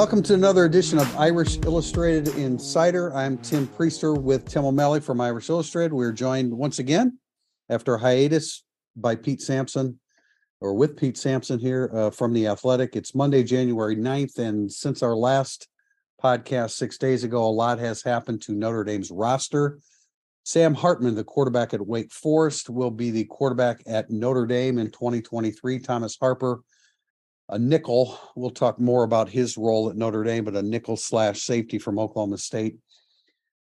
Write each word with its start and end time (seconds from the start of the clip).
Welcome 0.00 0.22
to 0.22 0.32
another 0.32 0.64
edition 0.64 0.98
of 0.98 1.14
Irish 1.18 1.58
Illustrated 1.58 2.28
Insider. 2.28 3.14
I'm 3.14 3.36
Tim 3.36 3.66
Prister 3.66 4.18
with 4.18 4.48
Tim 4.48 4.64
O'Malley 4.64 4.98
from 4.98 5.20
Irish 5.20 5.50
Illustrated. 5.50 5.92
We're 5.92 6.10
joined 6.10 6.54
once 6.54 6.78
again 6.78 7.18
after 7.68 7.98
hiatus 7.98 8.64
by 8.96 9.14
Pete 9.16 9.42
Sampson, 9.42 10.00
or 10.62 10.72
with 10.72 10.96
Pete 10.96 11.18
Sampson 11.18 11.58
here 11.58 11.90
uh, 11.94 12.08
from 12.08 12.32
The 12.32 12.46
Athletic. 12.46 12.96
It's 12.96 13.14
Monday, 13.14 13.42
January 13.42 13.94
9th. 13.94 14.38
And 14.38 14.72
since 14.72 15.02
our 15.02 15.14
last 15.14 15.68
podcast 16.24 16.70
six 16.70 16.96
days 16.96 17.22
ago, 17.22 17.44
a 17.44 17.52
lot 17.52 17.78
has 17.78 18.02
happened 18.02 18.40
to 18.44 18.52
Notre 18.52 18.84
Dame's 18.84 19.10
roster. 19.10 19.80
Sam 20.44 20.72
Hartman, 20.72 21.14
the 21.14 21.24
quarterback 21.24 21.74
at 21.74 21.86
Wake 21.86 22.10
Forest, 22.10 22.70
will 22.70 22.90
be 22.90 23.10
the 23.10 23.24
quarterback 23.24 23.82
at 23.86 24.08
Notre 24.08 24.46
Dame 24.46 24.78
in 24.78 24.90
2023. 24.90 25.78
Thomas 25.78 26.16
Harper 26.18 26.62
a 27.50 27.58
nickel. 27.58 28.18
We'll 28.36 28.50
talk 28.50 28.78
more 28.78 29.02
about 29.02 29.28
his 29.28 29.56
role 29.56 29.90
at 29.90 29.96
Notre 29.96 30.24
Dame, 30.24 30.44
but 30.44 30.56
a 30.56 30.62
nickel 30.62 30.96
slash 30.96 31.42
safety 31.42 31.78
from 31.78 31.98
Oklahoma 31.98 32.38
State. 32.38 32.78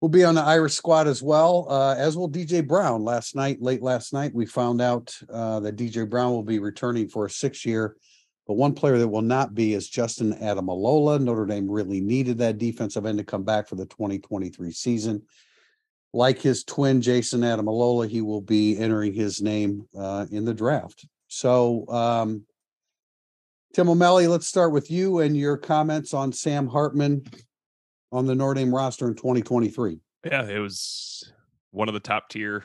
We'll 0.01 0.09
be 0.09 0.25
on 0.25 0.35
the 0.35 0.43
Irish 0.43 0.75
squad 0.75 1.07
as 1.07 1.23
well, 1.23 1.67
uh, 1.71 1.95
as 1.97 2.17
will 2.17 2.29
DJ 2.29 2.67
Brown. 2.67 3.05
Last 3.05 3.35
night, 3.35 3.63
late 3.63 3.83
last 3.83 4.13
night, 4.13 4.35
we 4.35 4.45
found 4.45 4.83
out 4.83 5.17
uh, 5.33 5.61
that 5.61 5.77
DJ 5.77 6.09
Brown 6.09 6.33
will 6.33 6.43
be 6.43 6.59
returning 6.59 7.09
for 7.09 7.27
a 7.27 7.31
six 7.31 7.65
year. 7.65 7.97
But 8.47 8.55
one 8.55 8.75
player 8.75 8.99
that 8.99 9.09
will 9.09 9.23
not 9.23 9.55
be 9.55 9.73
is 9.73 9.89
Justin 9.89 10.35
Ademilola. 10.35 11.21
Notre 11.21 11.47
Dame 11.47 11.71
really 11.71 12.01
needed 12.01 12.39
that 12.39 12.59
defensive 12.59 13.07
end 13.07 13.19
to 13.19 13.25
come 13.25 13.45
back 13.45 13.67
for 13.67 13.77
the 13.77 13.87
2023 13.87 14.71
season. 14.73 15.23
Like 16.13 16.39
his 16.39 16.65
twin, 16.65 17.01
Jason 17.01 17.41
Ademilola, 17.41 18.09
he 18.09 18.21
will 18.21 18.43
be 18.43 18.77
entering 18.77 19.15
his 19.15 19.41
name 19.41 19.89
uh, 19.99 20.27
in 20.31 20.45
the 20.45 20.55
draft. 20.55 21.07
So, 21.29 21.89
um, 21.89 22.45
Tim 23.75 23.89
O'Malley, 23.89 24.29
let's 24.29 24.47
start 24.47 24.71
with 24.71 24.89
you 24.89 25.19
and 25.19 25.37
your 25.37 25.57
comments 25.57 26.15
on 26.15 26.33
Sam 26.33 26.69
Hartman 26.69 27.25
on 28.13 28.25
the 28.25 28.33
Notre 28.33 28.55
Dame 28.55 28.73
roster 28.73 29.09
in 29.09 29.17
2023. 29.17 29.99
Yeah, 30.25 30.49
it 30.49 30.61
was 30.61 31.33
one 31.73 31.89
of 31.89 31.95
the 31.95 31.99
top 31.99 32.29
tier 32.29 32.65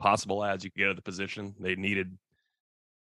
possible 0.00 0.42
ads 0.44 0.64
you 0.64 0.72
could 0.72 0.80
get 0.80 0.88
at 0.88 0.96
the 0.96 1.02
position. 1.02 1.54
They 1.60 1.76
needed 1.76 2.18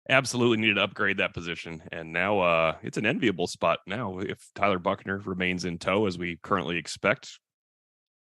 absolutely 0.09 0.57
needed 0.57 0.77
to 0.77 0.83
upgrade 0.83 1.19
that 1.19 1.35
position. 1.35 1.83
And 1.93 2.11
now 2.11 2.41
uh 2.41 2.77
it's 2.83 2.97
an 2.97 3.05
enviable 3.05 3.47
spot 3.47 3.81
now. 3.87 4.19
If 4.21 4.49
Tyler 4.55 4.79
Buchner 4.79 5.19
remains 5.19 5.67
in 5.67 5.77
tow 5.77 6.07
as 6.07 6.17
we 6.17 6.39
currently 6.43 6.79
expect, 6.79 7.39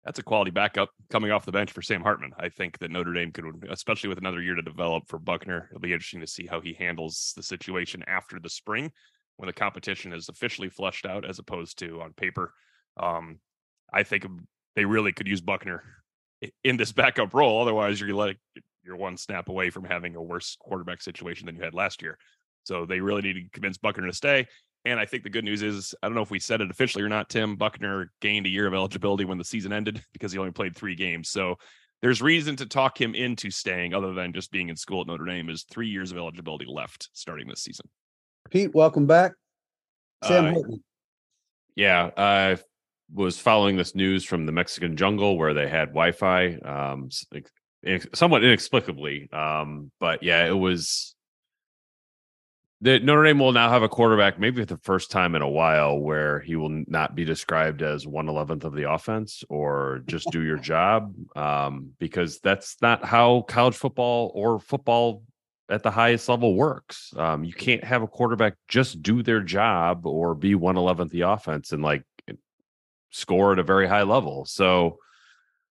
that's 0.05 0.19
a 0.19 0.22
quality 0.22 0.50
backup 0.50 0.91
coming 1.09 1.31
off 1.31 1.47
the 1.47 1.53
bench 1.53 1.72
for 1.72 1.81
Sam 1.81 2.03
Hartman. 2.03 2.33
I 2.38 2.50
think 2.50 2.78
that 2.81 2.91
Notre 2.91 3.14
Dame 3.14 3.33
could, 3.33 3.66
especially 3.70 4.11
with 4.11 4.19
another 4.19 4.42
year 4.42 4.55
to 4.55 4.61
develop 4.61 5.05
for 5.09 5.19
Buchner, 5.19 5.69
it'll 5.70 5.81
be 5.81 5.94
interesting 5.94 6.20
to 6.20 6.27
see 6.27 6.47
how 6.47 6.61
he 6.61 6.75
handles 6.75 7.33
the 7.34 7.42
situation 7.42 8.05
after 8.06 8.38
the 8.38 8.50
spring 8.50 8.92
when 9.37 9.47
the 9.47 9.53
competition 9.53 10.13
is 10.13 10.29
officially 10.29 10.69
flushed 10.69 11.07
out 11.07 11.29
as 11.29 11.39
opposed 11.39 11.79
to 11.79 12.01
on 12.01 12.13
paper. 12.13 12.53
Um, 12.97 13.41
I 13.93 14.03
think 14.03 14.27
they 14.77 14.85
really 14.85 15.13
could 15.13 15.27
use 15.27 15.41
Buchner 15.41 15.83
in 16.63 16.77
this 16.77 16.93
backup 16.93 17.35
role. 17.35 17.62
Otherwise, 17.62 18.00
you're 18.00 18.15
like 18.15 18.39
you're 18.84 18.97
one 18.97 19.17
snap 19.17 19.49
away 19.49 19.71
from 19.71 19.84
having 19.84 20.15
a 20.15 20.23
worse 20.23 20.56
quarterback 20.61 21.03
situation 21.03 21.47
than 21.47 21.56
you 21.56 21.62
had 21.62 21.75
last 21.75 22.03
year. 22.03 22.19
So 22.65 22.87
they 22.87 23.00
really 23.00 23.23
need 23.23 23.34
to 23.34 23.49
convince 23.53 23.78
Buchner 23.78 24.06
to 24.06 24.12
stay. 24.12 24.47
And 24.87 25.00
I 25.00 25.06
think 25.06 25.23
the 25.23 25.31
good 25.31 25.44
news 25.44 25.62
is, 25.62 25.94
I 26.03 26.06
don't 26.06 26.15
know 26.15 26.23
if 26.23 26.31
we 26.31 26.39
said 26.39 26.61
it 26.61 26.71
officially 26.71 27.03
or 27.03 27.09
not, 27.09 27.31
Tim 27.31 27.56
Buchner 27.56 28.12
gained 28.21 28.44
a 28.44 28.50
year 28.50 28.67
of 28.67 28.75
eligibility 28.75 29.25
when 29.25 29.39
the 29.39 29.44
season 29.44 29.73
ended 29.73 30.05
because 30.12 30.33
he 30.33 30.39
only 30.39 30.53
played 30.53 30.77
three 30.77 30.94
games. 30.94 31.31
So 31.31 31.56
there's 32.03 32.21
reason 32.21 32.56
to 32.56 32.67
talk 32.67 33.00
him 33.00 33.15
into 33.15 33.50
staying 33.50 33.94
other 33.94 34.12
than 34.12 34.34
just 34.34 34.50
being 34.50 34.69
in 34.69 34.77
school 34.77 35.00
at 35.00 35.06
Notre 35.06 35.25
Dame 35.25 35.49
is 35.49 35.65
three 35.65 35.89
years 35.89 36.12
of 36.12 36.19
eligibility 36.19 36.67
left 36.69 37.09
starting 37.15 37.49
this 37.49 37.62
season. 37.62 37.89
Pete, 38.50 38.75
welcome 38.75 39.06
back. 39.06 39.32
Sam 40.22 40.55
Uh, 40.56 40.60
Yeah, 41.77 42.10
I 42.16 42.59
was 43.12 43.38
following 43.38 43.77
this 43.77 43.94
news 43.94 44.25
from 44.25 44.47
the 44.47 44.53
Mexican 44.53 44.97
jungle 44.97 45.37
where 45.37 45.55
they 45.55 45.69
had 45.69 45.88
Wi-Fi, 45.88 46.55
um, 46.65 47.06
s- 47.10 47.27
ex- 47.34 47.50
inex- 47.84 48.16
somewhat 48.16 48.44
inexplicably. 48.44 49.28
Um, 49.32 49.91
but 50.00 50.22
yeah, 50.22 50.47
it 50.47 50.56
was. 50.56 51.15
The 52.81 53.00
Notre 53.00 53.25
Dame 53.25 53.38
will 53.38 53.53
now 53.53 53.71
have 53.71 53.82
a 53.82 53.88
quarterback, 53.88 54.38
maybe 54.38 54.61
for 54.61 54.66
the 54.66 54.76
first 54.82 55.11
time 55.11 55.34
in 55.34 55.41
a 55.43 55.49
while, 55.49 55.99
where 55.99 56.41
he 56.41 56.55
will 56.55 56.84
not 56.87 57.15
be 57.15 57.25
described 57.25 57.81
as 57.81 58.06
one 58.06 58.28
eleventh 58.28 58.65
of 58.65 58.75
the 58.75 58.91
offense 58.91 59.43
or 59.49 60.03
just 60.06 60.31
do 60.31 60.43
your 60.43 60.59
job, 60.72 61.15
um, 61.34 61.93
because 61.99 62.41
that's 62.41 62.76
not 62.82 63.03
how 63.05 63.43
college 63.43 63.76
football 63.76 64.32
or 64.34 64.61
football 64.61 65.22
at 65.69 65.82
the 65.82 65.91
highest 65.91 66.28
level 66.28 66.54
works. 66.54 67.12
Um, 67.16 67.44
you 67.44 67.52
can't 67.52 67.84
have 67.84 68.02
a 68.02 68.06
quarterback 68.06 68.54
just 68.69 69.02
do 69.02 69.22
their 69.22 69.41
job 69.41 70.06
or 70.06 70.34
be 70.34 70.54
one 70.54 70.76
eleventh 70.76 71.10
the 71.10 71.22
offense 71.22 71.72
and 71.72 71.82
like 71.82 72.04
score 73.10 73.52
at 73.52 73.58
a 73.58 73.62
very 73.62 73.86
high 73.86 74.02
level. 74.02 74.44
So 74.44 74.98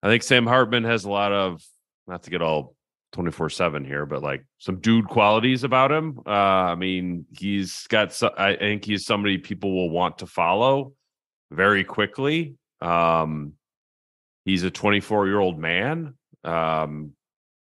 I 0.02 0.08
think 0.08 0.22
Sam 0.22 0.46
Hartman 0.46 0.84
has 0.84 1.04
a 1.04 1.10
lot 1.10 1.32
of 1.32 1.62
not 2.06 2.24
to 2.24 2.30
get 2.30 2.42
all 2.42 2.74
24 3.12 3.50
7 3.50 3.84
here, 3.84 4.06
but 4.06 4.22
like 4.22 4.44
some 4.58 4.80
dude 4.80 5.08
qualities 5.08 5.64
about 5.64 5.92
him. 5.92 6.20
Uh, 6.26 6.30
I 6.30 6.74
mean, 6.74 7.26
he's 7.38 7.86
got, 7.86 8.12
so, 8.12 8.32
I 8.36 8.56
think 8.56 8.84
he's 8.84 9.06
somebody 9.06 9.38
people 9.38 9.74
will 9.74 9.90
want 9.90 10.18
to 10.18 10.26
follow 10.26 10.92
very 11.50 11.84
quickly. 11.84 12.56
Um, 12.80 13.54
he's 14.44 14.64
a 14.64 14.70
24 14.70 15.26
year 15.26 15.38
old 15.38 15.58
man. 15.58 16.14
Um, 16.44 17.12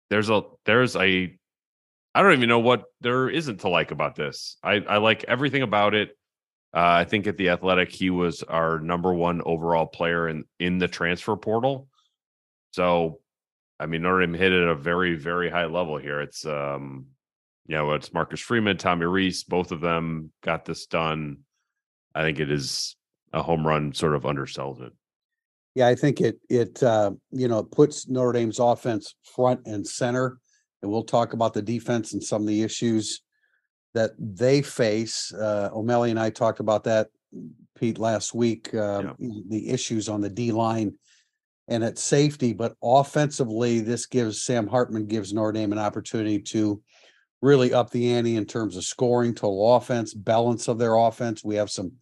there's 0.09 0.29
a, 0.29 0.43
there's 0.65 0.95
a, 0.95 1.35
I 2.15 2.21
don't 2.21 2.33
even 2.33 2.49
know 2.49 2.59
what 2.59 2.85
there 3.01 3.29
isn't 3.29 3.61
to 3.61 3.69
like 3.69 3.91
about 3.91 4.15
this. 4.15 4.57
I, 4.63 4.75
I 4.75 4.97
like 4.97 5.23
everything 5.27 5.63
about 5.63 5.93
it. 5.95 6.09
Uh, 6.75 7.01
I 7.01 7.05
think 7.05 7.27
at 7.27 7.37
the 7.37 7.49
Athletic, 7.49 7.91
he 7.91 8.09
was 8.09 8.43
our 8.43 8.79
number 8.79 9.13
one 9.13 9.41
overall 9.45 9.85
player 9.85 10.27
in 10.27 10.45
in 10.59 10.79
the 10.79 10.87
transfer 10.87 11.35
portal. 11.35 11.87
So, 12.71 13.19
I 13.79 13.85
mean, 13.85 14.01
Notre 14.01 14.21
Dame 14.21 14.33
hit 14.33 14.51
at 14.51 14.67
a 14.67 14.75
very 14.75 15.15
very 15.15 15.49
high 15.49 15.65
level 15.65 15.97
here. 15.97 16.21
It's 16.21 16.45
um, 16.45 17.07
you 17.67 17.75
know, 17.75 17.93
it's 17.93 18.13
Marcus 18.13 18.39
Freeman, 18.39 18.77
Tommy 18.77 19.05
Rees, 19.05 19.43
both 19.43 19.71
of 19.71 19.81
them 19.81 20.31
got 20.41 20.65
this 20.65 20.85
done. 20.85 21.39
I 22.13 22.23
think 22.23 22.39
it 22.39 22.51
is 22.51 22.95
a 23.31 23.41
home 23.41 23.65
run. 23.65 23.93
Sort 23.93 24.15
of 24.15 24.23
undersells 24.23 24.81
it. 24.81 24.93
Yeah, 25.75 25.87
I 25.87 25.95
think 25.95 26.21
it 26.21 26.39
it 26.49 26.81
uh, 26.83 27.11
you 27.31 27.47
know 27.47 27.59
it 27.59 27.71
puts 27.71 28.07
Notre 28.07 28.33
Dame's 28.33 28.59
offense 28.59 29.15
front 29.35 29.61
and 29.65 29.87
center, 29.87 30.39
and 30.83 30.91
we'll 30.91 31.03
talk 31.03 31.33
about 31.33 31.53
the 31.53 31.61
defense 31.61 32.13
and 32.13 32.21
some 32.21 32.41
of 32.41 32.47
the 32.47 32.61
issues 32.61 33.23
that 33.93 34.11
they 34.19 34.61
face. 34.61 35.33
Uh, 35.33 35.69
O'Malley 35.73 36.11
and 36.11 36.19
I 36.19 36.29
talked 36.29 36.59
about 36.59 36.83
that, 36.83 37.07
Pete, 37.79 37.97
last 37.97 38.35
week. 38.35 38.73
Uh, 38.73 39.13
The 39.49 39.69
issues 39.69 40.09
on 40.09 40.21
the 40.21 40.29
D 40.29 40.51
line 40.51 40.93
and 41.69 41.83
at 41.83 41.97
safety, 41.97 42.51
but 42.51 42.75
offensively, 42.83 43.79
this 43.79 44.05
gives 44.05 44.43
Sam 44.43 44.67
Hartman 44.67 45.07
gives 45.07 45.33
Notre 45.33 45.53
Dame 45.53 45.71
an 45.71 45.79
opportunity 45.79 46.39
to 46.39 46.81
really 47.41 47.73
up 47.73 47.89
the 47.89 48.13
ante 48.13 48.35
in 48.35 48.45
terms 48.45 48.75
of 48.75 48.83
scoring, 48.83 49.33
total 49.33 49.75
offense, 49.75 50.13
balance 50.13 50.67
of 50.67 50.77
their 50.77 50.95
offense. 50.95 51.43
We 51.43 51.55
have 51.55 51.71
some 51.71 51.93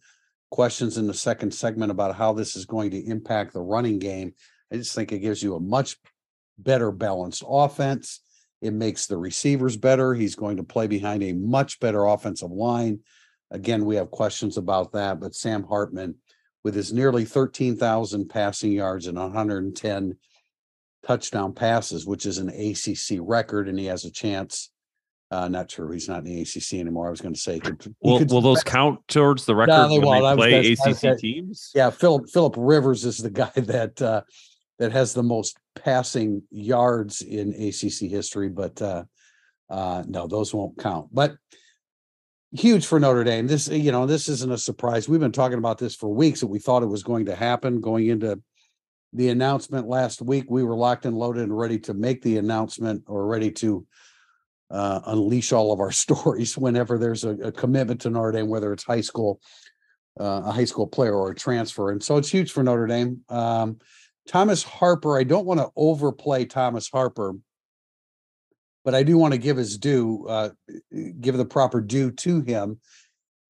questions 0.50 0.98
in 0.98 1.06
the 1.06 1.14
second 1.14 1.52
segment 1.54 1.92
about 1.92 2.16
how 2.16 2.32
this 2.32 2.56
is 2.56 2.64
going 2.64 2.90
to 2.90 3.06
impact 3.06 3.52
the 3.52 3.60
running 3.60 4.00
game. 4.00 4.34
I 4.72 4.76
just 4.76 4.94
think 4.94 5.12
it 5.12 5.20
gives 5.20 5.42
you 5.42 5.54
a 5.54 5.60
much 5.60 5.96
better 6.58 6.90
balanced 6.90 7.44
offense. 7.46 8.20
It 8.62 8.72
makes 8.72 9.06
the 9.06 9.18
receivers 9.18 9.76
better. 9.76 10.14
He's 10.14 10.36
going 10.36 10.56
to 10.58 10.62
play 10.62 10.86
behind 10.86 11.22
a 11.24 11.32
much 11.32 11.80
better 11.80 12.04
offensive 12.04 12.50
line. 12.52 13.00
Again, 13.50 13.84
we 13.84 13.96
have 13.96 14.10
questions 14.10 14.56
about 14.56 14.92
that, 14.92 15.20
but 15.20 15.34
Sam 15.34 15.64
Hartman, 15.64 16.14
with 16.64 16.74
his 16.76 16.92
nearly 16.92 17.24
13,000 17.24 18.28
passing 18.28 18.70
yards 18.72 19.08
and 19.08 19.18
110 19.18 20.16
touchdown 21.04 21.52
passes, 21.52 22.06
which 22.06 22.24
is 22.24 22.38
an 22.38 22.48
ACC 22.48 23.18
record, 23.20 23.68
and 23.68 23.78
he 23.78 23.86
has 23.86 24.04
a 24.04 24.10
chance. 24.12 24.70
Uh, 25.32 25.48
not 25.48 25.66
true. 25.68 25.90
he's 25.90 26.08
not 26.10 26.18
in 26.18 26.24
the 26.24 26.42
ACC 26.42 26.74
anymore. 26.74 27.06
I 27.08 27.10
was 27.10 27.22
going 27.22 27.32
to 27.34 27.40
say, 27.40 27.58
could, 27.58 27.82
he 27.82 27.90
Will, 28.02 28.18
could- 28.18 28.30
will 28.30 28.42
those 28.42 28.62
count 28.64 29.00
towards 29.08 29.44
the 29.46 29.56
record 29.56 29.72
No, 29.72 29.88
they 29.88 29.98
when 29.98 30.02
they 30.02 30.34
play 30.36 30.50
gonna- 30.50 30.76
I 30.84 30.88
was 30.88 31.02
ACC 31.04 31.18
teams? 31.18 31.70
Yeah, 31.74 31.90
Philip 31.90 32.28
Philip 32.30 32.54
Rivers 32.58 33.04
is 33.06 33.18
the 33.18 33.30
guy 33.42 33.50
that 33.56 34.00
uh 34.00 34.22
that 34.78 34.92
has 34.92 35.14
the 35.14 35.22
most 35.22 35.56
passing 35.74 36.42
yards 36.50 37.22
in 37.22 37.50
ACC 37.50 38.10
history, 38.10 38.48
but 38.48 38.80
uh 38.82 39.04
uh 39.70 40.02
no, 40.06 40.26
those 40.26 40.52
won't 40.54 40.78
count. 40.78 41.08
But 41.12 41.36
huge 42.52 42.86
for 42.86 43.00
Notre 43.00 43.24
Dame. 43.24 43.46
This, 43.46 43.68
you 43.68 43.92
know, 43.92 44.06
this 44.06 44.28
isn't 44.28 44.52
a 44.52 44.58
surprise. 44.58 45.08
We've 45.08 45.20
been 45.20 45.32
talking 45.32 45.58
about 45.58 45.78
this 45.78 45.94
for 45.94 46.08
weeks 46.08 46.40
that 46.40 46.48
we 46.48 46.58
thought 46.58 46.82
it 46.82 46.86
was 46.86 47.02
going 47.02 47.26
to 47.26 47.34
happen 47.34 47.80
going 47.80 48.08
into 48.08 48.40
the 49.12 49.28
announcement 49.28 49.88
last 49.88 50.22
week. 50.22 50.46
We 50.48 50.62
were 50.62 50.76
locked 50.76 51.06
and 51.06 51.16
loaded 51.16 51.44
and 51.44 51.56
ready 51.56 51.78
to 51.80 51.94
make 51.94 52.22
the 52.22 52.38
announcement 52.38 53.04
or 53.06 53.26
ready 53.26 53.50
to 53.52 53.86
uh, 54.70 55.00
unleash 55.06 55.52
all 55.52 55.72
of 55.72 55.80
our 55.80 55.92
stories 55.92 56.56
whenever 56.56 56.98
there's 56.98 57.24
a, 57.24 57.30
a 57.30 57.52
commitment 57.52 58.02
to 58.02 58.10
Notre 58.10 58.32
Dame, 58.32 58.48
whether 58.48 58.72
it's 58.72 58.84
high 58.84 59.00
school, 59.00 59.40
uh, 60.20 60.42
a 60.44 60.52
high 60.52 60.64
school 60.64 60.86
player 60.86 61.14
or 61.14 61.30
a 61.30 61.34
transfer. 61.34 61.90
And 61.90 62.02
so 62.02 62.16
it's 62.16 62.30
huge 62.30 62.52
for 62.52 62.62
Notre 62.62 62.86
Dame. 62.86 63.20
Um, 63.28 63.78
Thomas 64.28 64.62
Harper, 64.62 65.18
I 65.18 65.24
don't 65.24 65.46
want 65.46 65.60
to 65.60 65.70
overplay 65.76 66.44
Thomas 66.44 66.88
Harper 66.88 67.34
but 68.84 68.94
I 68.94 69.02
do 69.02 69.16
want 69.16 69.32
to 69.32 69.38
give 69.38 69.56
his 69.56 69.78
due, 69.78 70.26
uh, 70.28 70.50
give 71.20 71.36
the 71.36 71.44
proper 71.44 71.80
due 71.80 72.10
to 72.10 72.40
him. 72.40 72.80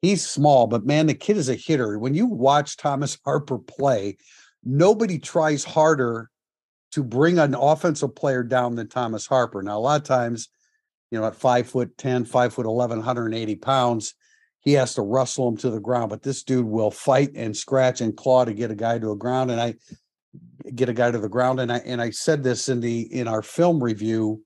He's 0.01 0.27
small, 0.27 0.67
but 0.67 0.85
man, 0.85 1.07
the 1.07 1.15
kid 1.15 1.37
is 1.37 1.49
a 1.49 1.55
hitter. 1.55 1.99
When 1.99 2.15
you 2.15 2.27
watch 2.27 2.77
Thomas 2.77 3.19
Harper 3.25 3.59
play, 3.59 4.17
nobody 4.65 5.19
tries 5.19 5.65
harder 5.65 6.29
to 6.93 7.03
bring 7.03 7.39
an 7.39 7.55
offensive 7.55 8.15
player 8.15 8.43
down 8.43 8.75
than 8.75 8.89
Thomas 8.89 9.27
Harper. 9.27 9.63
Now, 9.63 9.79
a 9.79 9.81
lot 9.81 10.01
of 10.01 10.07
times, 10.07 10.49
you 11.11 11.19
know, 11.19 11.27
at 11.27 11.37
five 11.37 11.67
foot 11.67 11.97
10, 11.97 12.25
five 12.25 12.53
foot 12.53 12.67
11, 12.67 12.99
180 12.99 13.55
pounds, 13.57 14.15
he 14.61 14.75
has 14.75 14.95
to 14.95 15.03
wrestle 15.03 15.49
him 15.49 15.57
to 15.59 15.71
the 15.71 15.81
ground. 15.81 16.11
But 16.11 16.23
this 16.23 16.43
dude 16.43 16.67
will 16.67 16.91
fight 16.91 17.31
and 17.35 17.57
scratch 17.57 18.01
and 18.01 18.17
claw 18.17 18.45
to 18.45 18.53
get 18.53 18.71
a 18.71 18.77
guy 18.77 18.99
to 18.99 19.13
a 19.13 19.17
ground. 19.17 19.51
And 19.51 19.61
I 19.61 19.75
get 20.75 20.89
a 20.89 20.93
guy 20.93 21.11
to 21.11 21.19
the 21.19 21.29
ground. 21.29 21.61
And 21.61 21.73
I 21.73 21.79
and 21.79 22.01
I 22.01 22.11
said 22.11 22.43
this 22.43 22.69
in 22.69 22.81
the 22.81 23.01
in 23.13 23.29
our 23.29 23.43
film 23.43 23.83
review 23.83 24.43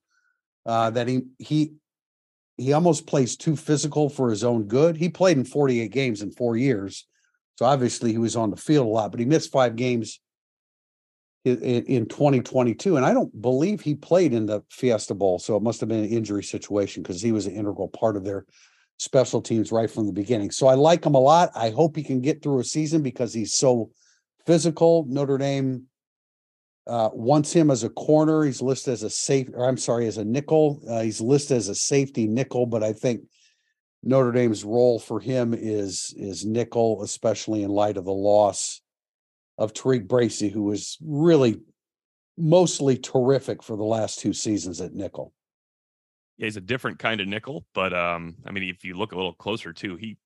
uh, 0.65 0.91
that 0.91 1.09
he 1.09 1.23
he 1.39 1.75
he 2.57 2.73
almost 2.73 3.07
plays 3.07 3.37
too 3.37 3.57
physical 3.57 4.09
for 4.09 4.31
his 4.31 4.43
own 4.43 4.65
good. 4.65 4.97
He 4.97 5.09
played 5.09 5.37
in 5.37 5.45
48 5.45 5.91
games 5.91 6.23
in 6.23 6.31
four 6.31 6.57
years, 6.57 7.07
so 7.57 7.67
obviously 7.67 8.13
he 8.13 8.19
was 8.19 8.37
on 8.37 8.51
the 8.51 8.57
field 8.57 8.87
a 8.87 8.91
lot. 8.91 9.11
But 9.11 9.21
he 9.21 9.27
missed 9.27 9.53
five 9.53 9.77
games 9.77 10.21
in, 11.45 11.85
in 11.85 12.07
2022, 12.07 12.97
and 12.97 13.07
I 13.07 13.13
don't 13.13 13.41
believe 13.41 13.81
he 13.81 13.95
played 13.95 14.33
in 14.33 14.47
the 14.47 14.63
Fiesta 14.71 15.15
Bowl. 15.15 15.39
So 15.39 15.57
it 15.57 15.63
must 15.63 15.81
have 15.81 15.89
been 15.89 16.05
an 16.05 16.11
injury 16.11 16.43
situation 16.43 17.03
because 17.03 17.23
he 17.23 17.33
was 17.33 17.47
an 17.47 17.55
integral 17.55 17.89
part 17.89 18.17
of 18.17 18.25
their 18.25 18.47
special 18.99 19.43
teams 19.43 19.71
right 19.71 19.91
from 19.91 20.07
the 20.07 20.13
beginning. 20.13 20.51
So 20.51 20.67
I 20.67 20.75
like 20.75 21.05
him 21.05 21.15
a 21.15 21.21
lot. 21.21 21.51
I 21.55 21.71
hope 21.71 21.95
he 21.95 22.03
can 22.03 22.21
get 22.21 22.43
through 22.43 22.61
a 22.61 22.65
season 22.65 23.03
because 23.03 23.33
he's 23.33 23.55
so 23.55 23.91
physical. 24.47 25.05
Notre 25.09 25.39
Dame 25.39 25.85
uh, 26.87 27.11
wants 27.13 27.53
him 27.53 27.71
as 27.71 27.83
a 27.83 27.91
corner. 27.91 28.45
He's 28.45 28.63
listed 28.63 28.93
as 28.93 29.03
a 29.03 29.11
safe, 29.11 29.49
or 29.53 29.69
I'm 29.69 29.77
sorry, 29.77 30.07
as 30.07 30.19
a 30.19 30.25
nickel. 30.25 30.81
Uh, 30.89 31.03
he's 31.03 31.21
listed 31.21 31.57
as 31.57 31.69
a 31.69 31.75
safety 31.75 32.27
nickel, 32.27 32.67
but 32.67 32.83
I 32.83 32.93
think 32.93 33.23
Notre 34.03 34.33
Dame's 34.33 34.65
role 34.65 34.99
for 34.99 35.21
him 35.21 35.53
is 35.53 36.15
is 36.17 36.45
nickel, 36.45 37.03
especially 37.03 37.65
in 37.65 37.71
light 37.71 37.97
of 37.97 38.05
the 38.05 38.13
loss 38.13 38.81
of 39.59 39.73
TaRiq 39.73 40.07
Bracy, 40.07 40.49
who 40.49 40.63
was 40.63 40.97
really 41.03 41.61
mostly 42.39 42.97
terrific 42.99 43.63
for 43.63 43.77
the 43.77 43.85
last 43.85 44.21
two 44.21 44.33
seasons 44.33 44.81
at 44.81 44.93
nickel. 44.93 45.33
Yeah, 46.37 46.47
he's 46.47 46.59
a 46.59 46.61
different 46.61 46.99
kind 46.99 47.21
of 47.21 47.27
nickel, 47.27 47.65
but 47.75 47.95
um, 47.95 48.37
I 48.47 48.53
mean, 48.53 48.65
if 48.65 48.85
you 48.85 48.95
look 48.95 49.13
a 49.13 49.17
little 49.17 49.33
closer 49.33 49.73
too, 49.73 49.97
he 49.97 50.19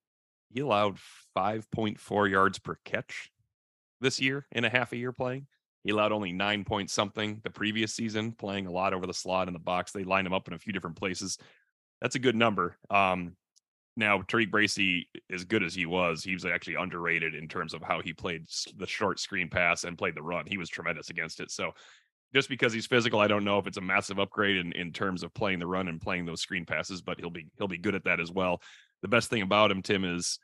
he 0.52 0.60
allowed 0.60 0.98
5.4 1.38 2.28
yards 2.28 2.58
per 2.58 2.76
catch 2.84 3.30
this 4.00 4.20
year 4.20 4.46
in 4.52 4.64
a 4.64 4.70
half 4.70 4.92
a 4.92 4.96
year 4.96 5.12
playing. 5.12 5.46
He 5.84 5.90
allowed 5.90 6.12
only 6.12 6.32
nine 6.32 6.64
points 6.64 6.92
something 6.92 7.40
the 7.42 7.50
previous 7.50 7.94
season, 7.94 8.32
playing 8.32 8.66
a 8.66 8.70
lot 8.70 8.92
over 8.92 9.06
the 9.06 9.14
slot 9.14 9.48
in 9.48 9.54
the 9.54 9.60
box. 9.60 9.92
They 9.92 10.04
lined 10.04 10.26
him 10.26 10.34
up 10.34 10.46
in 10.46 10.54
a 10.54 10.58
few 10.58 10.72
different 10.72 10.96
places. 10.96 11.38
That's 12.02 12.16
a 12.16 12.20
good 12.20 12.36
number. 12.36 12.76
Um, 12.90 13.36
now, 13.96 14.18
TaRiq 14.18 14.50
Bracy, 14.50 15.08
as 15.30 15.44
good 15.44 15.62
as 15.62 15.74
he 15.74 15.86
was, 15.86 16.22
he 16.22 16.34
was 16.34 16.44
actually 16.44 16.76
underrated 16.76 17.34
in 17.34 17.48
terms 17.48 17.74
of 17.74 17.82
how 17.82 18.00
he 18.00 18.12
played 18.12 18.46
the 18.76 18.86
short 18.86 19.18
screen 19.18 19.48
pass 19.48 19.84
and 19.84 19.98
played 19.98 20.14
the 20.14 20.22
run. 20.22 20.46
He 20.46 20.58
was 20.58 20.68
tremendous 20.68 21.10
against 21.10 21.40
it. 21.40 21.50
So, 21.50 21.72
just 22.32 22.48
because 22.48 22.72
he's 22.72 22.86
physical, 22.86 23.18
I 23.18 23.26
don't 23.26 23.44
know 23.44 23.58
if 23.58 23.66
it's 23.66 23.76
a 23.76 23.82
massive 23.82 24.20
upgrade 24.20 24.56
in, 24.56 24.72
in 24.72 24.92
terms 24.92 25.24
of 25.24 25.34
playing 25.34 25.58
the 25.58 25.66
run 25.66 25.88
and 25.88 26.00
playing 26.00 26.26
those 26.26 26.40
screen 26.40 26.64
passes, 26.64 27.02
but 27.02 27.18
he'll 27.18 27.30
be 27.30 27.48
he'll 27.58 27.66
be 27.68 27.78
good 27.78 27.96
at 27.96 28.04
that 28.04 28.20
as 28.20 28.30
well. 28.30 28.62
The 29.02 29.08
best 29.08 29.30
thing 29.30 29.42
about 29.42 29.70
him, 29.70 29.82
Tim, 29.82 30.04
is 30.04 30.38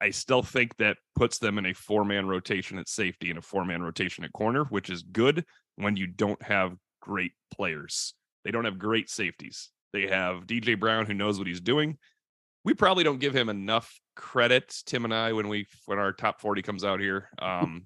I 0.00 0.10
still 0.10 0.42
think 0.42 0.76
that 0.78 0.96
puts 1.14 1.38
them 1.38 1.58
in 1.58 1.66
a 1.66 1.74
four 1.74 2.04
man 2.04 2.26
rotation 2.26 2.78
at 2.78 2.88
safety 2.88 3.30
and 3.30 3.38
a 3.38 3.42
four 3.42 3.64
man 3.64 3.82
rotation 3.82 4.24
at 4.24 4.32
corner, 4.32 4.64
which 4.64 4.88
is 4.88 5.02
good 5.02 5.44
when 5.76 5.96
you 5.96 6.06
don't 6.06 6.42
have 6.42 6.74
great 7.00 7.32
players. 7.54 8.14
They 8.44 8.50
don't 8.50 8.64
have 8.64 8.78
great 8.78 9.10
safeties. 9.10 9.68
They 9.92 10.06
have 10.06 10.46
DJ 10.46 10.78
Brown 10.78 11.06
who 11.06 11.14
knows 11.14 11.38
what 11.38 11.46
he's 11.46 11.60
doing. 11.60 11.98
We 12.64 12.74
probably 12.74 13.04
don't 13.04 13.20
give 13.20 13.34
him 13.34 13.48
enough 13.48 13.98
credit, 14.16 14.74
Tim 14.86 15.04
and 15.04 15.14
I, 15.14 15.32
when 15.32 15.48
we 15.48 15.66
when 15.86 15.98
our 15.98 16.12
top 16.12 16.40
40 16.40 16.62
comes 16.62 16.84
out 16.84 17.00
here. 17.00 17.28
Um, 17.42 17.84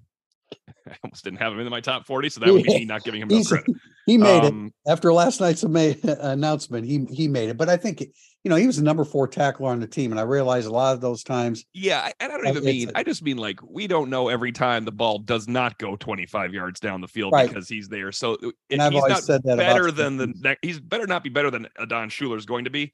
I 0.87 0.95
almost 1.03 1.23
didn't 1.23 1.39
have 1.39 1.53
him 1.53 1.59
in 1.59 1.69
my 1.69 1.81
top 1.81 2.05
40, 2.05 2.29
so 2.29 2.39
that 2.41 2.51
would 2.51 2.63
be 2.63 2.73
me 2.73 2.85
not 2.85 3.03
giving 3.03 3.21
him 3.21 3.29
enough 3.31 3.47
credit. 3.47 3.75
He 4.05 4.19
made 4.19 4.43
um, 4.43 4.71
it 4.85 4.91
after 4.91 5.11
last 5.11 5.41
night's 5.41 5.63
announcement. 5.63 6.85
He 6.85 7.07
he 7.09 7.27
made 7.27 7.49
it, 7.49 7.57
but 7.57 7.69
I 7.69 7.75
think 7.75 8.01
you 8.01 8.49
know 8.51 8.55
he 8.55 8.67
was 8.67 8.77
the 8.77 8.83
number 8.83 9.03
four 9.03 9.27
tackler 9.27 9.71
on 9.71 9.79
the 9.79 9.87
team, 9.87 10.11
and 10.11 10.19
I 10.19 10.23
realize 10.23 10.67
a 10.67 10.71
lot 10.71 10.93
of 10.93 11.01
those 11.01 11.23
times. 11.23 11.65
Yeah, 11.73 12.11
and 12.19 12.31
I 12.31 12.37
don't 12.37 12.47
even 12.47 12.63
mean. 12.63 12.91
I 12.93 13.01
just 13.01 13.23
mean 13.23 13.37
like 13.37 13.59
we 13.63 13.87
don't 13.87 14.11
know 14.11 14.29
every 14.29 14.51
time 14.51 14.85
the 14.85 14.91
ball 14.91 15.17
does 15.17 15.47
not 15.47 15.79
go 15.79 15.95
25 15.95 16.53
yards 16.53 16.79
down 16.79 17.01
the 17.01 17.07
field 17.07 17.33
right. 17.33 17.49
because 17.49 17.67
he's 17.67 17.89
there. 17.89 18.11
So 18.11 18.35
uh, 18.43 18.51
and 18.69 18.79
I've 18.79 18.93
always 18.93 19.25
said 19.25 19.41
that 19.41 19.57
better 19.57 19.89
than 19.89 20.17
the 20.17 20.55
he's 20.61 20.79
better 20.79 21.07
not 21.07 21.23
be 21.23 21.31
better 21.31 21.49
than 21.49 21.67
Adon 21.79 22.11
is 22.11 22.45
going 22.45 22.65
to 22.65 22.69
be, 22.69 22.93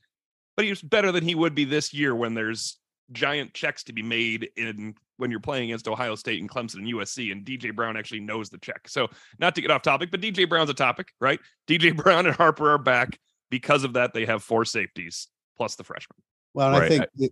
but 0.55 0.63
he's 0.63 0.81
better 0.81 1.11
than 1.11 1.25
he 1.25 1.35
would 1.35 1.55
be 1.55 1.65
this 1.65 1.93
year 1.93 2.15
when 2.15 2.35
there's 2.35 2.79
giant 3.11 3.53
checks 3.53 3.83
to 3.83 3.93
be 3.93 4.01
made 4.01 4.49
in 4.55 4.95
when 5.21 5.29
you're 5.29 5.39
playing 5.39 5.65
against 5.65 5.87
Ohio 5.87 6.15
State 6.15 6.41
and 6.41 6.49
Clemson 6.49 6.77
and 6.77 6.87
USC, 6.87 7.31
and 7.31 7.45
DJ 7.45 7.73
Brown 7.73 7.95
actually 7.95 8.21
knows 8.21 8.49
the 8.49 8.57
check. 8.57 8.87
So, 8.87 9.07
not 9.39 9.53
to 9.53 9.61
get 9.61 9.69
off 9.69 9.83
topic, 9.83 10.09
but 10.09 10.19
DJ 10.19 10.49
Brown's 10.49 10.71
a 10.71 10.73
topic, 10.73 11.13
right? 11.21 11.39
DJ 11.67 11.95
Brown 11.95 12.25
and 12.25 12.35
Harper 12.35 12.71
are 12.71 12.79
back. 12.79 13.19
Because 13.51 13.83
of 13.83 13.93
that, 13.93 14.13
they 14.13 14.25
have 14.25 14.41
four 14.41 14.65
safeties 14.65 15.27
plus 15.57 15.75
the 15.75 15.83
freshman. 15.83 16.17
Well, 16.53 16.71
right. 16.71 16.83
I 16.83 16.87
think. 16.89 17.05
It, 17.17 17.31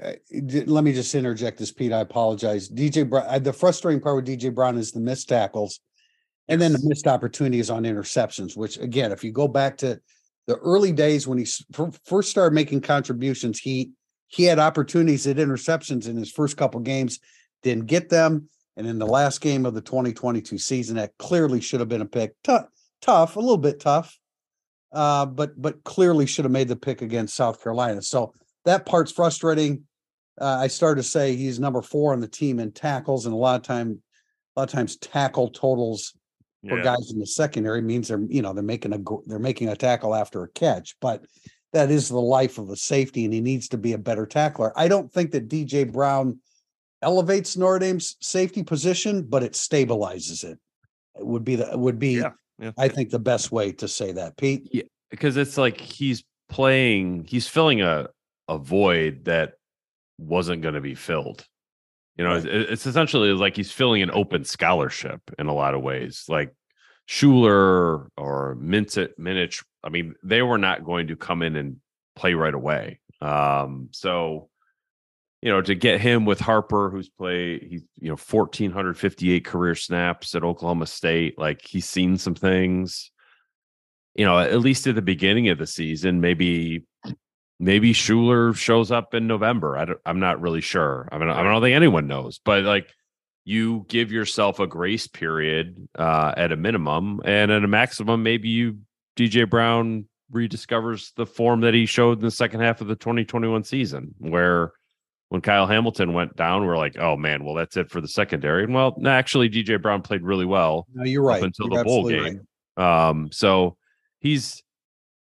uh, 0.00 0.62
let 0.66 0.84
me 0.84 0.92
just 0.92 1.14
interject 1.14 1.58
this, 1.58 1.72
Pete. 1.72 1.92
I 1.92 2.00
apologize. 2.00 2.68
DJ 2.68 3.08
Brown. 3.08 3.26
Uh, 3.26 3.38
the 3.38 3.52
frustrating 3.52 4.02
part 4.02 4.16
with 4.16 4.26
DJ 4.26 4.54
Brown 4.54 4.76
is 4.76 4.92
the 4.92 5.00
missed 5.00 5.28
tackles, 5.28 5.80
and 6.48 6.60
then 6.60 6.72
the 6.72 6.80
missed 6.84 7.06
opportunities 7.06 7.70
on 7.70 7.84
interceptions. 7.84 8.56
Which, 8.56 8.78
again, 8.78 9.12
if 9.12 9.24
you 9.24 9.32
go 9.32 9.48
back 9.48 9.78
to 9.78 9.98
the 10.46 10.56
early 10.56 10.92
days 10.92 11.26
when 11.26 11.38
he 11.38 11.46
first 12.04 12.30
started 12.30 12.54
making 12.54 12.82
contributions, 12.82 13.58
he 13.58 13.92
he 14.28 14.44
had 14.44 14.58
opportunities 14.58 15.26
at 15.26 15.36
interceptions 15.36 16.08
in 16.08 16.16
his 16.16 16.30
first 16.30 16.56
couple 16.56 16.80
games, 16.80 17.20
didn't 17.62 17.86
get 17.86 18.08
them. 18.08 18.48
And 18.76 18.86
in 18.86 18.98
the 18.98 19.06
last 19.06 19.40
game 19.40 19.66
of 19.66 19.74
the 19.74 19.80
2022 19.80 20.58
season, 20.58 20.96
that 20.96 21.16
clearly 21.18 21.60
should 21.60 21.80
have 21.80 21.88
been 21.88 22.00
a 22.00 22.06
pick. 22.06 22.34
Tough, 22.42 22.66
tough, 23.00 23.36
a 23.36 23.40
little 23.40 23.56
bit 23.56 23.78
tough, 23.78 24.18
uh, 24.92 25.26
but 25.26 25.60
but 25.60 25.84
clearly 25.84 26.26
should 26.26 26.44
have 26.44 26.52
made 26.52 26.68
the 26.68 26.76
pick 26.76 27.00
against 27.00 27.36
South 27.36 27.62
Carolina. 27.62 28.02
So 28.02 28.34
that 28.64 28.86
part's 28.86 29.12
frustrating. 29.12 29.84
Uh, 30.40 30.58
I 30.62 30.66
started 30.66 31.02
to 31.02 31.08
say 31.08 31.36
he's 31.36 31.60
number 31.60 31.82
four 31.82 32.12
on 32.12 32.20
the 32.20 32.26
team 32.26 32.58
in 32.58 32.72
tackles, 32.72 33.26
and 33.26 33.34
a 33.34 33.38
lot 33.38 33.56
of 33.56 33.62
time, 33.62 34.02
a 34.56 34.60
lot 34.60 34.68
of 34.68 34.72
times 34.72 34.96
tackle 34.96 35.50
totals 35.50 36.12
for 36.68 36.78
yeah. 36.78 36.84
guys 36.84 37.12
in 37.12 37.18
the 37.18 37.26
secondary 37.26 37.82
means 37.82 38.08
they're 38.08 38.22
you 38.28 38.42
know 38.42 38.52
they're 38.52 38.62
making 38.62 38.92
a 38.92 38.98
they're 39.26 39.38
making 39.38 39.68
a 39.68 39.76
tackle 39.76 40.14
after 40.14 40.42
a 40.42 40.48
catch, 40.48 40.96
but 41.00 41.24
that 41.74 41.90
is 41.90 42.08
the 42.08 42.20
life 42.20 42.56
of 42.56 42.70
a 42.70 42.76
safety, 42.76 43.24
and 43.24 43.34
he 43.34 43.40
needs 43.40 43.68
to 43.68 43.76
be 43.76 43.92
a 43.92 43.98
better 43.98 44.24
tackler. 44.24 44.72
I 44.76 44.88
don't 44.88 45.12
think 45.12 45.32
that 45.32 45.48
DJ 45.48 45.90
Brown 45.90 46.38
elevates 47.02 47.56
Notre 47.56 47.80
Dame's 47.80 48.16
safety 48.20 48.62
position, 48.62 49.24
but 49.24 49.42
it 49.42 49.52
stabilizes 49.52 50.44
it. 50.44 50.58
It 51.18 51.26
would 51.26 51.44
be 51.44 51.56
the 51.56 51.76
would 51.76 51.98
be 51.98 52.12
yeah, 52.12 52.30
yeah. 52.58 52.70
I 52.78 52.88
think 52.88 53.10
the 53.10 53.18
best 53.18 53.52
way 53.52 53.72
to 53.72 53.88
say 53.88 54.12
that, 54.12 54.36
Pete. 54.36 54.68
Yeah, 54.72 54.84
because 55.10 55.36
it's 55.36 55.58
like 55.58 55.80
he's 55.80 56.24
playing, 56.48 57.26
he's 57.28 57.46
filling 57.46 57.82
a 57.82 58.08
a 58.48 58.58
void 58.58 59.24
that 59.24 59.54
wasn't 60.18 60.62
going 60.62 60.74
to 60.74 60.80
be 60.80 60.94
filled. 60.94 61.44
You 62.16 62.24
know, 62.24 62.34
right. 62.34 62.44
it's, 62.44 62.70
it's 62.72 62.86
essentially 62.86 63.32
like 63.32 63.56
he's 63.56 63.72
filling 63.72 64.02
an 64.02 64.10
open 64.12 64.44
scholarship 64.44 65.20
in 65.38 65.48
a 65.48 65.54
lot 65.54 65.74
of 65.74 65.82
ways. 65.82 66.24
Like 66.28 66.54
Shuler 67.08 68.08
or 68.16 68.56
Minich, 68.60 69.64
I 69.82 69.88
mean, 69.90 70.14
they 70.22 70.42
were 70.42 70.58
not 70.58 70.84
going 70.84 71.08
to 71.08 71.16
come 71.16 71.42
in 71.42 71.56
and 71.56 71.76
play 72.16 72.34
right 72.34 72.54
away. 72.54 73.00
Um, 73.20 73.88
so, 73.92 74.48
you 75.42 75.50
know, 75.50 75.60
to 75.60 75.74
get 75.74 76.00
him 76.00 76.24
with 76.24 76.40
Harper, 76.40 76.90
who's 76.90 77.10
played, 77.10 77.62
he's, 77.62 77.82
you 78.00 78.08
know, 78.08 78.16
1,458 78.16 79.44
career 79.44 79.74
snaps 79.74 80.34
at 80.34 80.44
Oklahoma 80.44 80.86
State, 80.86 81.38
like 81.38 81.60
he's 81.66 81.86
seen 81.86 82.16
some 82.16 82.34
things, 82.34 83.10
you 84.14 84.24
know, 84.24 84.38
at 84.38 84.60
least 84.60 84.86
at 84.86 84.94
the 84.94 85.02
beginning 85.02 85.48
of 85.48 85.58
the 85.58 85.66
season, 85.66 86.20
maybe. 86.20 86.84
Maybe 87.60 87.92
Shuler 87.92 88.54
shows 88.54 88.90
up 88.90 89.14
in 89.14 89.28
November. 89.28 89.78
I 89.78 89.84
don't, 89.84 90.00
I'm 90.04 90.18
not 90.18 90.40
really 90.40 90.60
sure. 90.60 91.08
I 91.12 91.18
mean, 91.18 91.30
I 91.30 91.44
don't 91.44 91.62
think 91.62 91.76
anyone 91.76 92.08
knows, 92.08 92.40
but 92.44 92.64
like 92.64 92.92
you 93.44 93.84
give 93.88 94.10
yourself 94.10 94.58
a 94.58 94.66
grace 94.66 95.06
period 95.06 95.88
uh, 95.98 96.32
at 96.36 96.52
a 96.52 96.56
minimum, 96.56 97.20
and 97.24 97.50
at 97.50 97.62
a 97.62 97.68
maximum, 97.68 98.22
maybe 98.22 98.48
you 98.48 98.78
DJ 99.16 99.48
Brown 99.48 100.06
rediscovers 100.32 101.14
the 101.14 101.26
form 101.26 101.60
that 101.60 101.74
he 101.74 101.86
showed 101.86 102.18
in 102.18 102.24
the 102.24 102.30
second 102.30 102.60
half 102.60 102.80
of 102.80 102.88
the 102.88 102.96
2021 102.96 103.64
season, 103.64 104.14
where 104.18 104.72
when 105.28 105.40
Kyle 105.40 105.66
Hamilton 105.66 106.12
went 106.12 106.36
down, 106.36 106.66
we're 106.66 106.76
like, 106.76 106.98
oh 106.98 107.16
man, 107.16 107.44
well 107.44 107.54
that's 107.54 107.76
it 107.76 107.90
for 107.90 108.00
the 108.00 108.08
secondary. 108.08 108.64
And 108.64 108.74
well, 108.74 108.94
no, 108.98 109.10
actually, 109.10 109.50
DJ 109.50 109.80
Brown 109.80 110.02
played 110.02 110.22
really 110.22 110.46
well. 110.46 110.86
No, 110.94 111.04
you're 111.04 111.22
right. 111.22 111.38
Up 111.38 111.44
until 111.44 111.68
You're 111.68 111.78
the 111.78 111.84
bowl 111.84 112.08
game. 112.08 112.46
Um, 112.76 113.30
so 113.30 113.76
he's, 114.20 114.62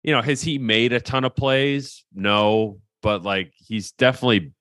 you 0.04 0.14
know, 0.14 0.22
has 0.22 0.42
he 0.42 0.58
made 0.58 0.94
a 0.94 1.00
ton 1.00 1.24
of 1.24 1.36
plays? 1.36 2.04
No, 2.14 2.80
but 3.02 3.24
like 3.24 3.54
he's 3.56 3.92
definitely 3.94 4.52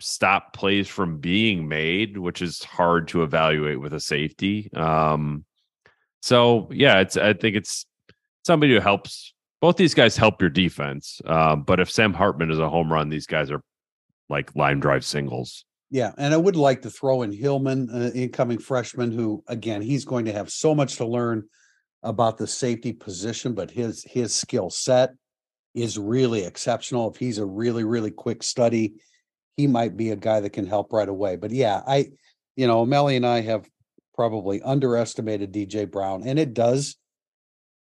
stopped 0.00 0.54
plays 0.54 0.88
from 0.88 1.18
being 1.18 1.68
made, 1.68 2.18
which 2.18 2.42
is 2.42 2.62
hard 2.62 3.08
to 3.08 3.22
evaluate 3.22 3.80
with 3.80 3.92
a 3.92 4.00
safety. 4.00 4.70
Um, 4.74 5.44
so 6.22 6.68
yeah, 6.72 7.00
it's 7.00 7.16
I 7.16 7.32
think 7.32 7.56
it's 7.56 7.86
somebody 8.44 8.74
who 8.74 8.80
helps. 8.80 9.34
Both 9.60 9.76
these 9.76 9.94
guys 9.94 10.16
help 10.16 10.40
your 10.40 10.50
defense, 10.50 11.20
um, 11.26 11.64
but 11.64 11.80
if 11.80 11.90
Sam 11.90 12.14
Hartman 12.14 12.52
is 12.52 12.60
a 12.60 12.68
home 12.68 12.92
run, 12.92 13.08
these 13.08 13.26
guys 13.26 13.50
are 13.50 13.60
like 14.28 14.54
line 14.54 14.78
drive 14.78 15.04
singles. 15.04 15.64
Yeah, 15.90 16.12
and 16.18 16.34
I 16.34 16.36
would 16.36 16.54
like 16.54 16.82
to 16.82 16.90
throw 16.90 17.22
in 17.22 17.32
Hillman, 17.32 17.88
uh, 17.90 18.10
incoming 18.14 18.58
freshman, 18.58 19.10
who 19.10 19.42
again 19.48 19.82
he's 19.82 20.04
going 20.04 20.26
to 20.26 20.32
have 20.32 20.50
so 20.50 20.74
much 20.74 20.96
to 20.96 21.06
learn 21.06 21.48
about 22.02 22.38
the 22.38 22.46
safety 22.46 22.92
position, 22.92 23.54
but 23.54 23.70
his 23.70 24.04
his 24.04 24.34
skill 24.34 24.70
set 24.70 25.10
is 25.74 25.98
really 25.98 26.44
exceptional. 26.44 27.10
If 27.10 27.16
he's 27.16 27.38
a 27.38 27.46
really 27.46 27.84
really 27.84 28.10
quick 28.10 28.42
study, 28.42 28.94
he 29.58 29.66
might 29.66 29.96
be 29.96 30.10
a 30.10 30.16
guy 30.16 30.40
that 30.40 30.50
can 30.50 30.66
help 30.66 30.92
right 30.92 31.08
away. 31.08 31.36
But 31.36 31.50
yeah, 31.50 31.82
I, 31.86 32.06
you 32.56 32.66
know, 32.66 32.86
Melly 32.86 33.16
and 33.16 33.26
I 33.26 33.40
have 33.40 33.68
probably 34.14 34.62
underestimated 34.62 35.52
DJ 35.52 35.90
Brown, 35.90 36.22
and 36.26 36.38
it 36.38 36.54
does. 36.54 36.96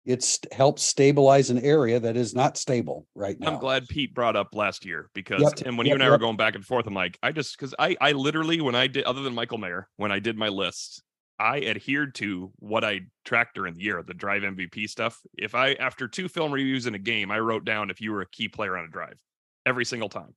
It's 0.06 0.40
helps 0.52 0.84
stabilize 0.84 1.50
an 1.50 1.58
area 1.58 2.00
that 2.00 2.16
is 2.16 2.36
not 2.36 2.58
stable 2.58 3.08
right 3.16 3.40
now. 3.40 3.54
I'm 3.54 3.60
glad 3.60 3.88
Pete 3.88 4.14
brought 4.14 4.36
up 4.36 4.54
last 4.54 4.86
year 4.86 5.10
because 5.16 5.42
Yep, 5.42 5.56
Tim, 5.56 5.78
when 5.78 5.88
you 5.88 5.96
and 5.96 6.04
I 6.04 6.06
yep. 6.06 6.12
were 6.12 6.18
going 6.20 6.38
back 6.38 6.54
and 6.54 6.64
forth, 6.64 6.86
I'm 6.86 6.94
like, 6.94 7.18
I 7.24 7.32
just 7.32 7.58
because 7.58 7.74
I 7.80 7.98
I 8.00 8.12
literally 8.12 8.62
when 8.62 8.76
I 8.76 8.86
did 8.86 9.04
other 9.06 9.24
than 9.24 9.34
Michael 9.34 9.58
Mayer 9.58 9.90
when 9.98 10.12
I 10.12 10.20
did 10.20 10.38
my 10.38 10.50
list, 10.50 11.02
I 11.40 11.62
adhered 11.62 12.14
to 12.16 12.52
what 12.58 12.84
I 12.84 13.02
tracked 13.24 13.56
during 13.56 13.74
the 13.74 13.82
year, 13.82 14.04
the 14.06 14.14
drive 14.14 14.44
MVP 14.44 14.88
stuff. 14.88 15.20
If 15.40 15.56
I 15.56 15.74
after 15.74 16.08
two 16.08 16.28
film 16.28 16.52
reviews 16.52 16.86
in 16.86 16.94
a 16.94 17.00
game, 17.00 17.32
I 17.32 17.40
wrote 17.40 17.66
down 17.66 17.90
if 17.90 18.00
you 18.00 18.12
were 18.12 18.22
a 18.22 18.30
key 18.30 18.48
player 18.48 18.78
on 18.78 18.86
a 18.86 18.90
drive 18.90 19.20
every 19.66 19.86
single 19.86 20.10
time. 20.10 20.36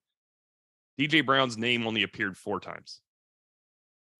DJ 0.98 1.24
Brown's 1.24 1.56
name 1.56 1.86
only 1.86 2.02
appeared 2.02 2.36
four 2.36 2.60
times. 2.60 3.00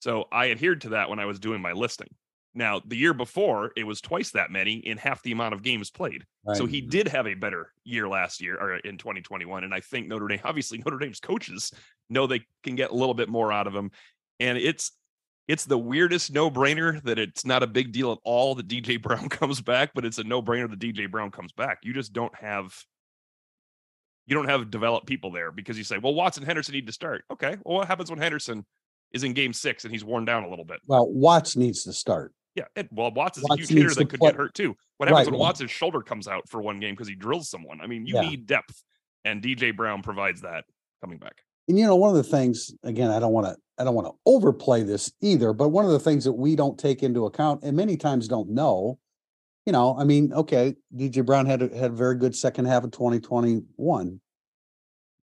So 0.00 0.26
I 0.30 0.50
adhered 0.50 0.82
to 0.82 0.90
that 0.90 1.10
when 1.10 1.18
I 1.18 1.24
was 1.24 1.40
doing 1.40 1.60
my 1.60 1.72
listing. 1.72 2.08
Now, 2.54 2.80
the 2.84 2.96
year 2.96 3.14
before, 3.14 3.72
it 3.76 3.84
was 3.84 4.00
twice 4.00 4.30
that 4.32 4.50
many 4.50 4.74
in 4.74 4.96
half 4.96 5.22
the 5.22 5.32
amount 5.32 5.54
of 5.54 5.62
games 5.62 5.90
played. 5.90 6.24
So 6.54 6.66
he 6.66 6.80
did 6.80 7.06
have 7.08 7.26
a 7.26 7.34
better 7.34 7.72
year 7.84 8.08
last 8.08 8.40
year 8.40 8.56
or 8.56 8.76
in 8.76 8.96
2021. 8.96 9.64
And 9.64 9.74
I 9.74 9.80
think 9.80 10.08
Notre 10.08 10.28
Dame, 10.28 10.40
obviously, 10.44 10.78
Notre 10.78 10.98
Dame's 10.98 11.20
coaches 11.20 11.72
know 12.08 12.26
they 12.26 12.44
can 12.64 12.74
get 12.74 12.90
a 12.90 12.94
little 12.94 13.14
bit 13.14 13.28
more 13.28 13.52
out 13.52 13.66
of 13.66 13.74
him. 13.74 13.90
And 14.40 14.56
it's 14.56 14.92
it's 15.46 15.64
the 15.64 15.78
weirdest 15.78 16.32
no-brainer 16.32 17.02
that 17.04 17.18
it's 17.18 17.46
not 17.46 17.62
a 17.62 17.66
big 17.66 17.92
deal 17.92 18.12
at 18.12 18.18
all 18.22 18.54
that 18.54 18.68
DJ 18.68 19.00
Brown 19.00 19.28
comes 19.30 19.60
back, 19.60 19.92
but 19.94 20.04
it's 20.04 20.18
a 20.18 20.24
no-brainer 20.24 20.68
that 20.68 20.78
DJ 20.78 21.10
Brown 21.10 21.30
comes 21.30 21.52
back. 21.52 21.78
You 21.82 21.92
just 21.92 22.12
don't 22.12 22.34
have 22.34 22.74
you 24.28 24.34
don't 24.36 24.48
have 24.48 24.70
developed 24.70 25.06
people 25.06 25.32
there 25.32 25.50
because 25.50 25.78
you 25.78 25.84
say, 25.84 25.96
well, 25.98 26.14
Watson 26.14 26.44
Henderson 26.44 26.74
need 26.74 26.86
to 26.86 26.92
start. 26.92 27.24
Okay. 27.32 27.56
Well, 27.64 27.78
what 27.78 27.88
happens 27.88 28.10
when 28.10 28.18
Henderson 28.20 28.64
is 29.12 29.24
in 29.24 29.32
game 29.32 29.54
six 29.54 29.84
and 29.84 29.92
he's 29.92 30.04
worn 30.04 30.26
down 30.26 30.44
a 30.44 30.50
little 30.50 30.66
bit? 30.66 30.80
Well, 30.86 31.10
Watts 31.10 31.56
needs 31.56 31.82
to 31.84 31.92
start. 31.94 32.34
Yeah. 32.54 32.64
Well, 32.92 33.10
Watson's 33.12 33.46
Watts 33.48 33.62
a 33.62 33.66
huge 33.72 33.82
hitter 33.82 33.94
that 33.94 34.10
could 34.10 34.20
play- 34.20 34.30
get 34.30 34.36
hurt 34.36 34.54
too. 34.54 34.76
What 34.98 35.08
happens 35.08 35.26
Right, 35.26 35.32
when 35.32 35.38
well- 35.40 35.48
Watson's 35.48 35.70
shoulder 35.70 36.02
comes 36.02 36.28
out 36.28 36.46
for 36.48 36.60
one 36.60 36.78
game 36.78 36.92
because 36.94 37.08
he 37.08 37.14
drills 37.14 37.48
someone? 37.48 37.80
I 37.80 37.86
mean, 37.86 38.04
you 38.06 38.16
Yeah. 38.16 38.28
need 38.28 38.46
depth, 38.46 38.82
and 39.24 39.42
DJ 39.42 39.70
Brown 39.74 40.02
provides 40.02 40.42
that 40.42 40.66
coming 41.00 41.18
back. 41.18 41.36
And 41.68 41.78
you 41.78 41.86
know, 41.86 41.96
one 41.96 42.10
of 42.10 42.16
the 42.16 42.22
things, 42.22 42.70
again, 42.82 43.10
I 43.10 43.18
don't 43.20 43.32
want 43.32 43.46
to, 43.46 43.56
I 43.78 43.84
don't 43.84 43.94
want 43.94 44.08
to 44.08 44.12
overplay 44.26 44.82
this 44.82 45.10
either, 45.22 45.54
but 45.54 45.68
one 45.70 45.86
of 45.86 45.90
the 45.92 46.00
things 46.00 46.24
that 46.24 46.32
we 46.32 46.54
don't 46.56 46.78
take 46.78 47.02
into 47.02 47.24
account 47.26 47.62
and 47.62 47.74
many 47.76 47.96
times 47.96 48.28
don't 48.28 48.50
know, 48.50 48.98
you 49.68 49.72
know, 49.72 49.94
I 49.98 50.04
mean, 50.04 50.32
okay, 50.32 50.76
DJ 50.96 51.26
Brown 51.26 51.44
had 51.44 51.60
a, 51.60 51.76
had 51.76 51.90
a 51.90 51.94
very 51.94 52.14
good 52.14 52.34
second 52.34 52.64
half 52.64 52.84
of 52.84 52.90
2021. 52.90 54.18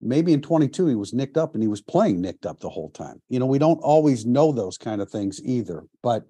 Maybe 0.00 0.32
in 0.32 0.40
22 0.40 0.86
he 0.86 0.94
was 0.94 1.12
nicked 1.12 1.36
up 1.36 1.52
and 1.52 1.62
he 1.62 1.68
was 1.68 1.82
playing 1.82 2.22
nicked 2.22 2.46
up 2.46 2.58
the 2.58 2.70
whole 2.70 2.88
time. 2.88 3.20
You 3.28 3.38
know, 3.38 3.44
we 3.44 3.58
don't 3.58 3.80
always 3.80 4.24
know 4.24 4.50
those 4.50 4.78
kind 4.78 5.02
of 5.02 5.10
things 5.10 5.42
either. 5.44 5.84
But 6.02 6.24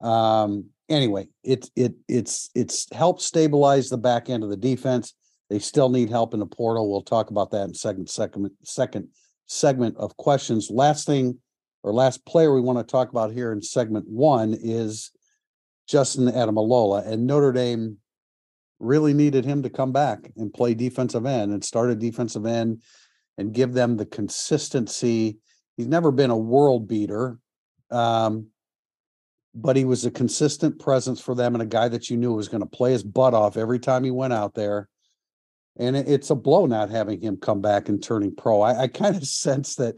um 0.00 0.66
anyway, 0.88 1.26
it 1.42 1.68
it 1.74 1.94
it's 2.06 2.50
it's 2.54 2.86
helped 2.92 3.20
stabilize 3.20 3.88
the 3.88 3.98
back 3.98 4.30
end 4.30 4.44
of 4.44 4.50
the 4.50 4.56
defense. 4.56 5.12
They 5.50 5.58
still 5.58 5.88
need 5.88 6.10
help 6.10 6.34
in 6.34 6.38
the 6.38 6.46
portal. 6.46 6.88
We'll 6.88 7.02
talk 7.02 7.30
about 7.30 7.50
that 7.50 7.64
in 7.64 7.74
second 7.74 8.08
second 8.08 8.48
second 8.62 9.08
segment 9.46 9.96
of 9.96 10.16
questions. 10.16 10.70
Last 10.70 11.04
thing 11.04 11.40
or 11.82 11.92
last 11.92 12.24
player 12.26 12.54
we 12.54 12.60
want 12.60 12.78
to 12.78 12.84
talk 12.84 13.10
about 13.10 13.32
here 13.32 13.50
in 13.50 13.60
segment 13.60 14.06
one 14.06 14.56
is 14.56 15.10
Justin 15.86 16.26
Ademilola 16.26 17.06
and 17.06 17.26
Notre 17.26 17.52
Dame 17.52 17.98
really 18.80 19.14
needed 19.14 19.44
him 19.44 19.62
to 19.62 19.70
come 19.70 19.92
back 19.92 20.30
and 20.36 20.52
play 20.52 20.74
defensive 20.74 21.26
end 21.26 21.52
and 21.52 21.64
start 21.64 21.90
a 21.90 21.94
defensive 21.94 22.46
end 22.46 22.82
and 23.38 23.52
give 23.52 23.72
them 23.72 23.96
the 23.96 24.06
consistency. 24.06 25.38
He's 25.76 25.86
never 25.86 26.10
been 26.10 26.30
a 26.30 26.36
world 26.36 26.86
beater. 26.88 27.38
Um, 27.90 28.48
but 29.54 29.76
he 29.76 29.84
was 29.84 30.04
a 30.04 30.10
consistent 30.10 30.80
presence 30.80 31.20
for 31.20 31.34
them 31.34 31.54
and 31.54 31.62
a 31.62 31.66
guy 31.66 31.88
that 31.88 32.10
you 32.10 32.16
knew 32.16 32.34
was 32.34 32.48
going 32.48 32.62
to 32.62 32.66
play 32.66 32.92
his 32.92 33.04
butt 33.04 33.34
off 33.34 33.56
every 33.56 33.78
time 33.78 34.02
he 34.02 34.10
went 34.10 34.32
out 34.32 34.54
there. 34.54 34.88
And 35.76 35.96
it- 35.96 36.08
it's 36.08 36.30
a 36.30 36.34
blow 36.34 36.66
not 36.66 36.90
having 36.90 37.20
him 37.20 37.36
come 37.36 37.60
back 37.60 37.88
and 37.88 38.02
turning 38.02 38.34
pro. 38.34 38.60
I, 38.62 38.82
I 38.82 38.88
kind 38.88 39.16
of 39.16 39.24
sense 39.26 39.76
that, 39.76 39.94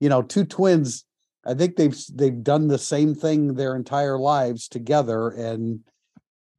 you 0.00 0.08
know, 0.08 0.22
two 0.22 0.44
twins. 0.44 1.04
I 1.46 1.54
think 1.54 1.76
they've 1.76 1.96
they've 2.12 2.42
done 2.42 2.68
the 2.68 2.78
same 2.78 3.14
thing 3.14 3.54
their 3.54 3.76
entire 3.76 4.18
lives 4.18 4.68
together. 4.68 5.28
And 5.30 5.80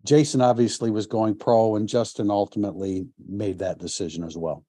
Jason 0.05 0.41
obviously 0.41 0.89
was 0.89 1.07
going 1.07 1.37
pro, 1.37 1.75
and 1.75 1.89
Justin 1.89 2.31
ultimately 2.31 3.07
made 3.27 3.59
that 3.59 3.79
decision 3.79 4.23
as 4.23 4.37
well. 4.37 4.63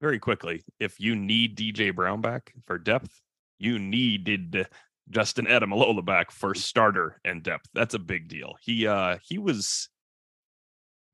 Very 0.00 0.18
quickly, 0.18 0.62
if 0.78 1.00
you 1.00 1.16
need 1.16 1.56
DJ 1.56 1.94
Brown 1.94 2.20
back 2.20 2.52
for 2.66 2.78
depth, 2.78 3.22
you 3.58 3.78
needed 3.78 4.66
Justin 5.08 5.46
Ademilola 5.46 6.04
back 6.04 6.30
for 6.30 6.54
starter 6.54 7.20
and 7.24 7.42
depth. 7.42 7.68
That's 7.72 7.94
a 7.94 7.98
big 7.98 8.28
deal. 8.28 8.54
He 8.60 8.86
uh 8.86 9.18
he 9.22 9.38
was 9.38 9.88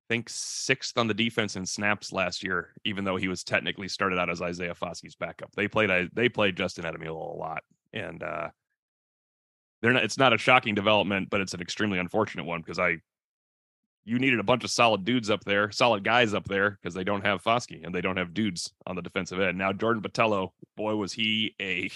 I 0.08 0.14
think 0.14 0.28
sixth 0.28 0.98
on 0.98 1.06
the 1.06 1.14
defense 1.14 1.54
in 1.54 1.64
snaps 1.64 2.12
last 2.12 2.42
year, 2.42 2.72
even 2.84 3.04
though 3.04 3.16
he 3.16 3.28
was 3.28 3.44
technically 3.44 3.86
started 3.86 4.18
out 4.18 4.28
as 4.28 4.42
Isaiah 4.42 4.74
Foskey's 4.74 5.14
backup. 5.14 5.52
They 5.52 5.68
played 5.68 6.10
they 6.12 6.28
played 6.28 6.56
Justin 6.56 6.84
Ademilola 6.84 7.34
a 7.34 7.38
lot, 7.38 7.62
and 7.92 8.22
uh, 8.22 8.48
they're 9.82 9.92
not. 9.92 10.04
It's 10.04 10.18
not 10.18 10.32
a 10.32 10.38
shocking 10.38 10.74
development, 10.74 11.28
but 11.30 11.40
it's 11.40 11.54
an 11.54 11.60
extremely 11.60 11.98
unfortunate 11.98 12.44
one 12.44 12.60
because 12.60 12.78
I, 12.78 12.98
you 14.04 14.18
needed 14.18 14.40
a 14.40 14.44
bunch 14.44 14.64
of 14.64 14.70
solid 14.70 15.04
dudes 15.04 15.30
up 15.30 15.44
there, 15.44 15.70
solid 15.70 16.04
guys 16.04 16.34
up 16.34 16.46
there 16.46 16.78
because 16.80 16.94
they 16.94 17.04
don't 17.04 17.24
have 17.24 17.42
Foskey 17.42 17.84
and 17.84 17.94
they 17.94 18.00
don't 18.00 18.16
have 18.16 18.34
dudes 18.34 18.72
on 18.86 18.96
the 18.96 19.02
defensive 19.02 19.40
end. 19.40 19.58
Now 19.58 19.72
Jordan 19.72 20.02
Botelho, 20.02 20.50
boy, 20.76 20.96
was 20.96 21.12
he 21.12 21.54
a 21.60 21.90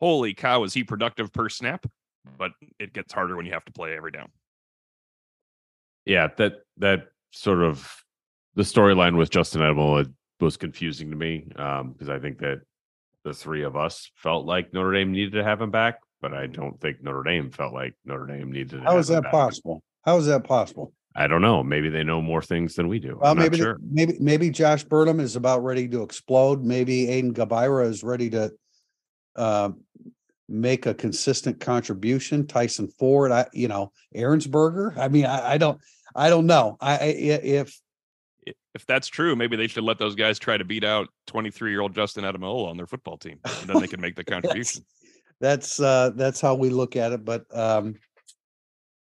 holy 0.00 0.34
cow, 0.34 0.60
was 0.60 0.74
he 0.74 0.84
productive 0.84 1.32
per 1.32 1.48
snap? 1.48 1.86
But 2.38 2.52
it 2.78 2.92
gets 2.94 3.12
harder 3.12 3.36
when 3.36 3.46
you 3.46 3.52
have 3.52 3.64
to 3.66 3.72
play 3.72 3.96
every 3.96 4.10
down. 4.10 4.30
yeah, 6.06 6.28
that 6.36 6.64
that 6.78 7.08
sort 7.32 7.62
of 7.62 8.04
the 8.54 8.62
storyline 8.62 9.16
with 9.16 9.30
Justin 9.30 9.62
Edmond 9.62 10.14
was 10.40 10.56
confusing 10.56 11.10
to 11.10 11.16
me 11.16 11.46
because 11.48 12.08
I 12.08 12.18
think 12.18 12.38
that 12.38 12.62
the 13.24 13.34
three 13.34 13.62
of 13.62 13.76
us 13.76 14.10
felt 14.16 14.46
like 14.46 14.72
Notre 14.72 14.92
Dame 14.92 15.12
needed 15.12 15.32
to 15.32 15.44
have 15.44 15.60
him 15.60 15.70
back, 15.70 16.00
but 16.20 16.34
I 16.34 16.46
don't 16.46 16.80
think 16.80 17.02
Notre 17.02 17.22
Dame 17.22 17.50
felt 17.50 17.72
like 17.72 17.94
Notre 18.04 18.26
Dame 18.26 18.52
needed 18.52 18.70
to. 18.70 18.80
How 18.80 18.98
is 18.98 19.08
that 19.08 19.24
back. 19.24 19.32
possible? 19.32 19.82
How 20.04 20.18
is 20.18 20.26
that 20.26 20.44
possible? 20.44 20.92
I 21.16 21.26
don't 21.26 21.42
know. 21.42 21.62
Maybe 21.62 21.88
they 21.88 22.02
know 22.02 22.20
more 22.20 22.42
things 22.42 22.74
than 22.74 22.88
we 22.88 22.98
do. 22.98 23.18
Well, 23.20 23.30
I'm 23.30 23.38
not 23.38 23.44
maybe, 23.44 23.58
sure. 23.58 23.78
maybe, 23.80 24.16
maybe 24.20 24.50
Josh 24.50 24.84
Burnham 24.84 25.20
is 25.20 25.36
about 25.36 25.62
ready 25.62 25.88
to 25.88 26.02
explode. 26.02 26.64
Maybe 26.64 27.06
Aiden 27.06 27.32
Gobaira 27.32 27.86
is 27.86 28.02
ready 28.02 28.30
to 28.30 28.52
uh, 29.36 29.70
make 30.48 30.86
a 30.86 30.94
consistent 30.94 31.60
contribution. 31.60 32.46
Tyson 32.46 32.88
Ford, 32.98 33.30
I, 33.30 33.46
you 33.52 33.68
know, 33.68 33.92
Aaronsberger. 34.14 34.98
I 34.98 35.08
mean, 35.08 35.24
I, 35.24 35.52
I 35.52 35.58
don't, 35.58 35.80
I 36.16 36.30
don't 36.30 36.46
know. 36.46 36.76
I, 36.80 36.96
I 36.96 37.04
if 37.04 37.80
If 38.74 38.86
that's 38.86 39.06
true, 39.06 39.36
maybe 39.36 39.56
they 39.56 39.68
should 39.68 39.84
let 39.84 39.98
those 39.98 40.16
guys 40.16 40.38
try 40.38 40.56
to 40.56 40.64
beat 40.64 40.82
out 40.82 41.08
23 41.28 41.70
year 41.70 41.80
old 41.80 41.94
Justin 41.94 42.24
Ademilola 42.24 42.68
on 42.68 42.76
their 42.76 42.88
football 42.88 43.16
team, 43.16 43.38
and 43.44 43.68
then 43.68 43.80
they 43.80 43.86
can 43.86 44.00
make 44.00 44.16
the 44.16 44.24
contribution. 44.24 44.84
that's 45.40 45.78
uh 45.80 46.10
that's 46.16 46.40
how 46.40 46.54
we 46.54 46.70
look 46.70 46.96
at 46.96 47.12
it. 47.12 47.24
But 47.24 47.44
um, 47.56 47.94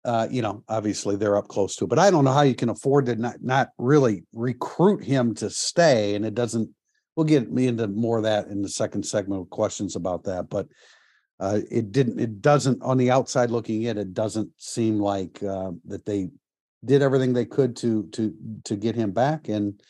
uh, 0.04 0.28
you 0.30 0.42
know, 0.42 0.62
obviously 0.68 1.16
they're 1.16 1.36
up 1.36 1.48
close 1.48 1.74
to 1.76 1.84
it. 1.84 1.88
But 1.88 1.98
I 1.98 2.10
don't 2.10 2.24
know 2.24 2.32
how 2.32 2.42
you 2.42 2.54
can 2.54 2.68
afford 2.68 3.06
to 3.06 3.16
not 3.16 3.42
not 3.42 3.70
really 3.78 4.24
recruit 4.32 5.02
him 5.02 5.34
to 5.36 5.50
stay, 5.50 6.14
and 6.14 6.24
it 6.24 6.34
doesn't. 6.34 6.70
We'll 7.16 7.26
get 7.26 7.50
me 7.50 7.66
into 7.66 7.88
more 7.88 8.18
of 8.18 8.24
that 8.24 8.46
in 8.46 8.62
the 8.62 8.68
second 8.68 9.02
segment 9.04 9.42
of 9.42 9.50
questions 9.50 9.96
about 9.96 10.24
that, 10.24 10.48
but. 10.48 10.68
Uh, 11.40 11.60
it 11.70 11.92
didn't, 11.92 12.18
it 12.18 12.42
doesn't, 12.42 12.82
on 12.82 12.98
the 12.98 13.12
outside 13.12 13.48
looking 13.48 13.84
in, 13.84 13.96
it 13.96 14.12
doesn't 14.12 14.50
seem 14.56 14.98
like, 14.98 15.40
uh, 15.40 15.70
that 15.84 16.04
they 16.04 16.28
did 16.84 17.02
everything 17.02 17.32
they 17.32 17.44
could 17.44 17.76
to 17.76 18.08
to 18.12 18.34
to 18.64 18.76
get 18.76 18.94
him 18.94 19.12
back, 19.12 19.48
and 19.48 19.80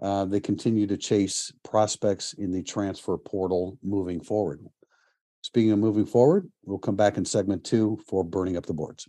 uh, 0.00 0.24
they 0.24 0.40
continue 0.40 0.86
to 0.86 0.96
chase 0.96 1.52
prospects 1.62 2.32
in 2.34 2.52
the 2.52 2.62
transfer 2.62 3.16
portal 3.16 3.78
moving 3.82 4.20
forward. 4.20 4.64
Speaking 5.42 5.72
of 5.72 5.78
moving 5.78 6.06
forward, 6.06 6.50
we'll 6.64 6.78
come 6.78 6.96
back 6.96 7.16
in 7.16 7.24
segment 7.24 7.64
two 7.64 7.98
for 8.06 8.22
burning 8.22 8.56
up 8.56 8.66
the 8.66 8.74
boards. 8.74 9.08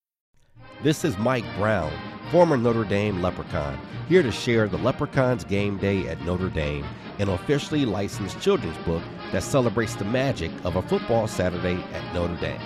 This 0.83 1.05
is 1.05 1.15
Mike 1.19 1.45
Brown, 1.57 1.93
former 2.31 2.57
Notre 2.57 2.83
Dame 2.83 3.21
Leprechaun, 3.21 3.77
here 4.09 4.23
to 4.23 4.31
share 4.31 4.67
the 4.67 4.79
Leprechauns 4.79 5.43
Game 5.43 5.77
Day 5.77 6.07
at 6.07 6.19
Notre 6.21 6.49
Dame, 6.49 6.83
an 7.19 7.29
officially 7.29 7.85
licensed 7.85 8.41
children's 8.41 8.79
book 8.79 9.03
that 9.31 9.43
celebrates 9.43 9.93
the 9.93 10.05
magic 10.05 10.49
of 10.65 10.77
a 10.77 10.81
football 10.81 11.27
Saturday 11.27 11.75
at 11.93 12.13
Notre 12.15 12.35
Dame. 12.37 12.59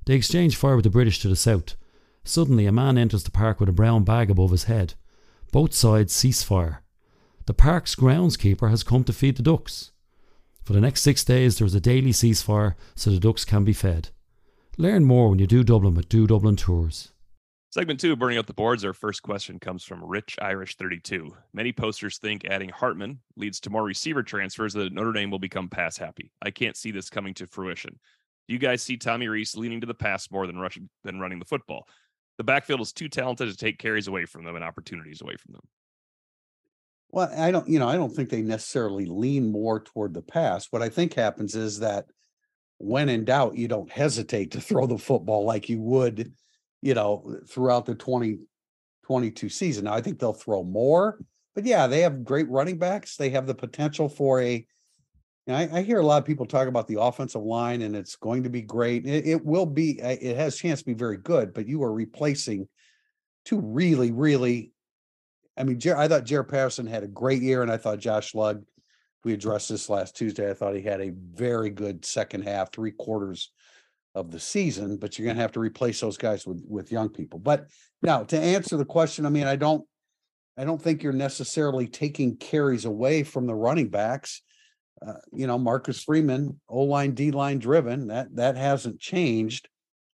They 0.05 0.13
exchange 0.13 0.55
fire 0.55 0.77
with 0.77 0.85
the 0.85 0.89
British 0.89 1.19
to 1.19 1.27
the 1.27 1.35
south. 1.35 1.75
Suddenly, 2.23 2.65
a 2.65 2.71
man 2.71 2.97
enters 2.97 3.23
the 3.23 3.31
park 3.31 3.59
with 3.59 3.67
a 3.67 3.73
brown 3.73 4.05
bag 4.05 4.31
above 4.31 4.51
his 4.51 4.63
head. 4.63 4.93
Both 5.51 5.73
sides 5.73 6.13
cease 6.13 6.41
fire. 6.41 6.81
The 7.45 7.53
park's 7.53 7.93
groundskeeper 7.93 8.69
has 8.69 8.83
come 8.83 9.03
to 9.03 9.11
feed 9.11 9.35
the 9.35 9.43
ducks. 9.43 9.91
For 10.63 10.71
the 10.71 10.79
next 10.79 11.01
six 11.01 11.25
days, 11.25 11.57
there 11.57 11.67
is 11.67 11.75
a 11.75 11.81
daily 11.81 12.11
ceasefire 12.11 12.75
so 12.95 13.09
the 13.09 13.19
ducks 13.19 13.43
can 13.43 13.65
be 13.65 13.73
fed. 13.73 14.11
Learn 14.77 15.03
more 15.03 15.29
when 15.29 15.39
you 15.39 15.47
do 15.47 15.65
Dublin 15.65 15.93
with 15.93 16.07
Do 16.07 16.25
Dublin 16.25 16.55
Tours. 16.55 17.11
Segment 17.71 17.99
two, 17.99 18.15
burning 18.15 18.39
up 18.39 18.47
the 18.47 18.53
boards. 18.53 18.83
Our 18.83 18.93
first 18.93 19.21
question 19.21 19.59
comes 19.59 19.83
from 19.83 20.03
Rich 20.03 20.37
Irish 20.41 20.75
32. 20.75 21.31
Many 21.53 21.71
posters 21.71 22.17
think 22.17 22.45
adding 22.45 22.69
Hartman 22.69 23.19
leads 23.35 23.59
to 23.59 23.69
more 23.69 23.83
receiver 23.83 24.23
transfers 24.23 24.73
that 24.73 24.91
Notre 24.91 25.13
Dame 25.13 25.29
will 25.29 25.37
become 25.37 25.69
pass 25.69 25.95
happy. 25.95 26.31
I 26.41 26.49
can't 26.49 26.75
see 26.75 26.89
this 26.89 27.11
coming 27.11 27.35
to 27.35 27.45
fruition. 27.45 27.99
Do 28.47 28.53
you 28.53 28.59
guys 28.59 28.81
see 28.81 28.97
Tommy 28.97 29.27
Rees 29.27 29.55
leaning 29.55 29.81
to 29.81 29.85
the 29.85 29.93
pass 29.93 30.31
more 30.31 30.47
than 30.47 30.57
rushing 30.57 30.89
than 31.03 31.19
running 31.19 31.37
the 31.37 31.45
football? 31.45 31.87
The 32.39 32.43
backfield 32.43 32.81
is 32.81 32.91
too 32.91 33.07
talented 33.07 33.51
to 33.51 33.55
take 33.55 33.77
carries 33.77 34.07
away 34.07 34.25
from 34.25 34.45
them 34.45 34.55
and 34.55 34.65
opportunities 34.65 35.21
away 35.21 35.35
from 35.35 35.53
them. 35.53 35.61
Well, 37.11 37.31
I 37.37 37.51
don't, 37.51 37.69
you 37.69 37.77
know, 37.77 37.87
I 37.87 37.97
don't 37.97 38.11
think 38.11 38.31
they 38.31 38.41
necessarily 38.41 39.05
lean 39.05 39.51
more 39.51 39.79
toward 39.79 40.15
the 40.15 40.23
pass. 40.23 40.69
What 40.71 40.81
I 40.81 40.89
think 40.89 41.13
happens 41.13 41.53
is 41.53 41.81
that 41.81 42.05
when 42.79 43.09
in 43.09 43.25
doubt, 43.25 43.57
you 43.57 43.67
don't 43.67 43.91
hesitate 43.91 44.51
to 44.51 44.61
throw 44.61 44.87
the 44.87 44.97
football 44.97 45.45
like 45.45 45.69
you 45.69 45.79
would 45.81 46.33
you 46.81 46.93
know, 46.93 47.37
throughout 47.47 47.85
the 47.85 47.95
2022 47.95 49.49
season. 49.49 49.85
Now, 49.85 49.93
I 49.93 50.01
think 50.01 50.19
they'll 50.19 50.33
throw 50.33 50.63
more, 50.63 51.19
but 51.55 51.65
yeah, 51.65 51.87
they 51.87 52.01
have 52.01 52.23
great 52.23 52.49
running 52.49 52.77
backs. 52.77 53.15
They 53.15 53.29
have 53.31 53.47
the 53.47 53.55
potential 53.55 54.07
for 54.07 54.41
a, 54.41 54.65
and 55.47 55.55
I, 55.55 55.79
I 55.79 55.81
hear 55.81 55.99
a 55.99 56.05
lot 56.05 56.21
of 56.21 56.25
people 56.25 56.45
talk 56.45 56.67
about 56.67 56.87
the 56.87 57.01
offensive 57.01 57.41
line 57.41 57.81
and 57.81 57.95
it's 57.95 58.15
going 58.15 58.43
to 58.43 58.49
be 58.49 58.61
great. 58.61 59.05
It, 59.05 59.27
it 59.27 59.45
will 59.45 59.65
be, 59.65 59.99
eh, 60.01 60.17
it 60.21 60.37
has 60.37 60.57
chance 60.57 60.79
to 60.79 60.85
be 60.85 60.93
very 60.93 61.17
good, 61.17 61.53
but 61.53 61.67
you 61.67 61.83
are 61.83 61.91
replacing 61.91 62.67
two 63.45 63.59
really, 63.59 64.11
really, 64.11 64.71
I 65.57 65.63
mean, 65.63 65.79
Jer- 65.79 65.97
I 65.97 66.07
thought 66.07 66.23
Jared 66.23 66.47
Patterson 66.47 66.87
had 66.87 67.03
a 67.03 67.07
great 67.07 67.41
year 67.41 67.61
and 67.61 67.71
I 67.71 67.77
thought 67.77 67.99
Josh 67.99 68.33
Lugg, 68.33 68.63
we 69.25 69.33
addressed 69.33 69.67
this 69.67 69.89
last 69.89 70.15
Tuesday. 70.15 70.49
I 70.49 70.53
thought 70.53 70.75
he 70.75 70.81
had 70.81 71.01
a 71.01 71.11
very 71.33 71.69
good 71.69 72.05
second 72.05 72.43
half, 72.43 72.71
three 72.71 72.91
quarters 72.91 73.51
of 74.15 74.31
the 74.31 74.39
season, 74.39 74.97
but 74.97 75.17
you're 75.17 75.27
gonna 75.27 75.41
have 75.41 75.51
to 75.53 75.59
replace 75.59 76.01
those 76.01 76.17
guys 76.17 76.45
with 76.45 76.63
with 76.67 76.91
young 76.91 77.09
people. 77.09 77.39
But 77.39 77.67
now 78.01 78.23
to 78.23 78.39
answer 78.39 78.77
the 78.77 78.85
question, 78.85 79.25
I 79.25 79.29
mean, 79.29 79.47
I 79.47 79.55
don't 79.55 79.85
I 80.57 80.65
don't 80.65 80.81
think 80.81 81.03
you're 81.03 81.13
necessarily 81.13 81.87
taking 81.87 82.35
carries 82.37 82.85
away 82.85 83.23
from 83.23 83.45
the 83.45 83.55
running 83.55 83.89
backs. 83.89 84.41
Uh, 85.05 85.13
you 85.31 85.47
know, 85.47 85.57
Marcus 85.57 86.03
Freeman, 86.03 86.59
O 86.67 86.81
line, 86.81 87.13
D 87.13 87.31
line 87.31 87.59
driven, 87.59 88.07
that 88.07 88.35
that 88.35 88.57
hasn't 88.57 88.99
changed. 88.99 89.69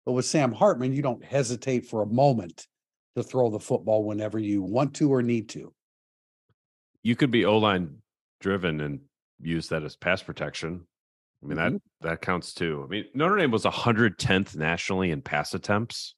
But 0.06 0.14
with 0.14 0.26
Sam 0.26 0.52
Hartman, 0.52 0.94
you 0.94 1.04
don't 1.04 1.24
hesitate 1.24 1.86
for 1.86 2.02
a 2.02 2.08
moment 2.08 2.66
to 3.16 3.22
throw 3.22 3.50
the 3.50 3.60
football 3.60 4.04
whenever 4.04 4.40
you 4.40 4.64
want 4.64 4.96
to 4.96 5.14
or 5.14 5.22
need 5.22 5.50
to. 5.50 5.74
You 7.04 7.16
could 7.16 7.30
be 7.30 7.46
O 7.46 7.58
line 7.58 7.98
driven 8.40 8.80
and 8.82 9.02
use 9.40 9.68
that 9.68 9.84
as 9.84 9.96
pass 9.96 10.24
protection. 10.24 10.88
I 11.44 11.48
mean 11.48 11.58
that 11.58 11.72
mm-hmm. 11.72 12.08
that 12.08 12.22
counts 12.22 12.54
too. 12.54 12.84
I 12.86 12.90
mean 12.90 13.06
Notre 13.14 13.38
Dame 13.38 13.52
was 13.52 13.64
110th 13.64 14.56
nationally 14.56 15.12
in 15.12 15.22
pass 15.22 15.54
attempts, 15.54 16.16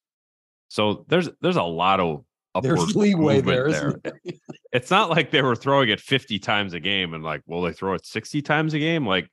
so 0.67 1.05
there's 1.07 1.29
there's 1.41 1.55
a 1.55 1.63
lot 1.63 1.99
of 1.99 2.25
there's 2.62 2.95
leeway 2.95 3.41
there. 3.41 3.71
there. 3.71 3.99
it's 4.71 4.91
not 4.91 5.09
like 5.09 5.31
they 5.31 5.41
were 5.41 5.55
throwing 5.55 5.89
it 5.89 5.99
50 5.99 6.38
times 6.39 6.73
a 6.73 6.79
game 6.79 7.13
and 7.13 7.23
like, 7.23 7.41
will 7.47 7.63
they 7.63 7.73
throw 7.73 7.93
it 7.93 8.05
60 8.05 8.41
times 8.43 8.73
a 8.73 8.79
game? 8.79 9.07
Like 9.07 9.27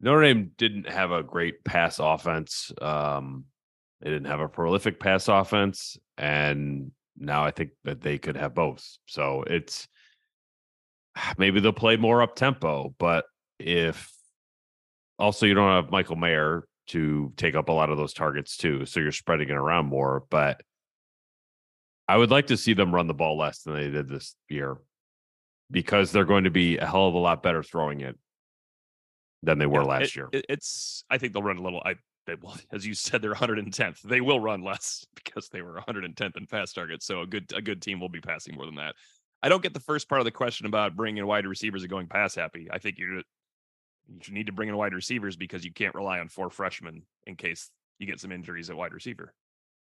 Notre 0.00 0.22
Dame 0.22 0.50
didn't 0.56 0.88
have 0.88 1.12
a 1.12 1.22
great 1.22 1.62
pass 1.62 1.98
offense. 1.98 2.72
Um, 2.80 3.44
they 4.00 4.10
didn't 4.10 4.28
have 4.28 4.40
a 4.40 4.48
prolific 4.48 4.98
pass 4.98 5.28
offense, 5.28 5.98
and 6.16 6.90
now 7.18 7.44
I 7.44 7.50
think 7.50 7.72
that 7.84 8.00
they 8.00 8.16
could 8.16 8.36
have 8.36 8.54
both. 8.54 8.86
So 9.06 9.44
it's 9.46 9.86
maybe 11.38 11.60
they'll 11.60 11.72
play 11.72 11.96
more 11.96 12.22
up 12.22 12.34
tempo, 12.34 12.94
but 12.98 13.26
if 13.58 14.10
also, 15.20 15.46
you 15.46 15.54
don't 15.54 15.70
have 15.70 15.90
Michael 15.90 16.16
Mayer 16.16 16.64
to 16.88 17.32
take 17.36 17.54
up 17.54 17.68
a 17.68 17.72
lot 17.72 17.90
of 17.90 17.98
those 17.98 18.12
targets 18.12 18.56
too, 18.56 18.84
so 18.86 19.00
you're 19.00 19.12
spreading 19.12 19.48
it 19.48 19.54
around 19.54 19.86
more. 19.86 20.24
But 20.30 20.62
I 22.08 22.16
would 22.16 22.30
like 22.30 22.48
to 22.48 22.56
see 22.56 22.72
them 22.72 22.94
run 22.94 23.06
the 23.06 23.14
ball 23.14 23.38
less 23.38 23.62
than 23.62 23.74
they 23.74 23.88
did 23.88 24.08
this 24.08 24.34
year 24.48 24.78
because 25.70 26.10
they're 26.10 26.24
going 26.24 26.44
to 26.44 26.50
be 26.50 26.78
a 26.78 26.86
hell 26.86 27.06
of 27.06 27.14
a 27.14 27.18
lot 27.18 27.42
better 27.42 27.62
throwing 27.62 28.00
it 28.00 28.18
than 29.42 29.58
they 29.58 29.66
were 29.66 29.82
yeah, 29.82 29.86
last 29.86 30.02
it, 30.02 30.16
year. 30.16 30.28
It's 30.32 31.04
I 31.08 31.18
think 31.18 31.32
they'll 31.32 31.42
run 31.42 31.58
a 31.58 31.62
little. 31.62 31.82
I 31.84 31.94
they 32.26 32.34
will, 32.34 32.56
as 32.72 32.86
you 32.86 32.94
said, 32.94 33.22
they're 33.22 33.34
110th. 33.34 34.02
They 34.02 34.20
will 34.20 34.40
run 34.40 34.62
less 34.62 35.06
because 35.14 35.48
they 35.48 35.62
were 35.62 35.80
110th 35.86 36.36
in 36.36 36.46
pass 36.46 36.72
targets. 36.72 37.06
So 37.06 37.20
a 37.20 37.26
good 37.26 37.52
a 37.54 37.62
good 37.62 37.82
team 37.82 38.00
will 38.00 38.08
be 38.08 38.20
passing 38.20 38.56
more 38.56 38.66
than 38.66 38.76
that. 38.76 38.94
I 39.42 39.48
don't 39.48 39.62
get 39.62 39.72
the 39.72 39.80
first 39.80 40.08
part 40.08 40.20
of 40.20 40.26
the 40.26 40.30
question 40.30 40.66
about 40.66 40.96
bringing 40.96 41.26
wide 41.26 41.46
receivers 41.46 41.82
and 41.82 41.90
going 41.90 42.08
pass 42.08 42.34
happy. 42.34 42.68
I 42.70 42.78
think 42.78 42.98
you're 42.98 43.22
you 44.10 44.34
need 44.34 44.46
to 44.46 44.52
bring 44.52 44.68
in 44.68 44.76
wide 44.76 44.94
receivers 44.94 45.36
because 45.36 45.64
you 45.64 45.72
can't 45.72 45.94
rely 45.94 46.18
on 46.18 46.28
four 46.28 46.50
freshmen 46.50 47.02
in 47.26 47.36
case 47.36 47.70
you 47.98 48.06
get 48.06 48.20
some 48.20 48.32
injuries 48.32 48.70
at 48.70 48.76
wide 48.76 48.92
receiver. 48.92 49.32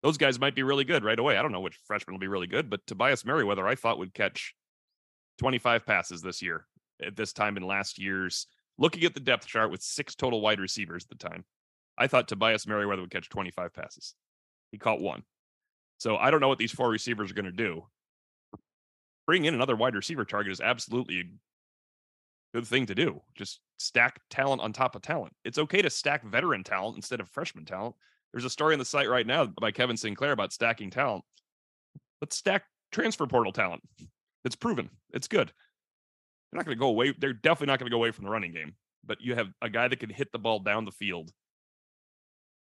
Those 0.04 0.18
guys 0.18 0.40
might 0.40 0.56
be 0.56 0.64
really 0.64 0.84
good 0.84 1.04
right 1.04 1.18
away. 1.18 1.38
I 1.38 1.42
don't 1.42 1.52
know 1.52 1.62
which 1.62 1.80
freshman 1.86 2.14
will 2.14 2.20
be 2.20 2.28
really 2.28 2.48
good, 2.48 2.70
but 2.70 2.86
Tobias 2.86 3.26
Merriweather, 3.26 3.68
I 3.68 3.76
thought 3.76 4.00
would 4.00 4.14
catch 4.14 4.56
25 5.40 5.86
passes 5.86 6.22
this 6.22 6.42
year 6.42 6.66
at 7.04 7.16
this 7.16 7.34
time 7.34 7.58
in 7.58 7.64
last 7.64 8.00
year's 8.00 8.48
looking 8.78 9.04
at 9.04 9.14
the 9.14 9.20
depth 9.20 9.48
chart 9.48 9.72
with 9.72 9.82
six 9.82 10.16
total 10.16 10.42
wide 10.42 10.60
receivers 10.60 11.04
at 11.04 11.18
the 11.18 11.30
time. 11.30 11.44
I 11.98 12.08
thought 12.08 12.28
Tobias 12.28 12.68
Merriweather 12.68 13.02
would 13.02 13.12
catch 13.12 13.30
25 13.30 13.74
passes. 13.74 14.16
He 14.72 14.78
caught 14.78 15.02
one. 15.02 15.24
So 15.98 16.18
I 16.18 16.30
don't 16.30 16.42
know 16.42 16.50
what 16.50 16.58
these 16.58 16.72
four 16.72 16.90
receivers 16.90 17.32
are 17.32 17.36
going 17.36 17.46
to 17.46 17.52
do. 17.52 17.86
Bring 19.26 19.46
in 19.46 19.54
another 19.54 19.76
wide 19.76 19.96
receiver 19.96 20.26
target 20.26 20.52
is 20.52 20.62
absolutely 20.62 21.30
good 22.56 22.66
thing 22.66 22.86
to 22.86 22.96
do. 22.96 23.22
Just 23.36 23.60
stack 23.78 24.22
talent 24.30 24.62
on 24.62 24.72
top 24.72 24.96
of 24.96 25.02
talent. 25.02 25.34
It's 25.44 25.58
okay 25.58 25.82
to 25.82 25.90
stack 25.90 26.24
veteran 26.24 26.64
talent 26.64 26.96
instead 26.96 27.20
of 27.20 27.28
freshman 27.28 27.66
talent. 27.66 27.96
There's 28.32 28.46
a 28.46 28.50
story 28.50 28.74
on 28.74 28.80
the 28.80 28.86
site 28.86 29.10
right 29.10 29.28
now 29.28 29.48
by 29.60 29.72
Kevin 29.72 29.98
Sinclair 29.98 30.32
about 30.32 30.54
stacking 30.54 30.90
talent. 30.90 31.26
Let's 32.22 32.38
stack 32.38 32.64
transfer 32.94 33.28
portal 33.28 33.52
talent. 33.52 33.82
It's 34.46 34.56
proven. 34.56 34.90
It's 35.12 35.28
good. 35.28 35.52
They're 36.52 36.58
not 36.58 36.66
going 36.66 36.78
to 36.78 36.80
go 36.80 36.88
away. 36.88 37.14
They're 37.18 37.34
definitely 37.34 37.68
not 37.68 37.80
going 37.80 37.90
to 37.90 37.94
go 37.94 37.98
away 37.98 38.12
from 38.12 38.24
the 38.24 38.32
running 38.32 38.54
game. 38.54 38.76
But 39.06 39.20
you 39.20 39.36
have 39.36 39.50
a 39.62 39.70
guy 39.70 39.90
that 39.90 40.00
can 40.00 40.10
hit 40.10 40.32
the 40.32 40.40
ball 40.40 40.60
down 40.60 40.86
the 40.86 40.92
field 40.92 41.32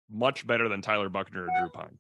much 0.10 0.48
better 0.48 0.70
than 0.70 0.82
Tyler 0.82 1.10
Buchner 1.10 1.44
or 1.44 1.50
Drew 1.60 1.70
Pyne. 1.70 2.00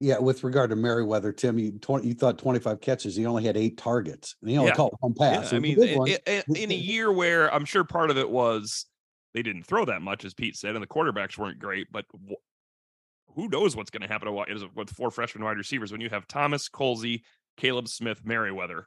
Yeah, 0.00 0.18
with 0.18 0.44
regard 0.44 0.70
to 0.70 0.76
Merriweather, 0.76 1.32
Tim, 1.32 1.58
you 1.58 1.72
twenty, 1.72 2.08
you 2.08 2.14
thought 2.14 2.38
twenty-five 2.38 2.80
catches, 2.80 3.16
he 3.16 3.26
only 3.26 3.44
had 3.44 3.56
eight 3.56 3.76
targets, 3.76 4.36
and 4.40 4.50
he 4.50 4.56
only 4.56 4.70
Yeah. 4.70 4.76
caught 4.76 4.94
one 5.00 5.12
Yeah, 5.18 5.40
pass. 5.40 5.52
I 5.52 5.56
It 5.56 5.58
a 5.58 5.60
mean, 5.60 5.76
big 5.76 6.20
in, 6.26 6.54
in- 6.54 6.70
a 6.70 6.74
year 6.76 7.10
where 7.12 7.52
I'm 7.52 7.64
sure 7.64 7.82
part 7.82 8.10
of 8.10 8.16
it 8.16 8.30
was 8.30 8.86
they 9.34 9.42
didn't 9.42 9.64
throw 9.64 9.84
that 9.86 10.00
much, 10.00 10.24
as 10.24 10.34
Pete 10.34 10.54
said, 10.56 10.74
and 10.76 10.82
the 10.82 10.86
quarterbacks 10.86 11.36
weren't 11.36 11.58
great. 11.58 11.88
But 11.90 12.04
wh- 12.14 13.34
who 13.34 13.48
knows 13.48 13.74
what's 13.74 13.90
going 13.90 14.02
to 14.02 14.08
happen 14.08 14.32
with 14.74 14.90
four 14.90 15.10
freshman 15.10 15.42
wide 15.44 15.56
receivers 15.58 15.90
when 15.90 16.00
you 16.00 16.10
have 16.10 16.28
Thomas, 16.28 16.68
Colzie, 16.68 17.22
Caleb 17.56 17.88
Smith, 17.88 18.24
Merriweather, 18.24 18.86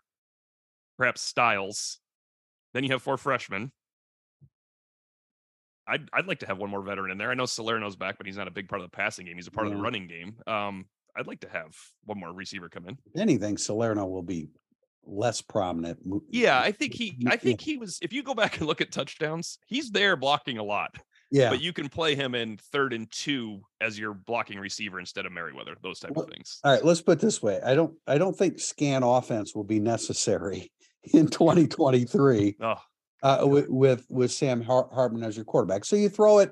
perhaps 0.97 1.21
Styles. 1.21 1.99
Then 2.73 2.85
you 2.85 2.91
have 2.91 3.01
four 3.01 3.17
freshmen. 3.17 3.73
I'd 5.87 6.07
I'd 6.13 6.27
like 6.27 6.39
to 6.39 6.47
have 6.47 6.57
one 6.57 6.69
more 6.69 6.81
veteran 6.81 7.11
in 7.11 7.17
there. 7.17 7.31
I 7.31 7.33
know 7.33 7.43
Salerno's 7.45 7.97
back, 7.97 8.17
but 8.17 8.27
he's 8.27 8.37
not 8.37 8.47
a 8.47 8.51
big 8.51 8.69
part 8.69 8.81
of 8.81 8.89
the 8.89 8.95
passing 8.95 9.25
game. 9.25 9.35
He's 9.35 9.47
a 9.47 9.51
part 9.51 9.67
of 9.67 9.73
the 9.73 9.79
running 9.79 10.07
game. 10.07 10.37
Um, 10.47 10.85
I'd 11.21 11.27
like 11.27 11.41
to 11.41 11.49
have 11.49 11.75
one 12.05 12.19
more 12.19 12.33
receiver 12.33 12.67
come 12.67 12.87
in. 12.87 12.97
If 13.13 13.21
anything, 13.21 13.57
Salerno 13.59 14.07
will 14.07 14.23
be 14.23 14.49
less 15.05 15.39
prominent. 15.39 15.99
Yeah, 16.31 16.59
I 16.59 16.71
think 16.71 16.93
he 16.95 17.15
I 17.27 17.37
think 17.37 17.61
he 17.61 17.77
was 17.77 17.99
if 18.01 18.11
you 18.11 18.23
go 18.23 18.33
back 18.33 18.57
and 18.57 18.65
look 18.67 18.81
at 18.81 18.91
touchdowns, 18.91 19.59
he's 19.67 19.91
there 19.91 20.15
blocking 20.15 20.57
a 20.57 20.63
lot. 20.63 20.95
Yeah, 21.29 21.49
But 21.51 21.61
you 21.61 21.71
can 21.73 21.87
play 21.87 22.15
him 22.15 22.35
in 22.35 22.57
third 22.57 22.91
and 22.91 23.09
two 23.09 23.61
as 23.79 23.97
your 23.97 24.13
blocking 24.13 24.59
receiver 24.59 24.99
instead 24.99 25.25
of 25.25 25.31
Merriweather, 25.31 25.75
those 25.81 25.99
type 25.99 26.11
Well, 26.13 26.25
of 26.25 26.31
things. 26.31 26.59
all 26.63 26.73
right. 26.73 26.83
Let's 26.83 27.01
put 27.01 27.19
it 27.19 27.21
this 27.21 27.41
way. 27.41 27.61
I 27.65 27.73
don't. 27.75 27.93
I 28.07 28.17
don't 28.17 28.35
think 28.35 28.59
scan 28.59 29.03
offense 29.03 29.55
will 29.55 29.63
be 29.63 29.79
necessary 29.79 30.71
in 31.13 31.27
2023 31.27 32.57
Oh, 32.61 32.75
uh, 33.23 33.45
with, 33.47 33.69
with 33.69 34.05
with 34.09 34.31
Sam 34.31 34.61
Har- 34.61 34.89
Hartman 34.91 35.23
as 35.23 35.35
your 35.37 35.45
quarterback. 35.45 35.85
So 35.85 35.95
you 35.95 36.09
throw 36.09 36.39
it 36.39 36.51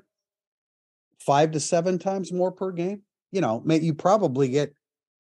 five 1.26 1.50
to 1.52 1.60
seven 1.60 1.98
times 1.98 2.32
more 2.32 2.52
per 2.52 2.70
game. 2.72 3.02
You 3.32 3.40
know, 3.40 3.62
you 3.66 3.94
probably 3.94 4.48
get 4.48 4.72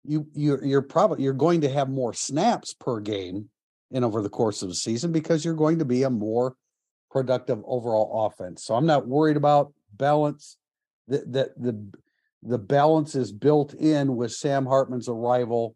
you 0.05 0.27
you 0.33 0.59
you're 0.63 0.83
probably 0.83 1.25
you're 1.25 1.33
going 1.33 1.61
to 1.63 1.69
have 1.69 1.89
more 1.89 2.15
snaps 2.15 2.75
per 2.75 3.01
game 3.01 3.51
in 3.91 4.05
over 4.05 4.23
the 4.23 4.29
course 4.29 4.63
of 4.63 4.69
the 4.69 4.75
season 4.75 5.13
because 5.13 5.45
you're 5.45 5.55
going 5.55 5.79
to 5.79 5.85
be 5.85 6.03
a 6.03 6.11
more 6.11 6.55
productive 7.11 7.61
overall 7.67 8.27
offense. 8.27 8.65
So 8.65 8.75
I'm 8.75 8.87
not 8.87 9.07
worried 9.07 9.37
about 9.37 9.73
balance. 9.93 10.57
That 11.09 11.33
that 11.33 11.61
the 11.61 11.93
the 12.43 12.59
balance 12.59 13.15
is 13.15 13.33
built 13.33 13.75
in 13.75 14.15
with 14.17 14.33
Sam 14.33 14.67
Hartman's 14.67 15.09
arrival, 15.09 15.75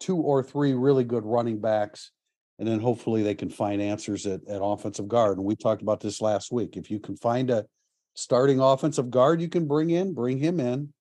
two 0.00 0.16
or 0.16 0.42
three 0.42 0.72
really 0.72 1.04
good 1.04 1.24
running 1.24 1.60
backs, 1.60 2.12
and 2.58 2.66
then 2.66 2.80
hopefully 2.80 3.22
they 3.22 3.34
can 3.34 3.50
find 3.50 3.82
answers 3.82 4.26
at, 4.26 4.46
at 4.48 4.62
offensive 4.62 5.08
guard. 5.08 5.38
And 5.38 5.46
we 5.46 5.56
talked 5.56 5.82
about 5.82 6.00
this 6.00 6.20
last 6.20 6.52
week. 6.52 6.76
If 6.76 6.90
you 6.90 7.00
can 7.00 7.16
find 7.16 7.50
a 7.50 7.66
starting 8.16 8.60
offensive 8.60 9.10
guard 9.10 9.40
you 9.40 9.48
can 9.48 9.68
bring 9.68 9.90
in, 9.90 10.12
bring 10.14 10.38
him 10.38 10.58
in. 10.58 10.92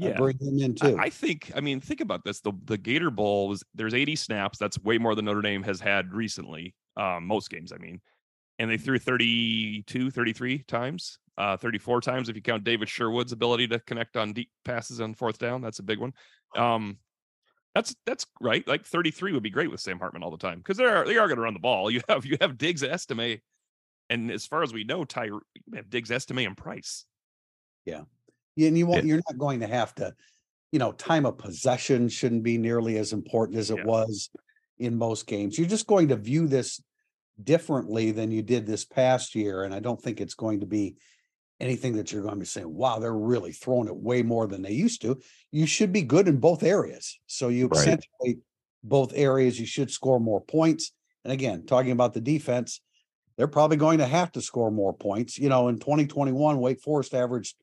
uh, 0.00 0.08
yeah. 0.08 0.16
bring 0.16 0.38
him 0.40 0.58
in 0.58 0.74
I, 0.80 0.88
too. 0.88 0.98
I 0.98 1.10
think 1.10 1.52
I 1.54 1.60
mean 1.60 1.80
think 1.80 2.00
about 2.00 2.24
this. 2.24 2.40
The 2.40 2.52
the 2.64 2.78
Gator 2.78 3.10
Bowl 3.10 3.48
was 3.48 3.62
there's 3.74 3.92
80 3.92 4.16
snaps. 4.16 4.58
That's 4.58 4.78
way 4.78 4.96
more 4.96 5.14
than 5.14 5.26
Notre 5.26 5.42
Dame 5.42 5.62
has 5.64 5.80
had 5.80 6.14
recently. 6.14 6.74
Um, 6.96 7.26
most 7.26 7.50
games, 7.50 7.72
I 7.72 7.76
mean. 7.76 8.00
And 8.60 8.70
they 8.70 8.76
threw 8.76 9.00
32, 9.00 10.12
33 10.12 10.58
times, 10.68 11.18
uh, 11.36 11.56
34 11.56 12.00
times 12.00 12.28
if 12.28 12.36
you 12.36 12.42
count 12.42 12.62
David 12.62 12.88
Sherwood's 12.88 13.32
ability 13.32 13.66
to 13.68 13.80
connect 13.80 14.16
on 14.16 14.32
deep 14.32 14.48
passes 14.64 15.00
on 15.00 15.12
fourth 15.14 15.38
down. 15.38 15.60
That's 15.60 15.80
a 15.80 15.82
big 15.82 15.98
one. 15.98 16.12
Um, 16.56 16.98
that's 17.74 17.96
that's 18.06 18.26
right. 18.40 18.66
Like 18.68 18.86
33 18.86 19.32
would 19.32 19.42
be 19.42 19.50
great 19.50 19.72
with 19.72 19.80
Sam 19.80 19.98
Hartman 19.98 20.22
all 20.22 20.30
the 20.30 20.36
time 20.36 20.58
because 20.58 20.76
they 20.76 20.84
are 20.84 21.04
they 21.04 21.16
are 21.16 21.26
going 21.26 21.36
to 21.38 21.42
run 21.42 21.54
the 21.54 21.60
ball. 21.60 21.90
You 21.90 22.00
have 22.08 22.24
you 22.24 22.36
have 22.40 22.56
Diggs, 22.56 22.84
Estime, 22.84 23.40
and 24.10 24.30
as 24.30 24.46
far 24.46 24.62
as 24.62 24.72
we 24.72 24.84
know, 24.84 25.04
Ty 25.04 25.24
you 25.24 25.40
have 25.74 25.90
Diggs, 25.90 26.10
Estime, 26.10 26.46
and 26.46 26.56
Price. 26.56 27.06
Yeah, 27.84 28.02
and 28.58 28.78
you 28.78 28.86
won't. 28.86 29.04
You're 29.04 29.22
not 29.28 29.38
going 29.38 29.60
to 29.60 29.66
have 29.66 29.94
to. 29.96 30.14
You 30.72 30.78
know, 30.78 30.92
time 30.92 31.24
of 31.26 31.38
possession 31.38 32.08
shouldn't 32.08 32.42
be 32.42 32.58
nearly 32.58 32.96
as 32.98 33.12
important 33.12 33.58
as 33.58 33.70
it 33.70 33.78
Yeah. 33.78 33.84
was 33.84 34.30
in 34.78 34.96
most 34.96 35.26
games. 35.26 35.58
You're 35.58 35.68
just 35.68 35.86
going 35.86 36.08
to 36.08 36.16
view 36.16 36.48
this 36.48 36.82
differently 37.42 38.10
than 38.10 38.30
you 38.30 38.42
did 38.42 38.66
this 38.66 38.84
past 38.84 39.34
year, 39.34 39.64
and 39.64 39.74
I 39.74 39.80
don't 39.80 40.00
think 40.00 40.20
it's 40.20 40.34
going 40.34 40.60
to 40.60 40.66
be 40.66 40.96
anything 41.60 41.94
that 41.96 42.12
you're 42.12 42.22
going 42.22 42.34
to 42.34 42.40
be 42.40 42.46
saying, 42.46 42.72
"Wow, 42.74 42.98
they're 42.98 43.14
really 43.14 43.52
throwing 43.52 43.88
it 43.88 43.96
way 43.96 44.22
more 44.22 44.46
than 44.46 44.62
they 44.62 44.72
used 44.72 45.02
to." 45.02 45.20
You 45.52 45.66
should 45.66 45.92
be 45.92 46.02
good 46.02 46.28
in 46.28 46.38
both 46.38 46.62
areas, 46.62 47.18
so 47.26 47.48
you 47.48 47.66
Right. 47.68 48.00
accentuate 48.00 48.40
both 48.82 49.12
areas. 49.14 49.60
You 49.60 49.66
should 49.66 49.90
score 49.90 50.20
more 50.20 50.40
points. 50.40 50.92
And 51.24 51.32
again, 51.32 51.66
talking 51.66 51.92
about 51.92 52.14
the 52.14 52.20
defense, 52.20 52.80
they're 53.36 53.48
probably 53.48 53.76
going 53.76 53.98
to 53.98 54.06
have 54.06 54.32
to 54.32 54.40
score 54.40 54.70
more 54.70 54.92
points. 54.92 55.38
You 55.38 55.48
know, 55.48 55.68
in 55.68 55.78
2021, 55.78 56.58
Wake 56.60 56.80
Forest 56.80 57.14
averaged 57.14 57.56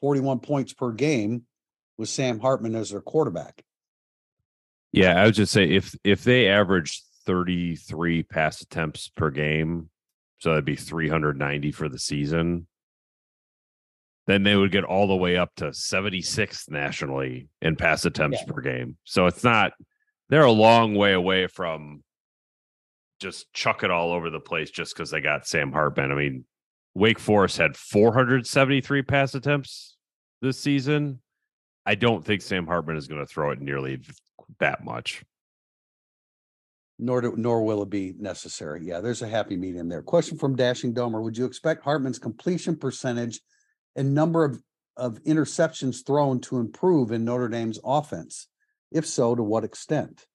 41 0.00 0.40
points 0.40 0.72
per 0.72 0.90
game 0.92 1.42
with 1.96 2.08
Sam 2.08 2.40
Hartman 2.40 2.74
as 2.74 2.90
their 2.90 3.00
quarterback. 3.00 3.62
Yeah, 4.92 5.20
I 5.20 5.24
would 5.26 5.34
just 5.34 5.52
say 5.52 5.64
if 5.70 5.94
if 6.04 6.24
they 6.24 6.48
average 6.48 7.02
33 7.24 8.24
pass 8.24 8.60
attempts 8.60 9.08
per 9.08 9.30
game, 9.30 9.88
so 10.38 10.50
that'd 10.50 10.64
be 10.64 10.76
390 10.76 11.72
for 11.72 11.88
the 11.88 11.98
season, 11.98 12.66
then 14.26 14.42
they 14.42 14.56
would 14.56 14.72
get 14.72 14.84
all 14.84 15.06
the 15.06 15.16
way 15.16 15.36
up 15.36 15.50
to 15.56 15.66
76th 15.66 16.68
nationally 16.70 17.48
in 17.62 17.76
pass 17.76 18.04
attempts 18.04 18.40
Yeah. 18.40 18.52
per 18.52 18.60
game. 18.60 18.96
So 19.04 19.26
it's 19.26 19.44
not 19.44 19.72
they're 20.28 20.44
a 20.44 20.52
long 20.52 20.94
way 20.94 21.12
away 21.12 21.46
from 21.46 22.02
just 23.22 23.52
chuck 23.52 23.84
it 23.84 23.90
all 23.90 24.12
over 24.12 24.28
the 24.28 24.40
place 24.40 24.70
just 24.70 24.94
because 24.94 25.10
they 25.10 25.20
got 25.20 25.46
Sam 25.46 25.72
Hartman. 25.72 26.10
I 26.10 26.14
mean, 26.14 26.44
Wake 26.94 27.18
Forest 27.18 27.56
had 27.56 27.76
473 27.76 29.02
pass 29.02 29.34
attempts 29.34 29.96
this 30.42 30.58
season. 30.58 31.20
I 31.86 31.94
don't 31.94 32.24
think 32.24 32.42
Sam 32.42 32.66
Hartman 32.66 32.96
is 32.96 33.06
going 33.08 33.20
to 33.20 33.26
throw 33.26 33.50
it 33.50 33.60
nearly 33.60 34.00
that 34.58 34.84
much. 34.84 35.24
Nor 36.98 37.20
do, 37.22 37.34
nor 37.36 37.64
will 37.64 37.82
it 37.82 37.90
be 37.90 38.14
necessary. 38.18 38.84
Yeah, 38.84 39.00
there's 39.00 39.22
a 39.22 39.28
happy 39.28 39.56
medium 39.56 39.88
there. 39.88 40.02
Question 40.02 40.36
from 40.36 40.54
Dashing 40.54 40.94
Domer: 40.94 41.22
Would 41.22 41.36
you 41.36 41.46
expect 41.46 41.82
Hartman's 41.82 42.18
completion 42.18 42.76
percentage 42.76 43.40
and 43.96 44.14
number 44.14 44.44
of 44.44 44.62
of 44.96 45.22
interceptions 45.24 46.06
thrown 46.06 46.38
to 46.38 46.58
improve 46.58 47.10
in 47.10 47.24
Notre 47.24 47.48
Dame's 47.48 47.80
offense? 47.82 48.48
If 48.92 49.06
so, 49.06 49.34
to 49.34 49.42
what 49.42 49.64
extent? 49.64 50.26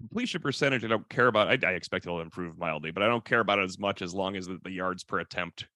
Completion 0.00 0.40
percentage, 0.40 0.84
I 0.84 0.88
don't 0.88 1.08
care 1.08 1.26
about. 1.26 1.48
I, 1.48 1.68
I 1.68 1.72
expect 1.72 2.06
it'll 2.06 2.20
improve 2.20 2.58
mildly, 2.58 2.90
but 2.90 3.02
I 3.02 3.06
don't 3.06 3.24
care 3.24 3.40
about 3.40 3.58
it 3.58 3.64
as 3.64 3.78
much 3.78 4.00
as 4.00 4.14
long 4.14 4.34
as 4.34 4.46
the, 4.46 4.58
the 4.64 4.70
yards 4.70 5.04
per 5.04 5.20
attempt 5.20 5.66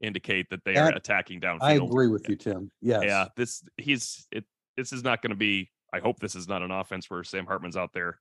indicate 0.00 0.48
that 0.50 0.64
they 0.64 0.76
are 0.76 0.88
attacking 0.88 1.40
downfield. 1.40 1.62
I 1.62 1.72
agree 1.72 2.08
with 2.08 2.28
you, 2.28 2.36
Tim. 2.36 2.70
Yes. 2.80 3.02
Yeah, 3.04 3.26
this 3.36 3.62
he's 3.76 4.26
it. 4.30 4.44
This 4.76 4.92
is 4.92 5.04
not 5.04 5.22
going 5.22 5.30
to 5.30 5.36
be. 5.36 5.70
I 5.92 6.00
hope 6.00 6.18
this 6.18 6.34
is 6.34 6.48
not 6.48 6.62
an 6.62 6.70
offense 6.70 7.08
where 7.08 7.22
Sam 7.22 7.46
Hartman's 7.46 7.76
out 7.76 7.92
there 7.92 8.18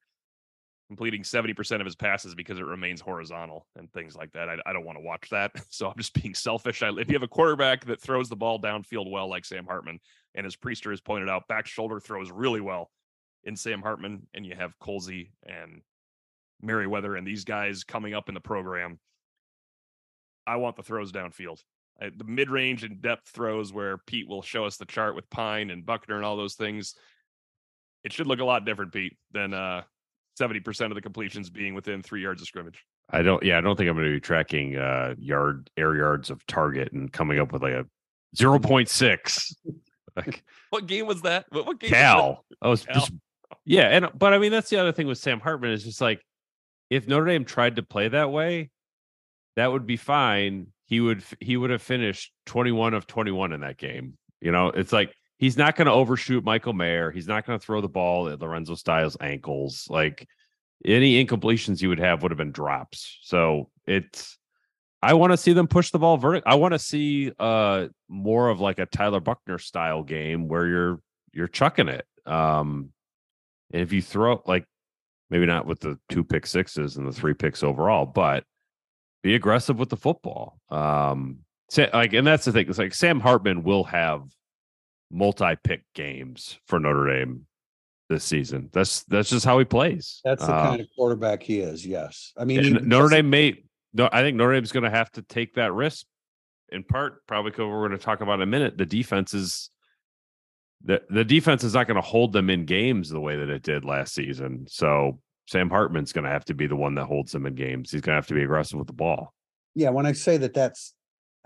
completing 0.90 1.24
seventy 1.24 1.54
percent 1.54 1.82
of 1.82 1.86
his 1.86 1.96
passes 1.96 2.36
because 2.36 2.60
it 2.60 2.66
remains 2.66 3.02
horizontal 3.02 3.66
and 3.76 3.92
things 3.94 4.16
like 4.16 4.32
that. 4.34 4.50
I, 4.50 4.58
I 4.66 4.74
don't 4.74 4.86
want 4.86 4.98
to 4.98 5.04
watch 5.04 5.30
that. 5.32 5.52
So 5.70 5.88
I'm 5.88 5.98
just 5.98 6.14
being 6.14 6.36
selfish. 6.36 6.84
I, 6.84 6.90
if 6.90 7.08
you 7.08 7.16
have 7.16 7.24
a 7.24 7.28
quarterback 7.28 7.86
that 7.86 8.02
throws 8.02 8.30
the 8.30 8.36
ball 8.36 8.60
downfield 8.60 9.10
well, 9.10 9.30
like 9.30 9.46
Sam 9.46 9.66
Hartman, 9.66 10.00
and 10.36 10.46
as 10.46 10.56
Prister 10.56 10.92
has 10.92 11.02
pointed 11.02 11.30
out, 11.30 11.48
back 11.48 11.66
shoulder 11.68 12.00
throws 12.00 12.32
really 12.32 12.62
well 12.62 12.92
in 13.44 13.56
Sam 13.56 13.82
Hartman, 13.82 14.28
and 14.34 14.46
you 14.46 14.56
have 14.56 14.78
Colzie 14.80 15.32
and 15.46 15.82
Merriweather 16.62 17.16
and 17.16 17.28
these 17.28 17.44
guys 17.44 17.84
coming 17.84 18.14
up 18.14 18.30
in 18.30 18.36
the 18.36 18.42
program. 18.42 19.00
I 20.48 20.58
want 20.58 20.76
the 20.76 20.84
throws 20.84 21.12
downfield. 21.12 21.60
I, 22.02 22.10
the 22.16 22.24
mid 22.24 22.50
range 22.50 22.84
and 22.84 23.02
depth 23.02 23.30
throws 23.30 23.72
where 23.72 23.98
Pete 23.98 24.28
will 24.28 24.42
show 24.42 24.66
us 24.66 24.78
the 24.78 24.86
chart 24.86 25.16
with 25.16 25.30
Pyne 25.30 25.70
and 25.70 25.86
Buchner 25.86 26.16
and 26.16 26.26
all 26.26 26.38
those 26.38 26.56
things. 26.56 26.96
It 28.04 28.12
should 28.12 28.28
look 28.28 28.40
a 28.40 28.46
lot 28.46 28.66
different, 28.66 28.92
Pete, 28.92 29.16
than 29.32 29.54
uh, 29.54 29.84
70% 30.40 30.88
of 30.88 30.96
the 30.96 31.02
completions 31.02 31.50
being 31.50 31.74
within 31.74 32.02
three 32.02 32.22
yards 32.22 32.42
of 32.42 32.48
scrimmage. 32.48 32.84
I 33.10 33.22
don't. 33.22 33.44
Yeah, 33.44 33.58
I 33.58 33.62
don't 33.62 33.76
think 33.78 33.90
I'm 33.90 33.96
going 33.96 34.08
to 34.08 34.14
be 34.14 34.20
tracking 34.20 34.78
uh 34.78 35.14
yard 35.18 35.70
air 35.78 35.96
yards 35.96 36.30
of 36.30 36.46
target 36.48 36.94
and 36.94 37.12
coming 37.12 37.38
up 37.38 37.52
with 37.52 37.62
like 37.62 37.74
a 37.74 37.86
zero 38.36 38.60
point 38.60 38.90
six. 38.90 39.54
Like 40.16 40.44
What 40.70 40.88
game 40.88 41.06
was 41.06 41.22
that? 41.24 41.46
What, 41.50 41.66
what 41.66 41.80
game? 41.80 41.92
was 41.92 41.92
that? 41.92 41.98
Cal. 41.98 42.46
I 42.62 42.70
was 42.70 42.86
Cal. 42.86 42.96
just 42.96 43.12
yeah, 43.66 43.88
and 43.90 44.10
but 44.16 44.34
I 44.34 44.38
mean 44.38 44.52
that's 44.52 44.70
the 44.70 44.78
other 44.78 44.92
thing 44.92 45.08
with 45.08 45.18
Sam 45.18 45.40
Hartman 45.40 45.72
is 45.72 45.84
just 45.84 46.02
like 46.02 46.22
if 46.90 47.08
Notre 47.08 47.26
Dame 47.26 47.46
tried 47.46 47.78
to 47.78 47.84
play 47.84 48.08
that 48.08 48.32
way, 48.32 48.70
that 49.56 49.72
would 49.72 49.86
be 49.86 49.98
fine. 49.98 50.68
He 50.86 51.00
would 51.00 51.24
he 51.40 51.58
would 51.58 51.70
have 51.70 51.82
finished 51.82 52.34
21 52.46 52.94
of 52.94 53.08
21 53.08 53.54
in 53.54 53.62
that 53.62 53.78
game. 53.78 54.18
You 54.42 54.52
know, 54.52 54.68
it's 54.68 54.92
like 54.92 55.14
he's 55.38 55.58
not 55.58 55.76
going 55.76 55.88
to 55.88 55.94
overshoot 55.94 56.44
Michael 56.44 56.74
Mayer. 56.74 57.12
He's 57.12 57.28
not 57.28 57.46
going 57.46 57.58
to 57.58 57.66
throw 57.66 57.82
the 57.82 57.90
ball 57.90 58.30
at 58.30 58.42
Lorenzo 58.42 58.76
Styles' 58.76 59.18
ankles. 59.22 59.88
Like 59.90 60.28
any 60.86 61.24
incompletions 61.24 61.80
he 61.80 61.88
would 61.88 62.00
have 62.00 62.22
would 62.22 62.32
have 62.32 62.38
been 62.38 62.52
drops. 62.52 63.20
So 63.24 63.70
it's 63.88 64.38
I 65.02 65.16
want 65.16 65.34
to 65.34 65.38
see 65.38 65.54
them 65.54 65.68
push 65.68 65.92
the 65.92 66.00
ball 66.00 66.18
vertical. 66.18 66.50
I 66.50 66.56
want 66.56 66.74
to 66.74 66.80
see 66.80 67.32
uh 67.40 67.88
more 68.08 68.50
of 68.50 68.60
like 68.60 68.80
a 68.80 68.86
Tyler 68.86 69.20
Buchner 69.20 69.58
style 69.58 70.04
game 70.04 70.48
where 70.48 70.68
you're 70.68 71.00
you're 71.34 71.48
chucking 71.48 71.88
it. 71.88 72.06
Um 72.26 72.90
and 73.74 73.82
if 73.82 73.92
you 73.92 74.02
throw 74.02 74.42
like 74.46 74.66
maybe 75.30 75.46
not 75.46 75.66
with 75.66 75.80
the 75.80 76.00
two 76.10 76.24
pick 76.24 76.46
sixes 76.46 76.96
and 76.96 77.08
the 77.08 77.12
three 77.12 77.34
picks 77.34 77.64
overall, 77.64 78.06
but 78.06 78.46
be 79.24 79.36
aggressive 79.36 79.80
with 79.80 79.90
the 79.90 79.98
football. 79.98 80.60
Um, 80.70 81.40
like, 81.76 82.14
and 82.14 82.26
that's 82.28 82.46
the 82.46 82.52
thing. 82.52 82.70
It's 82.70 82.78
like 82.78 82.94
Sam 82.94 83.20
Hartman 83.20 83.64
will 83.64 83.84
have 83.86 84.24
multi-pick 85.12 85.84
games 85.96 86.60
for 86.68 86.80
Notre 86.80 87.08
Dame 87.08 87.46
this 88.10 88.24
season. 88.24 88.70
That's 88.74 89.04
that's 89.06 89.30
just 89.30 89.46
how 89.46 89.58
he 89.60 89.66
plays. 89.66 90.22
That's 90.24 90.46
the 90.46 90.54
Uh, 90.54 90.70
kind 90.70 90.82
of 90.82 90.88
quarterback 90.96 91.42
he 91.42 91.60
is. 91.60 91.86
Yes, 91.86 92.32
I 92.38 92.46
mean 92.46 92.64
he- 92.64 92.70
Notre 92.72 93.10
Dame 93.10 93.30
may. 93.30 93.64
No, 93.94 94.10
I 94.12 94.22
think 94.22 94.38
Notre 94.38 94.54
Dame's 94.54 94.72
going 94.72 94.84
to 94.84 94.90
have 94.90 95.12
to 95.14 95.22
take 95.22 95.56
that 95.56 95.74
risk. 95.74 96.06
In 96.70 96.84
part, 96.84 97.26
probably 97.28 97.52
because 97.52 97.68
we're 97.68 97.88
going 97.88 97.98
to 98.00 98.04
talk 98.04 98.22
about 98.22 98.36
in 98.36 98.42
a 98.42 98.46
minute. 98.48 98.78
The 98.78 98.86
defense 98.86 99.36
is 99.36 99.70
the 100.84 101.02
the 101.10 101.24
defense 101.24 101.64
is 101.64 101.74
not 101.74 101.88
going 101.88 101.96
to 101.96 102.02
hold 102.02 102.34
them 102.34 102.50
in 102.50 102.66
games 102.66 103.10
the 103.10 103.20
way 103.20 103.38
that 103.38 103.50
it 103.50 103.64
did 103.64 103.86
last 103.86 104.14
season. 104.14 104.66
So 104.68 105.20
Sam 105.48 105.70
Hartman's 105.70 106.14
going 106.14 106.26
to 106.26 106.32
have 106.32 106.46
to 106.46 106.54
be 106.54 106.68
the 106.68 106.76
one 106.76 106.96
that 106.96 107.06
holds 107.06 107.32
them 107.32 107.46
in 107.46 107.56
games. 107.56 107.92
He's 107.92 108.02
going 108.02 108.14
to 108.14 108.18
have 108.18 108.28
to 108.28 108.34
be 108.34 108.44
aggressive 108.44 108.78
with 108.78 108.88
the 108.88 108.94
ball. 108.94 109.34
Yeah, 109.76 109.90
when 109.90 110.06
I 110.06 110.12
say 110.12 110.38
that 110.38 110.54
that's 110.54 110.94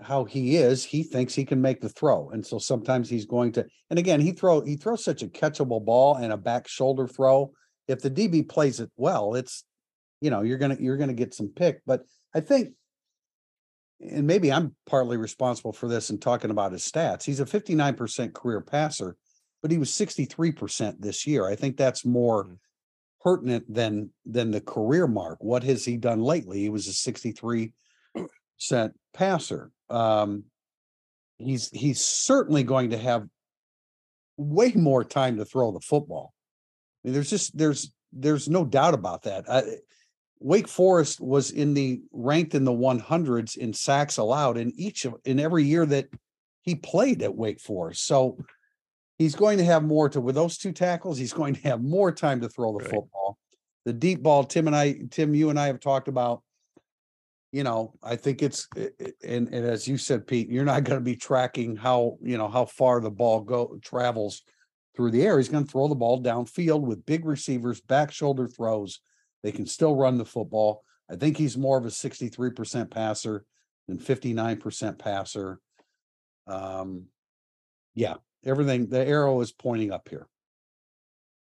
how 0.00 0.24
he 0.24 0.56
is, 0.56 0.84
he 0.84 1.02
thinks 1.02 1.34
he 1.34 1.44
can 1.44 1.60
make 1.60 1.80
the 1.80 1.88
throw. 1.88 2.30
And 2.30 2.46
so 2.46 2.58
sometimes 2.58 3.10
he's 3.10 3.26
going 3.26 3.52
to 3.52 3.66
and 3.90 3.98
again, 3.98 4.20
he 4.20 4.32
throw 4.32 4.60
he 4.60 4.76
throws 4.76 5.04
such 5.04 5.22
a 5.22 5.28
catchable 5.28 5.84
ball 5.84 6.16
and 6.16 6.32
a 6.32 6.36
back 6.36 6.68
shoulder 6.68 7.06
throw. 7.06 7.52
If 7.86 8.02
the 8.02 8.10
DB 8.10 8.48
plays 8.48 8.80
it 8.80 8.90
well, 8.96 9.34
it's 9.34 9.64
you 10.20 10.30
know, 10.30 10.42
you're 10.42 10.58
gonna 10.58 10.76
you're 10.78 10.96
gonna 10.96 11.14
get 11.14 11.34
some 11.34 11.48
pick. 11.48 11.80
But 11.86 12.02
I 12.34 12.40
think 12.40 12.74
and 14.00 14.26
maybe 14.26 14.52
I'm 14.52 14.74
partly 14.86 15.16
responsible 15.16 15.72
for 15.72 15.88
this 15.88 16.10
and 16.10 16.20
talking 16.20 16.50
about 16.50 16.72
his 16.72 16.88
stats. 16.88 17.24
He's 17.24 17.40
a 17.40 17.44
59% 17.44 18.32
career 18.32 18.60
passer, 18.60 19.16
but 19.62 19.70
he 19.70 19.78
was 19.78 19.90
63% 19.90 21.00
this 21.00 21.26
year. 21.26 21.46
I 21.48 21.56
think 21.56 21.76
that's 21.76 22.04
more 22.04 22.44
Mhm. 22.44 22.58
pertinent 23.20 23.72
than 23.72 24.10
than 24.24 24.50
the 24.50 24.60
career 24.60 25.06
mark. 25.06 25.42
What 25.42 25.64
has 25.64 25.84
he 25.84 25.96
done 25.96 26.20
lately? 26.22 26.60
He 26.60 26.68
was 26.68 26.86
a 26.86 26.92
63 26.92 27.72
percent 28.58 28.98
passer. 29.12 29.72
Um, 29.90 30.44
he's 31.38 31.70
he's 31.70 32.00
certainly 32.04 32.62
going 32.62 32.90
to 32.90 32.98
have 32.98 33.28
way 34.36 34.72
more 34.72 35.04
time 35.04 35.36
to 35.36 35.44
throw 35.44 35.72
the 35.72 35.80
football. 35.80 36.32
I 37.04 37.08
mean, 37.08 37.14
there's 37.14 37.30
just 37.30 37.56
there's 37.56 37.92
there's 38.12 38.48
no 38.48 38.64
doubt 38.64 38.94
about 38.94 39.22
that. 39.22 39.50
I, 39.50 39.62
Wake 40.40 40.68
Forest 40.68 41.20
was 41.20 41.50
in 41.50 41.74
the 41.74 42.00
ranked 42.12 42.54
in 42.54 42.62
the 42.64 42.72
100s 42.72 43.56
in 43.56 43.72
sacks 43.72 44.18
allowed 44.18 44.56
in 44.56 44.72
each 44.76 45.04
of 45.04 45.16
in 45.24 45.40
every 45.40 45.64
year 45.64 45.84
that 45.86 46.08
he 46.62 46.76
played 46.76 47.22
at 47.22 47.34
Wake 47.34 47.60
Forest. 47.60 48.06
So 48.06 48.38
he's 49.18 49.34
going 49.34 49.58
to 49.58 49.64
have 49.64 49.84
more 49.84 50.08
to 50.08 50.20
with 50.20 50.34
those 50.34 50.56
two 50.56 50.72
tackles. 50.72 51.18
He's 51.18 51.32
going 51.32 51.54
to 51.54 51.60
have 51.62 51.82
more 51.82 52.12
time 52.12 52.40
to 52.40 52.48
throw 52.48 52.72
the 52.72 52.84
Right. 52.84 52.94
football. 52.94 53.38
The 53.84 53.92
deep 53.92 54.22
ball, 54.22 54.44
Tim 54.44 54.66
and 54.66 54.76
I, 54.76 55.00
Tim, 55.10 55.34
you 55.34 55.50
and 55.50 55.58
I 55.58 55.66
have 55.66 55.80
talked 55.80 56.08
about. 56.08 56.42
You 57.50 57.64
know, 57.64 57.94
I 58.02 58.16
think 58.16 58.42
it's 58.42 58.68
and, 58.76 59.48
and 59.48 59.54
as 59.54 59.88
you 59.88 59.96
said, 59.96 60.26
Pete, 60.26 60.50
you're 60.50 60.66
not 60.66 60.84
going 60.84 60.98
to 60.98 61.04
be 61.04 61.16
tracking 61.16 61.76
how 61.76 62.18
you 62.20 62.36
know 62.36 62.48
how 62.48 62.66
far 62.66 63.00
the 63.00 63.10
ball 63.10 63.40
go 63.40 63.78
travels 63.80 64.42
through 64.94 65.12
the 65.12 65.22
air. 65.22 65.38
He's 65.38 65.48
going 65.48 65.64
to 65.64 65.70
throw 65.70 65.88
the 65.88 65.94
ball 65.94 66.22
downfield 66.22 66.82
with 66.82 67.06
big 67.06 67.24
receivers, 67.24 67.80
back 67.80 68.12
shoulder 68.12 68.46
throws. 68.46 69.00
They 69.42 69.52
can 69.52 69.64
still 69.64 69.96
run 69.96 70.18
the 70.18 70.26
football. 70.26 70.82
I 71.10 71.16
think 71.16 71.38
he's 71.38 71.56
more 71.56 71.78
of 71.78 71.86
a 71.86 71.88
63% 71.88 72.90
passer 72.90 73.46
than 73.86 73.98
59% 73.98 74.98
passer. 74.98 75.58
Um, 76.46 77.04
yeah, 77.94 78.16
everything, 78.48 78.88
the 78.88 79.06
arrow 79.06 79.40
is 79.40 79.52
pointing 79.52 79.92
up 79.92 80.08
here. 80.08 80.26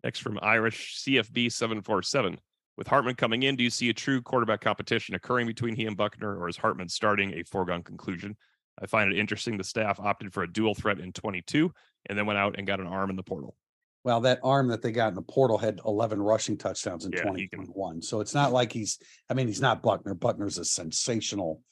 Next 0.04 0.20
from 0.20 0.38
Irish 0.42 1.02
CFB 1.02 1.50
747. 1.50 2.38
With 2.76 2.86
Hartman 2.86 3.14
coming 3.14 3.44
in, 3.44 3.56
do 3.56 3.64
you 3.64 3.70
see 3.70 3.88
a 3.88 3.94
true 3.94 4.20
quarterback 4.20 4.60
competition 4.60 5.14
occurring 5.14 5.46
between 5.46 5.74
he 5.74 5.86
and 5.86 5.96
Buchner, 5.96 6.38
or 6.38 6.48
is 6.48 6.58
Hartman 6.58 6.88
starting 6.88 7.32
a 7.32 7.42
foregone 7.42 7.82
conclusion? 7.82 8.36
I 8.80 8.86
find 8.86 9.10
it 9.10 9.18
interesting 9.18 9.56
the 9.56 9.64
staff 9.64 9.98
opted 9.98 10.34
for 10.34 10.42
a 10.42 10.52
dual 10.52 10.74
threat 10.74 11.00
in 11.00 11.12
22 11.12 11.72
and 12.08 12.18
then 12.18 12.26
went 12.26 12.38
out 12.38 12.56
and 12.58 12.66
got 12.66 12.80
an 12.80 12.86
arm 12.86 13.08
in 13.08 13.16
the 13.16 13.22
portal. 13.22 13.56
Well, 14.04 14.20
that 14.20 14.40
arm 14.44 14.68
that 14.68 14.82
they 14.82 14.92
got 14.92 15.08
in 15.08 15.14
the 15.14 15.22
portal 15.22 15.58
had 15.58 15.80
11 15.84 16.20
rushing 16.20 16.56
touchdowns 16.56 17.06
in 17.06 17.12
Yeah, 17.12 17.22
2021. 17.22 18.02
So 18.02 18.20
it's 18.20 18.34
not 18.34 18.52
like 18.52 18.70
he's, 18.70 18.98
I 19.28 19.34
mean, 19.34 19.48
he's 19.48 19.60
not 19.60 19.82
Buchner. 19.82 20.14
Buchner's 20.14 20.58
a 20.58 20.64
sensational 20.64 21.62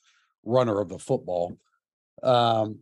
runner 0.44 0.80
of 0.80 0.88
the 0.88 0.98
football. 0.98 1.56
Um, 2.22 2.80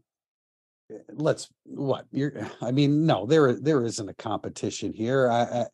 let's 1.09 1.49
what 1.65 2.07
you're, 2.11 2.49
I 2.61 2.71
mean, 2.71 3.07
no, 3.07 3.27
there, 3.27 3.55
there 3.55 3.85
isn't 3.85 4.09
a 4.09 4.15
competition 4.15 4.93
here. 4.93 5.31
I, 5.31 5.43
I, 5.43 5.67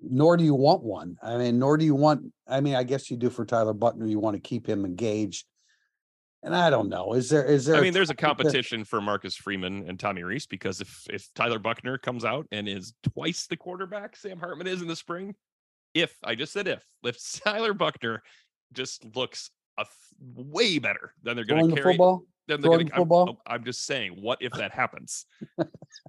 nor 0.00 0.36
do 0.36 0.44
you 0.44 0.54
want 0.54 0.82
one. 0.82 1.16
I 1.22 1.36
mean, 1.36 1.58
nor 1.58 1.76
do 1.76 1.84
you 1.84 1.94
want, 1.94 2.32
I 2.46 2.60
mean, 2.60 2.74
I 2.74 2.82
guess 2.82 3.10
you 3.10 3.16
do 3.16 3.30
for 3.30 3.44
Tyler 3.44 3.72
Buchner. 3.72 4.06
You 4.06 4.18
want 4.18 4.36
to 4.36 4.40
keep 4.40 4.68
him 4.68 4.84
engaged. 4.84 5.46
And 6.42 6.54
I 6.54 6.68
don't 6.68 6.90
know, 6.90 7.14
is 7.14 7.30
there, 7.30 7.42
is 7.42 7.64
there? 7.64 7.76
I 7.76 7.80
mean, 7.80 7.94
there's 7.94 8.10
a 8.10 8.14
competi- 8.14 8.42
competition 8.42 8.84
for 8.84 9.00
Marcus 9.00 9.34
Freeman 9.34 9.88
and 9.88 9.98
Tommy 9.98 10.22
Rees 10.24 10.44
because 10.46 10.82
if 10.82 11.06
if 11.08 11.26
Tyler 11.34 11.58
Buchner 11.58 11.96
comes 11.96 12.22
out 12.22 12.46
and 12.52 12.68
is 12.68 12.92
twice 13.14 13.46
the 13.46 13.56
quarterback 13.56 14.14
Sam 14.14 14.38
Hartman 14.38 14.66
is 14.66 14.82
in 14.82 14.88
the 14.88 14.94
spring, 14.94 15.34
if 15.94 16.14
I 16.22 16.34
just 16.34 16.52
said 16.52 16.68
if 16.68 16.84
if 17.02 17.16
Tyler 17.42 17.72
Buchner 17.72 18.22
just 18.74 19.06
looks 19.16 19.48
a 19.78 19.86
way 20.18 20.78
better 20.78 21.14
than 21.22 21.36
they're 21.36 21.46
going 21.46 21.68
to 21.70 21.74
the 21.74 21.80
carry, 21.80 21.94
football? 21.94 22.24
Then 22.46 22.60
they're 22.60 22.78
the 22.78 22.84
to. 22.84 23.26
I'm. 23.28 23.36
I'm 23.46 23.64
just 23.64 23.86
saying, 23.86 24.18
what 24.20 24.38
if 24.40 24.52
that 24.52 24.72
happens? 24.72 25.26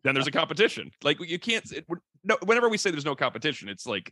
then 0.04 0.14
there's 0.14 0.28
a 0.28 0.32
competition. 0.32 0.92
Like 1.04 1.18
you 1.20 1.40
can't. 1.40 1.70
It, 1.72 1.86
no, 2.24 2.38
whenever 2.44 2.70
we 2.70 2.78
say 2.78 2.92
there's 2.92 3.06
no 3.06 3.16
competition, 3.16 3.70
it's 3.70 3.86
like 3.86 4.12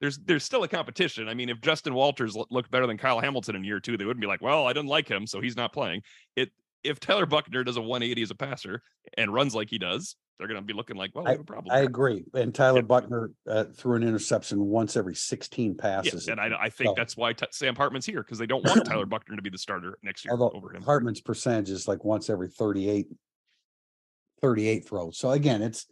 there's 0.00 0.18
there's 0.18 0.44
still 0.44 0.62
a 0.62 0.68
competition. 0.68 1.28
I 1.28 1.34
mean, 1.34 1.48
if 1.48 1.60
Justin 1.60 1.94
Walters 1.94 2.36
looked 2.36 2.70
better 2.70 2.86
than 2.86 2.98
Kyle 2.98 3.20
Hamilton 3.20 3.56
in 3.56 3.64
year 3.64 3.80
two, 3.80 3.96
they 3.96 4.04
wouldn't 4.04 4.20
be 4.20 4.26
like, 4.26 4.42
well, 4.42 4.66
I 4.66 4.72
didn't 4.72 4.88
like 4.88 5.08
him, 5.08 5.26
so 5.26 5.40
he's 5.40 5.56
not 5.56 5.72
playing. 5.72 6.02
It 6.36 6.50
if 6.84 7.00
Tyler 7.00 7.26
Buchner 7.26 7.64
does 7.64 7.78
a 7.78 7.80
180 7.80 8.22
as 8.22 8.30
a 8.30 8.34
passer 8.34 8.82
and 9.16 9.32
runs 9.32 9.54
like 9.54 9.70
he 9.70 9.78
does, 9.78 10.16
they're 10.38 10.48
going 10.48 10.60
to 10.60 10.66
be 10.66 10.72
looking 10.72 10.96
like, 10.96 11.12
well, 11.14 11.24
we 11.24 11.30
have 11.30 11.40
a 11.40 11.44
problem. 11.44 11.72
I 11.72 11.78
here. 11.78 11.86
agree. 11.86 12.24
And 12.34 12.54
Tyler 12.54 12.78
Yeah. 12.78 12.82
Buchner 12.82 13.30
uh, 13.48 13.64
threw 13.76 13.94
an 13.96 14.02
interception 14.02 14.60
once 14.64 14.96
every 14.96 15.14
16 15.14 15.70
Yeah, 15.76 15.80
passes. 15.80 16.28
and 16.28 16.40
I, 16.40 16.50
I 16.60 16.68
think 16.70 16.88
So- 16.88 16.94
that's 16.96 17.16
why 17.16 17.32
t- 17.32 17.46
Sam 17.52 17.76
Hartman's 17.76 18.06
here 18.06 18.22
because 18.22 18.38
they 18.38 18.46
don't 18.46 18.64
want 18.64 18.84
Tyler 18.84 19.06
Buchner 19.06 19.36
to 19.36 19.42
be 19.42 19.50
the 19.50 19.58
starter 19.58 19.98
next 20.02 20.24
year 20.24 20.32
Although 20.32 20.50
over 20.56 20.74
him. 20.74 20.82
Hartman's 20.82 21.20
percentage 21.20 21.70
is 21.70 21.86
like 21.86 22.04
once 22.04 22.28
every 22.28 22.48
38, 22.48 23.06
38 24.42 24.88
throws. 24.88 25.18
So 25.18 25.30
again, 25.30 25.62
it's 25.62 25.86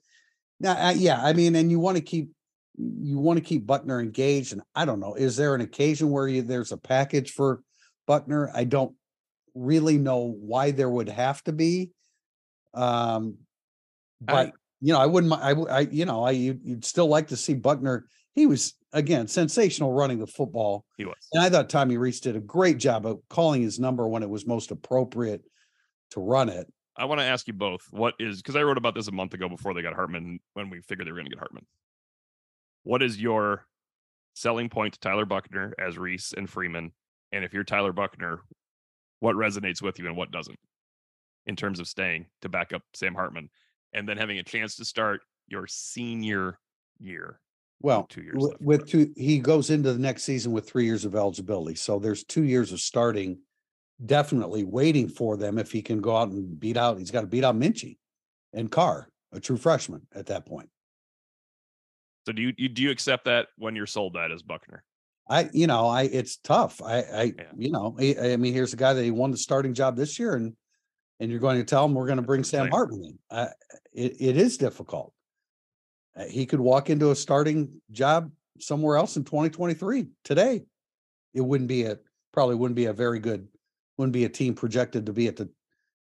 now, 0.61 0.89
uh, 0.89 0.93
yeah, 0.97 1.21
I 1.23 1.33
mean, 1.33 1.55
and 1.57 1.71
you 1.71 1.79
want 1.79 1.97
to 1.97 2.03
keep, 2.03 2.31
you 2.77 3.19
want 3.19 3.39
to 3.39 3.45
keep 3.45 3.67
Buchner 3.67 4.01
engaged. 4.01 4.53
And 4.53 4.63
I 4.75 4.85
don't 4.85 5.01
know, 5.01 5.15
is 5.15 5.37
there 5.37 5.55
an 5.55 5.61
occasion 5.61 6.11
where 6.11 6.27
you, 6.27 6.43
there's 6.43 6.73
a 6.73 6.77
package 6.77 7.31
for 7.33 7.63
Buchner? 8.07 8.51
I 8.55 8.65
don't 8.65 8.95
really 9.55 9.99
know 9.99 10.35
why 10.41 10.71
there 10.73 10.89
would 10.91 11.09
have 11.09 11.43
to 11.45 11.53
be. 11.53 11.91
Um, 12.75 13.37
I- 14.29 14.33
but 14.33 14.53
you 14.85 14.93
know, 14.93 14.99
I 14.99 15.07
wouldn't, 15.07 15.33
I, 15.33 15.51
I, 15.53 15.79
I, 15.79 15.81
you 15.93 16.05
know, 16.07 16.25
I, 16.25 16.33
you'd, 16.33 16.61
you'd 16.65 16.85
still 16.85 17.07
like 17.07 17.29
to 17.29 17.37
see 17.37 17.55
Buchner. 17.55 18.05
He 18.35 18.47
was 18.47 18.75
again 18.93 19.29
sensational 19.29 19.93
running 19.93 20.19
the 20.19 20.27
football. 20.27 20.85
He 20.97 21.05
was. 21.05 21.15
And 21.33 21.43
I 21.43 21.51
thought 21.51 21.71
Tommy 21.71 21.97
Rees 21.99 22.19
did 22.21 22.35
a 22.35 22.41
great 22.41 22.79
job 22.79 23.07
of 23.07 23.21
calling 23.29 23.63
his 23.63 23.79
number 23.79 24.09
when 24.09 24.25
it 24.25 24.29
was 24.29 24.45
most 24.47 24.73
appropriate 24.73 25.43
to 26.11 26.21
run 26.21 26.49
it. 26.49 26.67
I 26.97 27.05
want 27.05 27.21
to 27.21 27.25
ask 27.25 27.47
you 27.47 27.53
both 27.53 27.83
what 27.91 28.15
is 28.19 28.43
because 28.43 28.57
I 28.57 28.63
wrote 28.63 28.77
about 28.77 28.95
this 28.95 29.07
a 29.09 29.13
month 29.13 29.35
ago 29.35 29.49
before 29.49 29.73
they 29.73 29.83
got 29.83 29.95
Hartman 29.95 30.41
when 30.55 30.69
we 30.69 30.81
figured 30.81 31.07
they 31.07 31.13
were 31.13 31.19
going 31.19 31.27
to 31.27 31.31
get 31.31 31.39
Hartman. 31.39 31.65
What 32.83 33.03
is 33.03 33.21
your 33.21 33.67
selling 34.35 34.69
point 34.69 34.95
to 34.95 35.01
Tyler 35.01 35.25
Buchner 35.27 35.75
as 35.79 35.97
Rees 35.97 36.35
and 36.37 36.51
Freeman? 36.51 36.91
And 37.31 37.45
if 37.45 37.55
you're 37.55 37.65
Tyler 37.65 37.93
Buchner, 37.93 38.41
what 39.21 39.37
resonates 39.37 39.81
with 39.81 39.99
you 40.01 40.07
and 40.07 40.17
what 40.17 40.33
doesn't 40.33 40.59
in 41.47 41.55
terms 41.57 41.79
of 41.81 41.87
staying 41.89 42.27
to 42.43 42.49
back 42.49 42.73
up 42.73 42.83
Sam 42.95 43.15
Hartman 43.15 43.49
and 43.93 44.09
then 44.09 44.17
having 44.17 44.39
a 44.39 44.43
chance 44.43 44.77
to 44.77 44.85
start 44.85 45.21
your 45.49 45.67
senior 45.67 46.59
year? 46.99 47.41
Well, 47.81 48.05
two 48.05 48.23
years 48.23 48.37
with 48.61 48.89
two, 48.89 49.13
he 49.17 49.39
goes 49.39 49.71
into 49.71 49.93
the 49.93 49.99
next 49.99 50.23
season 50.23 50.53
with 50.53 50.69
three 50.69 50.85
years 50.85 51.05
of 51.05 51.17
eligibility. 51.17 51.75
So 51.75 51.99
there's 51.99 52.23
two 52.23 52.45
years 52.45 52.73
of 52.73 52.81
starting, 52.81 53.41
definitely 54.05 54.63
waiting 54.65 55.09
for 55.09 55.37
them 55.37 55.59
if 55.59 55.73
he 55.73 55.83
can 55.83 56.01
go 56.01 56.17
out 56.17 56.29
and 56.29 56.59
beat 56.61 56.77
out. 56.77 56.99
He's 56.99 57.11
got 57.11 57.23
to 57.23 57.27
beat 57.27 57.43
out 57.45 57.57
Minchey 57.59 57.99
and 58.53 58.71
Carr, 58.71 59.09
a 59.33 59.41
true 59.41 59.57
freshman 59.57 60.07
at 60.15 60.27
that 60.27 60.47
point. 60.47 60.69
So 62.25 62.33
do 62.33 62.41
you, 62.41 62.53
you 62.57 62.69
do 62.69 62.83
you 62.83 62.91
accept 62.93 63.25
that 63.25 63.49
when 63.59 63.75
you're 63.75 63.87
sold 63.87 64.15
that 64.15 64.31
as 64.31 64.43
Buchner? 64.43 64.85
I, 65.29 65.51
you 65.53 65.67
know, 65.67 65.87
I, 65.87 66.03
it's 66.03 66.37
tough. 66.37 66.81
I, 66.81 66.99
I, 66.99 67.23
Yeah. 67.37 67.45
you 67.57 67.71
know, 67.73 67.97
I, 67.99 68.17
I 68.33 68.37
mean, 68.37 68.53
here's 68.53 68.75
a 68.75 68.77
guy 68.77 68.93
that 68.93 69.03
he 69.03 69.11
won 69.11 69.33
the 69.33 69.37
starting 69.37 69.75
job 69.75 69.97
this 69.97 70.19
year 70.21 70.35
and, 70.35 70.55
and 71.21 71.31
you're 71.31 71.41
going 71.41 71.59
to 71.59 71.65
tell 71.65 71.87
them 71.87 71.95
we're 71.95 72.07
going 72.07 72.17
to 72.17 72.23
bring 72.23 72.45
Sam. 72.45 72.69
Hartman 72.71 73.05
in. 73.05 73.19
Uh, 73.31 73.49
it, 73.93 74.17
it 74.21 74.37
is 74.37 74.57
difficult. 74.57 75.13
Uh, 76.17 76.25
he 76.25 76.47
could 76.47 76.61
walk 76.61 76.91
into 76.91 77.11
a 77.11 77.17
starting 77.17 77.81
job 77.91 78.31
somewhere 78.61 78.97
else 78.97 79.17
in 79.17 79.25
2023 79.25 80.09
today. 80.25 80.63
It 81.35 81.41
wouldn't 81.41 81.69
be 81.69 81.85
a, 81.85 81.99
probably 82.33 82.57
wouldn't 82.57 82.77
be 82.77 82.87
a 82.87 82.93
very 82.93 83.19
good, 83.19 83.49
wouldn't 83.97 84.13
be 84.13 84.25
a 84.25 84.29
team 84.29 84.55
projected 84.55 85.07
to 85.07 85.13
be 85.13 85.29
at 85.29 85.37
the 85.37 85.49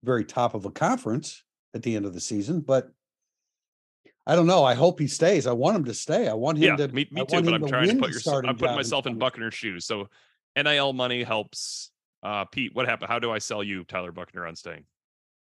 very 0.03 0.25
top 0.25 0.55
of 0.55 0.64
a 0.64 0.70
conference 0.70 1.42
at 1.75 1.83
the 1.83 1.94
end 1.94 2.07
of 2.07 2.14
the 2.14 2.20
season, 2.20 2.61
but 2.61 2.90
I 4.27 4.37
don't 4.37 4.46
know. 4.46 4.64
I 4.64 4.75
hope 4.75 5.01
he 5.01 5.07
stays. 5.07 5.46
I 5.46 5.53
want 5.53 5.77
him 5.77 5.85
to 5.87 5.94
stay. 5.94 6.29
I 6.29 6.35
want 6.35 6.59
him 6.59 6.64
Yeah, 6.79 6.87
to. 6.87 6.88
me, 6.88 7.09
me 7.11 7.25
too. 7.25 7.42
But 7.42 7.55
I'm 7.55 7.66
trying 7.66 7.88
to 7.88 7.96
put 7.96 8.11
yourself. 8.11 8.44
I'm 8.46 8.57
putting 8.57 8.77
myself 8.77 9.07
in 9.07 9.14
20 9.14 9.18
Buchner's 9.18 9.55
shoes. 9.55 9.87
So 9.87 10.09
NIL 10.57 10.92
money 10.92 11.23
helps. 11.23 11.90
Uh, 12.23 12.44
Pete, 12.44 12.75
what 12.75 12.87
happened? 12.87 13.09
How 13.09 13.18
do 13.18 13.31
I 13.33 13.38
sell 13.38 13.64
you 13.64 13.83
Tyler 13.85 14.12
Buchner 14.12 14.46
on 14.46 14.55
staying? 14.55 14.85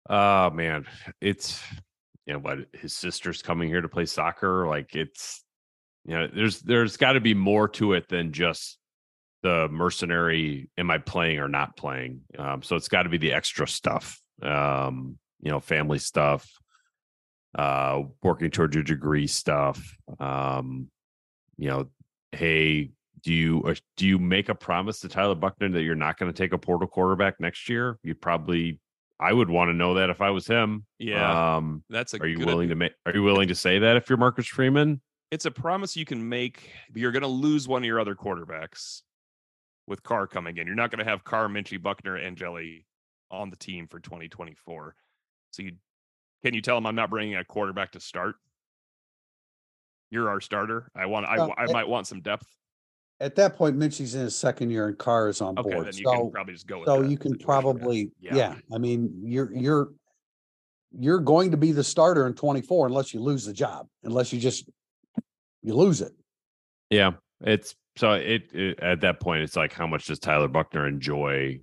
Oh 0.10 0.50
man, 0.52 0.86
it's 1.22 1.62
you 2.26 2.34
know 2.34 2.40
what 2.40 2.60
his 2.74 2.94
sister's 2.94 3.42
coming 3.42 3.70
here 3.70 3.82
to 3.82 3.90
play 3.90 4.06
soccer. 4.06 4.68
Like 4.68 4.96
it's 4.96 5.44
you 6.06 6.18
know, 6.18 6.28
there's 6.34 6.62
there's 6.62 6.98
got 6.98 7.14
to 7.14 7.20
be 7.20 7.34
more 7.34 7.68
to 7.70 7.94
it 7.94 8.08
than 8.08 8.32
just 8.32 8.78
the 9.44 9.68
mercenary. 9.70 10.70
Am 10.78 10.90
I 10.90 10.98
playing 11.00 11.40
or 11.40 11.50
not 11.50 11.76
playing? 11.76 12.22
Um, 12.38 12.64
so 12.64 12.76
it's 12.76 12.88
got 12.88 13.04
to 13.04 13.10
be 13.10 13.18
the 13.18 13.34
extra 13.34 13.68
stuff. 13.68 14.20
Um, 14.42 15.18
you 15.42 15.52
know, 15.52 15.60
family 15.60 16.00
stuff, 16.00 16.50
uh, 17.58 18.04
working 18.24 18.52
towards 18.52 18.74
your 18.74 18.84
degree 18.84 19.28
stuff. 19.28 19.98
Um, 20.20 20.88
you 21.58 21.68
know, 21.70 21.88
hey, 22.32 22.92
do 23.22 23.34
you 23.34 23.64
uh, 23.64 23.76
do 23.98 24.08
you 24.08 24.18
make 24.18 24.48
a 24.48 24.56
promise 24.56 25.02
to 25.02 25.10
Tyler 25.10 25.36
Buchner 25.36 25.70
that 25.70 25.84
you're 25.84 25.96
not 25.96 26.18
going 26.18 26.32
to 26.32 26.38
take 26.38 26.54
a 26.54 26.58
portal 26.58 26.88
quarterback 26.88 27.40
next 27.42 27.68
year? 27.68 28.00
You 28.04 28.16
probably 28.16 28.80
I 29.20 29.34
would 29.34 29.50
want 29.50 29.70
to 29.70 29.74
know 29.74 29.96
that 29.96 30.10
if 30.10 30.22
I 30.22 30.30
was 30.30 30.46
him. 30.46 30.86
Yeah, 31.00 31.56
Um, 31.58 31.84
that's 31.90 32.14
a 32.14 32.20
are 32.22 32.28
you 32.28 32.38
good- 32.38 32.46
willing 32.46 32.70
to 32.70 32.76
make? 32.76 32.94
Are 33.06 33.14
you 33.14 33.24
willing 33.24 33.48
to 33.48 33.56
say 33.56 33.80
that 33.80 33.98
if 33.98 34.10
you're 34.10 34.18
Marcus 34.18 34.48
Freeman? 34.48 35.02
It's 35.32 35.46
a 35.46 35.52
promise 35.52 35.98
you 35.98 36.06
can 36.06 36.30
make. 36.30 36.72
You're 36.94 37.12
going 37.12 37.24
to 37.24 37.28
lose 37.28 37.68
one 37.68 37.82
of 37.82 37.86
your 37.86 38.00
other 38.00 38.16
quarterbacks 38.16 39.02
with 39.88 40.04
Carr 40.04 40.28
coming 40.28 40.58
in. 40.58 40.68
You're 40.68 40.76
not 40.76 40.92
going 40.92 41.04
to 41.04 41.10
have 41.10 41.24
Carr, 41.24 41.48
Minchey, 41.48 41.82
Buchner, 41.82 42.16
and 42.16 42.38
Jelly 42.38 42.86
on 43.32 43.50
the 43.50 43.56
team 43.58 43.88
for 43.88 44.00
2024. 44.00 44.96
So 45.52 45.64
you 45.64 45.74
can 46.44 46.54
you 46.54 46.62
tell 46.62 46.78
him 46.78 46.86
I'm 46.86 46.96
not 46.96 47.10
bringing 47.10 47.36
a 47.36 47.44
quarterback 47.44 47.92
to 47.94 48.00
start? 48.00 48.36
You're 50.12 50.30
our 50.30 50.40
starter. 50.40 50.90
I 50.96 51.08
want. 51.08 51.26
I, 51.26 51.38
Well, 51.38 51.54
I 51.58 51.64
it- 51.66 51.74
might 51.74 51.88
want 51.88 52.08
some 52.08 52.22
depth. 52.22 52.48
At 53.20 53.36
that 53.36 53.56
point, 53.56 53.78
Minchey's 53.78 54.14
in 54.14 54.22
his 54.22 54.36
second 54.36 54.70
year 54.70 54.88
and 54.88 54.98
Carr 54.98 55.28
is 55.28 55.42
on 55.42 55.58
Okay, 55.58 55.72
board. 55.72 55.88
then 55.88 55.94
you 55.98 56.06
can 56.06 56.18
So, 56.18 56.30
probably 56.30 56.54
just 56.54 56.68
go 56.68 56.80
with 56.80 56.88
so 56.88 57.02
that 57.02 57.10
you 57.10 57.18
can 57.18 57.32
situation, 57.32 57.40
yeah. 57.40 57.46
probably, 57.46 58.12
Yeah. 58.20 58.36
yeah, 58.36 58.56
I 58.72 58.78
mean, 58.78 59.12
you're, 59.24 59.52
you're, 59.54 59.90
you're 60.98 61.20
going 61.20 61.52
to 61.52 61.58
be 61.58 61.72
the 61.72 61.84
starter 61.84 62.28
in 62.28 62.34
twenty-four 62.34 62.88
unless 62.88 63.14
you 63.14 63.20
lose 63.20 63.44
the 63.46 63.54
job, 63.54 63.88
unless 64.04 64.32
you 64.32 64.40
just, 64.40 64.70
you 65.62 65.74
lose 65.74 66.00
it. 66.02 66.14
Yeah, 66.90 67.14
it's 67.42 67.76
so 67.98 68.14
it, 68.14 68.54
it 68.54 68.80
at 68.80 69.02
that 69.02 69.20
point 69.20 69.42
it's 69.44 69.56
like 69.56 69.74
how 69.74 69.86
much 69.86 70.06
does 70.06 70.20
Tyler 70.20 70.48
Buchner 70.48 70.88
enjoy 70.88 71.60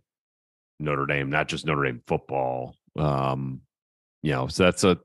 Notre 0.78 1.06
Dame, 1.06 1.30
not 1.30 1.48
just 1.48 1.64
Notre 1.64 1.84
Dame 1.84 2.02
football. 2.06 2.74
Um, 2.98 3.62
you 4.22 4.32
know, 4.32 4.46
so 4.48 4.64
that's 4.64 4.84
a 4.84 4.98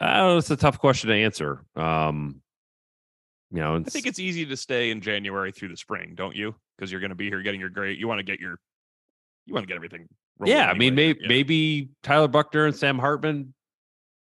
I 0.00 0.18
don't 0.18 0.28
know, 0.28 0.38
it's 0.38 0.50
a 0.50 0.56
tough 0.56 0.78
question 0.78 1.08
to 1.10 1.16
answer. 1.16 1.64
Um, 1.74 2.42
you 3.50 3.60
know, 3.60 3.76
I 3.76 3.82
think 3.82 4.06
it's 4.06 4.18
easy 4.18 4.44
to 4.46 4.56
stay 4.56 4.90
in 4.90 5.00
January 5.00 5.52
through 5.52 5.68
the 5.68 5.76
spring, 5.76 6.12
don't 6.14 6.36
you? 6.36 6.54
Because 6.76 6.90
you're 6.92 7.00
going 7.00 7.10
to 7.10 7.14
be 7.16 7.28
here 7.28 7.40
getting 7.42 7.60
your 7.60 7.70
grade. 7.70 7.98
You 7.98 8.06
want 8.08 8.18
to 8.18 8.22
get 8.24 8.40
your, 8.40 8.58
you 9.46 9.54
want 9.54 9.64
to 9.64 9.68
get 9.68 9.76
everything. 9.76 10.06
yeah, 10.44 10.68
I 10.70 10.74
mean, 10.74 10.94
maybe 10.94 11.18
Yeah. 11.22 11.28
maybe 11.28 11.88
Tyler 12.02 12.28
Buchner 12.28 12.66
and 12.66 12.76
Sam 12.76 12.98
Hartman 12.98 13.54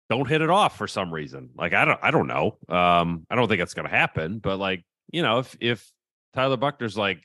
don't 0.09 0.27
hit 0.27 0.41
it 0.41 0.49
off 0.49 0.77
for 0.77 0.87
some 0.87 1.13
reason. 1.13 1.49
Like 1.57 1.73
I 1.73 1.83
don't 1.85 1.99
I 2.01 2.11
don't 2.11 2.27
know. 2.27 2.57
Um, 2.69 3.25
I 3.29 3.35
don't 3.35 3.47
think 3.49 3.61
it's 3.61 3.73
gonna 3.73 3.89
happen, 3.89 4.39
but 4.39 4.57
like, 4.57 4.85
you 5.11 5.21
know, 5.21 5.39
if 5.39 5.57
if 5.59 5.91
Tyler 6.33 6.55
Buchner's 6.57 6.97
like, 6.97 7.23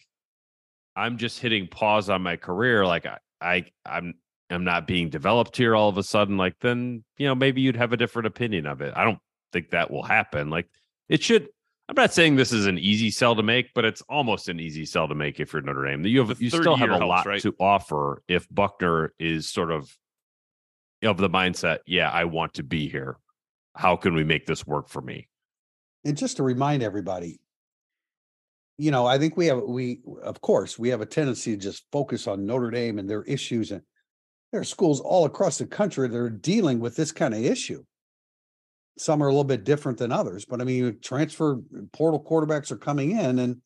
I'm 0.96 1.16
just 1.18 1.38
hitting 1.38 1.68
pause 1.68 2.09
on 2.11 2.22
my 2.22 2.37
career, 2.37 2.85
like 2.85 3.07
I, 3.07 3.18
I 3.40 3.64
I'm 3.87 4.14
I'm 4.50 4.64
not 4.64 4.87
being 4.88 5.11
developed 5.11 5.57
here 5.57 5.76
all 5.76 5.88
of 5.88 5.96
a 5.98 6.02
sudden, 6.02 6.37
like 6.37 6.57
then 6.61 7.05
you 7.18 7.26
know, 7.28 7.35
maybe 7.37 7.61
you'd 7.61 7.76
have 7.76 7.92
a 7.92 7.96
different 7.96 8.26
opinion 8.26 8.66
of 8.66 8.81
it. 8.81 8.92
I 8.96 9.05
don't 9.05 9.18
think 9.52 9.70
that 9.70 9.90
will 9.90 10.02
happen. 10.02 10.50
Like 10.50 10.68
it 11.09 11.22
should 11.22 11.48
I'm 11.88 11.97
not 11.97 12.12
saying 12.12 12.37
this 12.37 12.53
is 12.53 12.66
an 12.66 12.79
easy 12.79 13.11
sell 13.11 13.37
to 13.37 13.42
make, 13.42 13.75
but 13.75 13.85
it's 13.85 14.03
almost 14.09 14.49
an 14.49 14.61
easy 14.61 14.87
sell 14.87 15.09
to 15.09 15.14
make 15.14 15.40
if 15.40 15.53
you're 15.53 15.62
Notre 15.62 15.85
Dame. 15.85 16.07
You 16.07 16.25
have 16.25 16.40
you 16.40 16.49
still 16.49 16.77
have 16.77 16.90
a 16.90 16.99
helps, 16.99 17.07
lot 17.07 17.27
right? 17.27 17.42
to 17.42 17.55
offer 17.61 18.23
if 18.29 18.49
Buchner 18.49 19.12
is 19.18 19.49
sort 19.49 19.71
of 19.71 19.95
of 21.03 21.18
the 21.18 21.29
mindset, 21.29 21.79
yeah, 21.87 22.11
I 22.11 22.25
want 22.25 22.55
to 22.55 22.62
be 22.62 22.88
here. 22.88 23.18
How 23.75 23.97
can 23.97 24.14
we 24.14 24.25
make 24.25 24.47
this 24.47 24.66
work 24.66 24.88
for 24.88 25.03
me? 25.03 25.29
And 26.05 26.16
just 26.16 26.37
to 26.37 26.42
remind 26.42 26.83
everybody, 26.83 27.40
you 28.79 28.90
know, 28.90 29.07
I 29.07 29.18
think 29.18 29.37
we 29.37 29.47
have, 29.47 29.62
we, 29.62 30.01
of 30.23 30.40
course, 30.40 30.79
we 30.79 30.88
have 30.90 31.01
a 31.01 31.07
tendency 31.07 31.53
to 31.53 31.62
just 31.62 31.85
focus 31.90 32.27
on 32.27 32.47
Notre 32.47 32.71
Dame 32.71 32.99
and 32.99 33.09
their 33.09 33.23
issues 33.25 33.73
and 33.73 33.83
there 34.53 34.61
are 34.61 34.64
schools 34.64 35.01
all 35.01 35.25
across 35.25 35.59
the 35.59 35.66
country 35.66 36.07
that 36.07 36.16
are 36.16 36.31
dealing 36.31 36.79
with 36.79 36.95
this 36.95 37.11
kind 37.11 37.33
of 37.33 37.42
issue. 37.42 37.83
Some 38.98 39.22
are 39.22 39.28
a 39.28 39.31
little 39.31 39.44
bit 39.44 39.64
different 39.64 39.98
than 39.98 40.12
others, 40.12 40.44
but 40.44 40.61
I 40.61 40.64
mean, 40.64 40.98
transfer 41.02 41.61
portal 41.92 42.22
quarterbacks 42.22 42.70
are 42.70 42.76
coming 42.76 43.12
in 43.12 43.38
and 43.38 43.62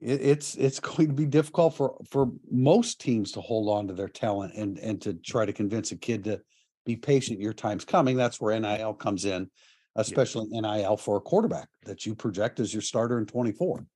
it, 0.00 0.22
it's, 0.22 0.54
it's 0.54 0.80
going 0.80 1.08
to 1.08 1.14
be 1.14 1.26
difficult 1.26 1.76
for, 1.76 1.96
for 2.10 2.30
most 2.50 3.00
teams 3.00 3.32
to 3.32 3.40
hold 3.40 3.68
on 3.68 3.88
to 3.88 3.94
their 3.94 4.08
talent 4.08 4.54
and, 4.54 4.78
and 4.78 5.00
to 5.02 5.14
try 5.14 5.44
to 5.44 5.52
convince 5.52 5.92
a 5.92 5.96
kid 5.96 6.24
to 6.24 6.40
be 6.86 6.96
patient. 6.96 7.40
Your 7.40 7.52
time's 7.52 7.84
coming. 7.84 8.16
That's 8.16 8.40
where 8.40 8.58
NIL 8.58 8.94
comes 8.94 9.24
in 9.24 9.50
especially 9.96 10.46
NIL 10.50 10.96
for 10.96 11.16
a 11.16 11.20
quarterback 11.20 11.68
that 11.84 12.04
you 12.04 12.14
project 12.14 12.60
as 12.60 12.72
your 12.72 12.82
starter 12.82 13.18
in 13.18 13.26
twenty-four. 13.26 13.86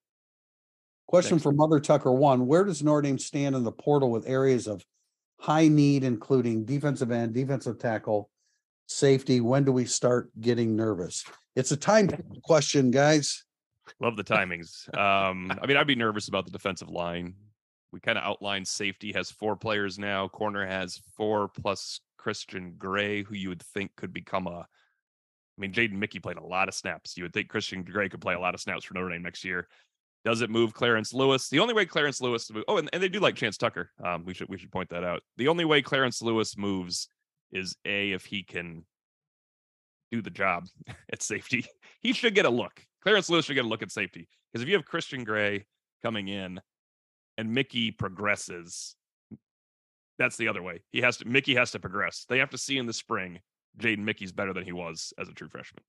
Question 1.06 1.36
Next. 1.36 1.42
for 1.42 1.52
Mother 1.52 1.80
Tucker 1.80 2.12
one, 2.12 2.46
where 2.46 2.64
does 2.64 2.82
Notre 2.82 3.02
Dame 3.02 3.18
stand 3.18 3.56
in 3.56 3.64
the 3.64 3.72
portal 3.72 4.10
with 4.10 4.28
areas 4.28 4.66
of 4.66 4.84
high 5.40 5.68
need, 5.68 6.04
including 6.04 6.64
defensive 6.64 7.10
end, 7.10 7.32
defensive 7.32 7.78
tackle, 7.78 8.30
safety? 8.88 9.40
When 9.40 9.64
do 9.64 9.72
we 9.72 9.84
start 9.84 10.30
getting 10.40 10.74
nervous? 10.74 11.24
It's 11.54 11.70
a 11.70 11.76
time 11.76 12.10
question, 12.42 12.90
guys. 12.90 13.44
Love 14.00 14.16
the 14.16 14.24
timings. 14.24 14.92
Um, 14.96 15.50
I 15.62 15.66
mean, 15.66 15.76
I'd 15.76 15.86
be 15.86 15.94
nervous 15.94 16.28
about 16.28 16.44
the 16.44 16.50
defensive 16.50 16.88
line. 16.88 17.34
We 17.92 18.00
kind 18.00 18.18
of 18.18 18.24
outlined 18.24 18.68
safety 18.68 19.12
has 19.12 19.30
four 19.30 19.56
players 19.56 19.98
now. 19.98 20.28
Corner 20.28 20.66
has 20.66 21.00
four 21.16 21.48
plus 21.48 22.00
Christian 22.18 22.74
Gray, 22.76 23.22
who 23.22 23.34
you 23.34 23.48
would 23.48 23.62
think 23.62 23.94
could 23.96 24.12
become 24.12 24.46
a. 24.46 24.60
I 24.60 25.60
mean, 25.60 25.72
Jaden 25.72 25.92
Mickey 25.92 26.20
played 26.20 26.36
a 26.36 26.44
lot 26.44 26.68
of 26.68 26.74
snaps. 26.74 27.16
You 27.16 27.24
would 27.24 27.32
think 27.32 27.48
Christian 27.48 27.82
Gray 27.82 28.08
could 28.08 28.20
play 28.20 28.34
a 28.34 28.40
lot 28.40 28.54
of 28.54 28.60
snaps 28.60 28.84
for 28.84 28.94
Notre 28.94 29.08
Dame 29.08 29.22
next 29.22 29.44
year. 29.44 29.68
Does 30.24 30.42
it 30.42 30.50
move 30.50 30.74
Clarence 30.74 31.12
Lewis? 31.14 31.48
The 31.48 31.60
only 31.60 31.74
way 31.74 31.86
Clarence 31.86 32.20
Lewis 32.20 32.46
to 32.48 32.54
move. 32.54 32.64
Oh, 32.68 32.76
and, 32.76 32.90
and 32.92 33.02
they 33.02 33.08
do 33.08 33.20
like 33.20 33.34
Chance 33.34 33.56
Tucker. 33.56 33.90
Um, 34.04 34.24
we 34.24 34.34
should 34.34 34.48
we 34.48 34.58
should 34.58 34.70
point 34.70 34.90
that 34.90 35.02
out. 35.02 35.22
The 35.36 35.48
only 35.48 35.64
way 35.64 35.80
Clarence 35.80 36.20
Lewis 36.20 36.56
moves 36.56 37.08
is 37.52 37.76
a 37.84 38.12
if 38.12 38.24
he 38.26 38.42
can 38.42 38.84
do 40.12 40.20
the 40.22 40.30
job 40.30 40.66
at 41.12 41.22
safety. 41.22 41.66
He 42.00 42.12
should 42.12 42.34
get 42.34 42.44
a 42.46 42.50
look. 42.50 42.82
Clarence 43.02 43.28
Lewis 43.30 43.44
should 43.44 43.54
get 43.54 43.64
a 43.64 43.68
look 43.68 43.82
at 43.82 43.90
safety 43.92 44.28
because 44.52 44.62
if 44.62 44.68
you 44.68 44.74
have 44.76 44.84
Christian 44.84 45.24
Gray 45.24 45.66
coming 46.02 46.28
in 46.28 46.60
and 47.36 47.52
Mickey 47.52 47.90
progresses, 47.90 48.96
that's 50.18 50.36
the 50.36 50.48
other 50.48 50.62
way. 50.62 50.82
He 50.90 51.00
has 51.02 51.16
to. 51.18 51.28
Mickey 51.28 51.54
has 51.54 51.70
to 51.72 51.78
progress. 51.78 52.26
They 52.28 52.38
have 52.38 52.50
to 52.50 52.58
see 52.58 52.76
in 52.78 52.86
the 52.86 52.92
spring 52.92 53.38
Jaden 53.78 53.98
Mickey's 53.98 54.32
better 54.32 54.52
than 54.52 54.64
he 54.64 54.72
was 54.72 55.12
as 55.18 55.28
a 55.28 55.32
true 55.32 55.48
freshman, 55.48 55.84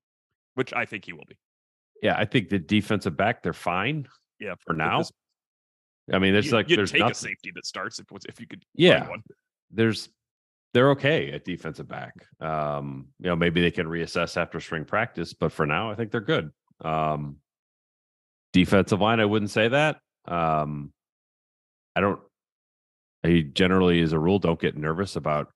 which 0.54 0.72
I 0.72 0.84
think 0.84 1.04
he 1.04 1.12
will 1.12 1.24
be. 1.28 1.36
Yeah, 2.02 2.16
I 2.16 2.24
think 2.24 2.48
the 2.48 2.58
defensive 2.58 3.16
back, 3.16 3.42
they're 3.42 3.52
fine 3.52 4.06
Yeah, 4.38 4.54
for 4.60 4.72
at 4.72 4.78
now. 4.78 4.98
this- 4.98 5.12
I 6.12 6.18
mean, 6.18 6.32
there's 6.32 6.46
you- 6.46 6.52
like 6.52 6.66
there's 6.68 6.90
take 6.92 7.02
a 7.02 7.14
safety 7.14 7.52
that 7.54 7.66
starts 7.66 7.98
if 8.00 8.06
if 8.28 8.40
you 8.40 8.46
could. 8.46 8.64
Yeah. 8.74 9.08
one. 9.08 9.22
There's 9.70 10.08
they're 10.72 10.90
okay 10.90 11.32
at 11.32 11.44
defensive 11.44 11.88
back. 11.88 12.14
Um, 12.40 13.08
you 13.18 13.28
know, 13.28 13.36
maybe 13.36 13.60
they 13.60 13.70
can 13.70 13.86
reassess 13.86 14.36
after 14.36 14.60
spring 14.60 14.84
practice, 14.84 15.32
but 15.32 15.52
for 15.52 15.66
now, 15.66 15.90
I 15.90 15.94
think 15.94 16.10
they're 16.10 16.20
good. 16.20 16.50
Um, 16.80 17.36
defensive 18.52 19.00
line, 19.00 19.20
I 19.20 19.24
wouldn't 19.24 19.50
say 19.50 19.68
that. 19.68 19.98
Um, 20.26 20.92
I 21.96 22.00
don't. 22.00 22.20
I 23.24 23.46
generally, 23.52 24.00
as 24.00 24.12
a 24.12 24.18
rule, 24.18 24.38
don't 24.38 24.60
get 24.60 24.76
nervous 24.76 25.16
about 25.16 25.48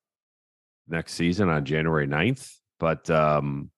next 0.89 1.15
season 1.15 1.49
on 1.49 1.65
January 1.65 2.07
9th, 2.07 2.51
but 2.79 3.09
um, 3.09 3.71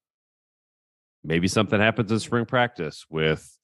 maybe 1.22 1.46
something 1.46 1.78
happens 1.78 2.10
in 2.10 2.18
spring 2.18 2.46
practice 2.46 3.04
with 3.08 3.56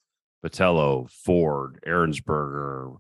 Botelho, 0.45 1.11
Ford, 1.11 1.83
Ehrensberger. 1.87 2.99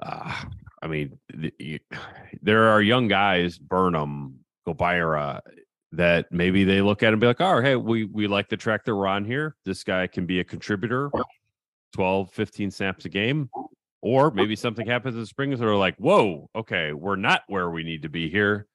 Uh, 0.00 0.44
I 0.82 0.86
mean, 0.86 1.18
the, 1.34 1.52
you, 1.58 1.78
there 2.42 2.68
are 2.68 2.80
young 2.82 3.08
guys, 3.08 3.58
Burnham, 3.58 4.40
Gobaira, 4.66 5.40
that 5.92 6.26
maybe 6.30 6.64
they 6.64 6.82
look 6.82 7.02
at 7.02 7.12
and 7.12 7.20
be 7.20 7.26
like, 7.26 7.40
oh, 7.40 7.60
hey, 7.62 7.76
we, 7.76 8.04
we 8.04 8.26
like 8.26 8.48
the 8.48 8.56
track 8.56 8.84
that 8.84 8.94
we're 8.94 9.06
on 9.06 9.24
here. 9.24 9.56
This 9.64 9.84
guy 9.84 10.06
can 10.06 10.26
be 10.26 10.40
a 10.40 10.44
contributor 10.44 11.10
12, 11.94 12.30
15 12.30 12.70
snaps 12.70 13.04
a 13.06 13.08
game. 13.08 13.48
Or 14.00 14.30
maybe 14.30 14.54
something 14.54 14.86
happens 14.86 15.14
in 15.16 15.20
the 15.22 15.26
spring 15.26 15.52
and 15.52 15.60
they're 15.60 15.74
like, 15.74 15.96
whoa, 15.96 16.48
okay, 16.54 16.92
we're 16.92 17.16
not 17.16 17.42
where 17.48 17.68
we 17.70 17.82
need 17.82 18.02
to 18.02 18.08
be 18.08 18.28
here. 18.28 18.66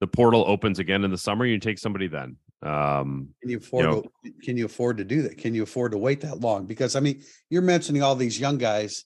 The 0.00 0.06
portal 0.06 0.44
opens 0.46 0.78
again 0.78 1.04
in 1.04 1.10
the 1.10 1.18
summer. 1.18 1.44
You 1.44 1.58
take 1.58 1.78
somebody 1.78 2.06
then. 2.06 2.38
Um, 2.62 3.28
Can 3.42 3.50
you 3.50 3.58
afford, 3.58 3.84
know- 3.84 4.02
to- 4.02 4.32
can 4.42 4.56
you 4.56 4.64
afford 4.64 4.96
to 4.98 5.04
do 5.04 5.22
that? 5.22 5.36
Can 5.36 5.54
you 5.54 5.64
afford 5.64 5.92
to 5.92 5.98
wait 5.98 6.22
that 6.22 6.40
long? 6.40 6.64
Because 6.64 6.96
I 6.96 7.00
mean, 7.00 7.22
you're 7.50 7.60
mentioning 7.62 8.02
all 8.02 8.14
these 8.14 8.40
young 8.40 8.56
guys. 8.56 9.04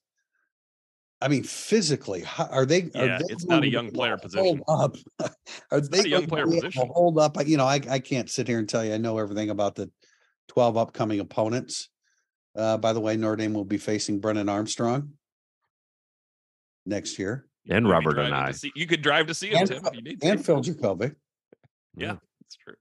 I 1.21 1.29
mean, 1.29 1.43
physically, 1.43 2.21
how, 2.23 2.47
are 2.47 2.65
they? 2.65 2.83
are 2.95 3.07
Yeah, 3.07 3.19
they 3.19 3.25
it's 3.33 3.45
not 3.47 3.65
a 3.65 3.69
young 3.69 3.91
player 3.91 4.17
position. 4.23 4.63
hold 4.69 4.83
Up? 4.83 4.97
Are 5.73 5.81
they 5.81 6.01
a 6.01 6.03
young 6.07 6.27
player 6.27 6.47
be 6.47 6.53
able 6.59 6.61
to 6.63 6.67
position. 6.69 6.91
Hold 6.95 7.19
up, 7.19 7.37
you 7.47 7.57
know, 7.57 7.65
I, 7.67 7.81
I 7.91 7.99
can't 7.99 8.31
sit 8.31 8.47
here 8.47 8.59
and 8.61 8.69
tell 8.69 8.85
you, 8.85 8.95
I 8.95 8.99
know 8.99 9.19
everything 9.19 9.51
about 9.51 9.75
the 9.75 9.91
twelve 10.47 10.77
upcoming 10.77 11.19
opponents. 11.21 11.89
Uh, 12.57 12.77
by 12.79 12.93
the 12.93 13.01
way, 13.01 13.17
Notre 13.17 13.37
Dame 13.37 13.53
will 13.53 13.65
be 13.65 13.79
facing 13.79 14.21
Brennan 14.21 14.49
Armstrong 14.49 15.11
next 16.87 17.19
year 17.19 17.47
and 17.69 17.85
You'd 17.87 17.93
Robert 17.93 18.19
and 18.19 18.35
I. 18.35 18.53
see- 18.53 18.73
you 18.75 18.87
could 18.87 19.03
drive 19.03 19.27
to 19.27 19.35
see 19.35 19.49
him, 19.49 19.59
And 19.59 19.69
Tim, 19.69 19.81
Phil- 19.83 19.91
if 19.91 19.97
you 19.97 20.03
need 20.03 20.21
to. 20.21 20.39
Phil 20.39 20.61
Jacoby. 20.61 21.11
Yeah. 21.97 22.17
That's 22.41 22.57
true. 22.57 22.75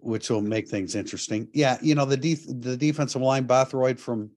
which 0.00 0.30
will 0.30 0.40
make 0.42 0.68
things 0.68 0.94
interesting. 0.96 1.48
Yeah, 1.54 1.78
you 1.80 1.94
know, 1.94 2.04
the 2.06 2.16
def- 2.16 2.46
the 2.46 2.76
defensive 2.76 3.22
line, 3.22 3.44
Bothroyd 3.46 3.98
from 4.00 4.30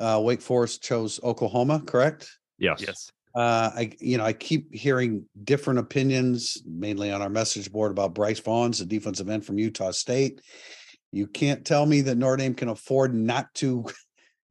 uh, 0.00 0.20
Wake 0.22 0.42
Forest 0.42 0.82
chose 0.82 1.20
Oklahoma, 1.22 1.82
correct? 1.84 2.30
Yes. 2.58 2.82
Yes. 2.86 3.10
Uh, 3.34 3.70
I, 3.74 3.92
you 3.98 4.16
know, 4.16 4.24
I 4.24 4.32
keep 4.32 4.72
hearing 4.72 5.24
different 5.42 5.80
opinions, 5.80 6.62
mainly 6.64 7.10
on 7.10 7.20
our 7.20 7.28
message 7.28 7.72
board 7.72 7.90
about 7.90 8.14
Bryce 8.14 8.40
Vaughns, 8.40 8.78
the 8.78 8.86
defensive 8.86 9.28
end 9.28 9.44
from 9.44 9.58
Utah 9.58 9.90
State. 9.90 10.40
You 11.10 11.26
can't 11.26 11.64
tell 11.64 11.84
me 11.84 12.00
that 12.02 12.16
Notre 12.16 12.36
Dame 12.36 12.54
can 12.54 12.68
afford 12.68 13.14
not 13.14 13.52
to 13.54 13.86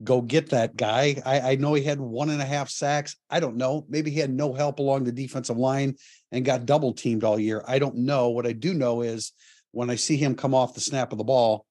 go 0.04 0.22
get 0.22 0.50
that 0.50 0.76
guy. 0.76 1.22
I, 1.26 1.52
I 1.52 1.56
know 1.56 1.74
he 1.74 1.84
had 1.84 2.00
one 2.00 2.30
and 2.30 2.42
a 2.42 2.46
half 2.46 2.70
sacks. 2.70 3.16
I 3.30 3.40
don't 3.40 3.56
know. 3.56 3.86
Maybe 3.88 4.12
he 4.12 4.20
had 4.20 4.34
no 4.34 4.54
help 4.54 4.80
along 4.80 5.06
the 5.06 5.12
defensive 5.12 5.58
line 5.58 5.96
and 6.32 6.44
got 6.44 6.66
double 6.66 6.94
teamed 6.94 7.24
all 7.24 7.40
year. 7.40 7.64
I 7.66 7.80
don't 7.80 7.98
know. 7.98 8.30
What 8.30 8.46
I 8.46 8.52
do 8.52 8.74
know 8.74 9.02
is 9.02 9.32
when 9.72 9.90
I 9.90 9.96
see 9.96 10.18
him 10.18 10.36
come 10.36 10.54
off 10.54 10.74
the 10.74 10.82
snap 10.82 11.12
of 11.12 11.18
the 11.18 11.24
ball, 11.24 11.66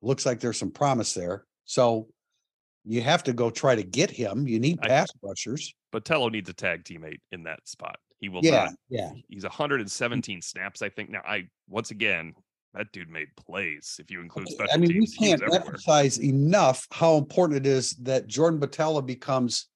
looks 0.00 0.24
like 0.24 0.40
there's 0.40 0.58
some 0.58 0.70
promise 0.70 1.12
there. 1.12 1.44
So 1.64 2.08
you 2.84 3.00
have 3.00 3.22
to 3.24 3.32
go 3.32 3.50
try 3.50 3.74
to 3.74 3.82
get 3.82 4.10
him. 4.10 4.46
You 4.46 4.58
need 4.60 4.78
I- 4.82 4.88
pass 4.88 5.08
rushers. 5.22 5.74
But 5.92 6.04
Tello 6.04 6.28
needs 6.28 6.48
a 6.50 6.52
tag 6.52 6.84
teammate 6.84 7.20
in 7.32 7.44
that 7.44 7.66
spot. 7.68 7.96
He 8.18 8.28
will 8.28 8.40
Yeah, 8.42 8.64
not. 8.64 8.74
yeah. 8.88 9.12
He's 9.28 9.44
117 9.44 10.42
snaps, 10.42 10.82
I 10.82 10.88
think. 10.88 11.10
Now, 11.10 11.20
I 11.26 11.48
once 11.68 11.90
again, 11.90 12.34
that 12.74 12.90
dude 12.92 13.08
made 13.08 13.28
plays. 13.36 13.96
If 14.00 14.10
you 14.10 14.20
include 14.20 14.48
special 14.48 14.74
I 14.74 14.76
mean, 14.78 14.88
we 14.88 15.06
teams, 15.06 15.40
was 15.40 15.40
can't 15.40 15.54
emphasize 15.54 16.18
enough 16.18 16.86
how 16.90 17.16
important 17.16 17.64
it 17.64 17.66
is 17.70 17.90
that 18.02 18.26
Jordan 18.26 18.58
Botelho 18.58 19.04
becomes 19.04 19.66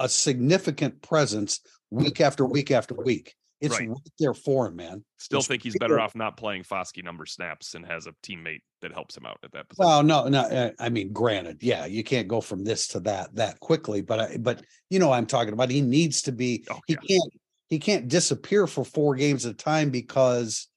a 0.00 0.08
significant 0.08 1.00
presence 1.02 1.60
week 1.90 2.20
after 2.20 2.44
week 2.44 2.70
after 2.70 2.94
week. 2.94 3.34
It's 3.60 3.78
Right. 3.78 3.88
right 3.88 4.12
there 4.18 4.34
for 4.34 4.66
him, 4.66 4.76
man. 4.76 5.04
Still 5.16 5.38
It's 5.38 5.48
think 5.48 5.62
he's 5.62 5.78
better 5.78 5.98
off 5.98 6.14
not 6.14 6.36
playing 6.36 6.64
Foskey 6.64 7.02
number 7.02 7.24
snaps 7.24 7.74
and 7.74 7.86
has 7.86 8.06
a 8.06 8.12
teammate 8.22 8.60
that 8.82 8.92
helps 8.92 9.16
him 9.16 9.24
out 9.24 9.38
at 9.42 9.52
that 9.52 9.68
position. 9.68 9.86
Well, 9.86 10.02
no, 10.02 10.28
no. 10.28 10.40
uh, 10.40 10.70
I 10.78 10.90
mean, 10.90 11.12
granted, 11.12 11.62
yeah, 11.62 11.86
you 11.86 12.04
can't 12.04 12.28
go 12.28 12.42
from 12.42 12.64
this 12.64 12.86
to 12.88 13.00
that 13.00 13.34
that 13.34 13.58
quickly, 13.60 14.02
but 14.02 14.20
I, 14.20 14.36
but 14.36 14.62
you 14.90 14.98
know, 14.98 15.10
I'm 15.10 15.26
talking 15.26 15.54
about. 15.54 15.70
He 15.70 15.80
needs 15.80 16.22
to 16.22 16.32
be. 16.32 16.66
Oh, 16.70 16.80
he 16.86 16.94
yeah. 16.94 17.18
can't. 17.18 17.32
He 17.68 17.78
can't 17.78 18.08
disappear 18.08 18.66
for 18.66 18.84
four 18.84 19.14
games 19.16 19.46
at 19.46 19.52
a 19.52 19.56
time 19.56 19.90
because 19.90 20.68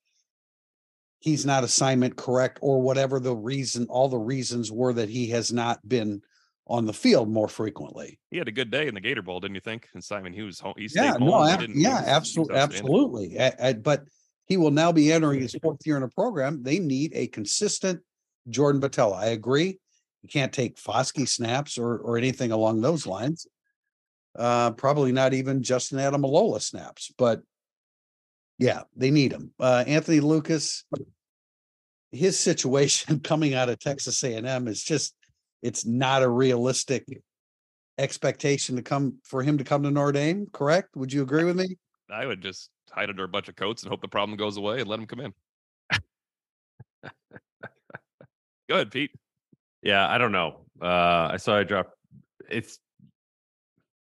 he's 1.19 1.45
not 1.45 1.63
assignment 1.65 2.15
correct 2.15 2.59
or 2.61 2.81
whatever 2.81 3.19
the 3.19 3.35
reason. 3.35 3.87
All 3.89 4.07
the 4.07 4.17
reasons 4.17 4.71
were 4.71 4.93
that 4.93 5.09
he 5.09 5.27
has 5.27 5.51
not 5.51 5.85
been 5.87 6.21
on 6.69 6.85
the 6.85 6.93
field 6.93 7.27
more 7.29 7.47
frequently. 7.47 8.19
he 8.29 8.37
had 8.37 8.47
a 8.47 8.51
good 8.51 8.69
day 8.69 8.87
in 8.87 8.93
the 8.93 9.01
Gator 9.01 9.23
Bowl, 9.23 9.39
didn't 9.39 9.55
you 9.55 9.61
think? 9.61 9.87
And 9.95 10.03
Simon 10.03 10.31
Hughes, 10.33 10.59
home, 10.59 10.75
he 10.77 10.87
stayed 10.87 11.01
Yeah, 11.03 11.11
home. 11.17 11.27
no, 11.27 11.43
he 11.43 11.51
ab- 11.51 11.59
didn't 11.59 11.79
yeah. 11.79 12.03
Absolutely, 12.05 12.55
absolutely. 12.55 13.39
But 13.81 14.03
he 14.45 14.55
will 14.57 14.71
now 14.71 14.91
be 14.91 15.11
entering 15.11 15.41
his 15.41 15.55
fourth 15.61 15.79
year 15.85 15.97
in 15.97 16.03
a 16.03 16.09
program. 16.09 16.61
They 16.63 16.77
need 16.79 17.11
a 17.15 17.27
consistent 17.27 18.01
Jordan 18.49 18.79
Botelho. 18.81 19.15
I 19.15 19.27
agree. 19.27 19.79
You 20.21 20.29
can't 20.29 20.53
take 20.53 20.75
Foskey 20.77 21.27
snaps 21.27 21.77
or 21.77 21.97
or 21.97 22.17
anything 22.17 22.51
along 22.51 22.81
those 22.81 23.07
lines. 23.07 23.47
Uh, 24.37 24.71
probably 24.71 25.11
not 25.11 25.33
even 25.33 25.63
Justin 25.63 25.97
Ademilola 25.97 26.61
snaps, 26.61 27.11
but 27.17 27.41
yeah, 28.59 28.83
they 28.95 29.09
need 29.09 29.31
him. 29.31 29.51
Uh, 29.59 29.83
Anthony 29.87 30.19
Lucas, 30.19 30.83
his 32.11 32.37
situation 32.37 33.19
coming 33.23 33.55
out 33.55 33.69
of 33.69 33.79
Texas 33.79 34.23
A&M 34.23 34.67
is 34.67 34.83
just 34.83 35.15
it's 35.61 35.85
not 35.85 36.23
a 36.23 36.29
realistic 36.29 37.05
expectation 37.97 38.75
to 38.77 38.81
come 38.81 39.17
for 39.23 39.43
him 39.43 39.57
to 39.57 39.63
come 39.63 39.83
to 39.83 39.91
Notre 39.91 40.13
Dame, 40.13 40.47
correct? 40.51 40.95
Would 40.95 41.11
you 41.11 41.21
agree 41.21 41.43
with 41.43 41.57
me? 41.57 41.77
I 42.11 42.25
would 42.25 42.41
just 42.41 42.69
hide 42.91 43.09
under 43.09 43.23
a 43.23 43.27
bunch 43.27 43.49
of 43.49 43.55
coats 43.55 43.83
and 43.83 43.89
hope 43.89 44.01
the 44.01 44.07
problem 44.07 44.37
goes 44.37 44.57
away 44.57 44.79
and 44.79 44.89
let 44.89 44.99
him 44.99 45.05
come 45.05 45.19
in. 45.19 45.33
Go 48.69 48.75
ahead, 48.75 48.91
Pete. 48.91 49.11
Yeah, 49.81 50.07
I 50.07 50.17
don't 50.17 50.31
know. 50.31 50.65
Uh 50.81 51.29
I 51.31 51.37
saw 51.37 51.57
I 51.57 51.63
dropped 51.63 51.93
it's 52.49 52.79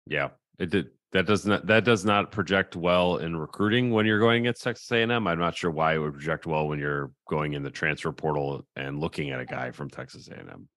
yeah, 0.08 0.30
it 0.60 0.70
did 0.70 0.90
that 1.12 1.26
does 1.26 1.46
not 1.46 1.68
that 1.68 1.84
does 1.84 2.06
not 2.06 2.32
project 2.32 2.76
well 2.76 3.18
in 3.18 3.36
recruiting 3.36 3.92
when 3.92 4.06
you're 4.06 4.20
going 4.20 4.44
against 4.44 4.64
Texas 4.64 4.90
A&M. 4.92 5.28
I'm 5.28 5.40
not 5.40 5.56
sure 5.56 5.72
why 5.72 5.96
it 5.96 5.98
would 5.98 6.14
project 6.14 6.46
well 6.46 6.68
when 6.68 6.80
you're 6.80 7.12
going 7.28 7.54
in 7.54 7.64
the 7.64 7.70
transfer 7.70 8.12
portal 8.12 8.66
and 8.76 9.00
looking 9.00 9.32
at 9.32 9.40
a 9.40 9.46
guy 9.46 9.72
from 9.72 9.90
Texas 9.90 10.30
A&M. 10.30 10.68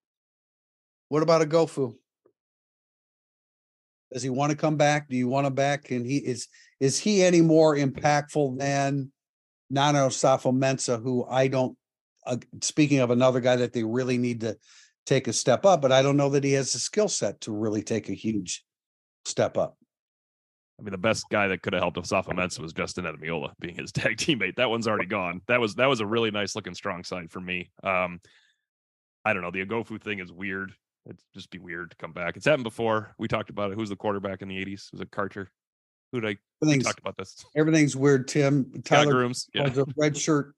What 1.09 1.22
about 1.22 1.42
a 1.42 1.46
Gofu? 1.46 1.94
Does 4.12 4.22
he 4.22 4.30
want 4.30 4.50
to 4.50 4.57
come 4.57 4.76
back? 4.76 5.09
Do 5.09 5.16
you 5.16 5.28
want 5.28 5.46
him 5.46 5.55
back? 5.55 5.90
And 5.90 6.07
he 6.07 6.18
is 6.18 6.48
is 6.80 6.98
he 6.98 7.22
any 7.22 7.40
more 7.40 7.76
impactful 7.76 8.59
than 8.59 9.11
Nana 9.70 10.00
Osafo-Mensah, 10.00 11.02
who 11.02 11.24
I 11.24 11.48
don't 11.48 11.76
uh, 12.26 12.36
speaking 12.62 13.00
of 13.00 13.11
another 13.11 13.40
guy 13.40 13.57
that 13.57 13.72
they 13.72 13.84
really 13.84 14.18
need 14.18 14.40
to 14.40 14.57
take 15.07 15.28
a 15.28 15.32
step 15.32 15.66
up, 15.66 15.82
but 15.82 15.92
I 15.92 16.02
don't 16.02 16.16
know 16.16 16.30
that 16.30 16.44
he 16.44 16.52
has 16.52 16.72
the 16.72 16.78
skill 16.78 17.09
set 17.09 17.40
to 17.42 17.52
really 17.52 17.82
take 17.82 18.09
a 18.09 18.14
huge 18.14 18.64
step 19.24 19.59
up. 19.59 19.76
I 20.78 20.82
mean, 20.82 20.92
the 20.92 20.98
best 20.98 21.26
guy 21.30 21.48
that 21.48 21.62
could 21.62 21.72
have 21.72 21.82
helped 21.82 21.98
Osafo-Mensah 21.98 22.61
was 22.61 22.72
Justin 22.72 23.05
Ademilola 23.05 23.52
being 23.61 23.76
his 23.76 23.92
tag 23.92 24.16
teammate. 24.16 24.57
That 24.57 24.70
one's 24.70 24.88
already 24.88 25.07
gone. 25.07 25.40
That 25.46 25.61
was 25.61 25.74
that 25.76 25.86
was 25.86 26.00
a 26.00 26.07
really 26.07 26.30
nice 26.30 26.57
looking 26.57 26.74
strong 26.74 27.05
side 27.05 27.30
for 27.30 27.40
me. 27.40 27.70
Um, 27.82 28.20
I 29.24 29.32
don't 29.32 29.42
know. 29.42 29.50
The 29.50 29.64
Agofu 29.64 30.00
thing 30.00 30.18
is 30.18 30.32
weird. 30.32 30.72
It'd 31.07 31.20
just 31.34 31.50
be 31.50 31.59
weird 31.59 31.90
to 31.90 31.96
come 31.96 32.12
back. 32.12 32.36
It's 32.36 32.46
happened 32.46 32.64
before. 32.64 33.14
We 33.18 33.28
talked 33.28 33.50
about 33.50 33.70
it. 33.70 33.74
Who's 33.74 33.90
the 33.90 33.96
quarterback 33.96 34.40
in 34.42 34.48
the 34.48 34.64
'80s? 34.64 34.90
Was 34.92 35.00
it 35.00 35.11
Carter? 35.11 35.50
Who 36.12 36.20
did 36.20 36.38
I 36.62 36.64
we 36.64 36.78
talked 36.78 37.00
about 37.00 37.16
this? 37.16 37.44
everything's 37.57 37.96
weird, 37.96 38.28
Tim. 38.28 38.82
Tyler 38.84 39.12
Grooms. 39.12 39.48
Yeah, 39.52 39.68
was 39.68 39.78
a 39.78 39.84
red 39.96 40.16
shirt, 40.16 40.55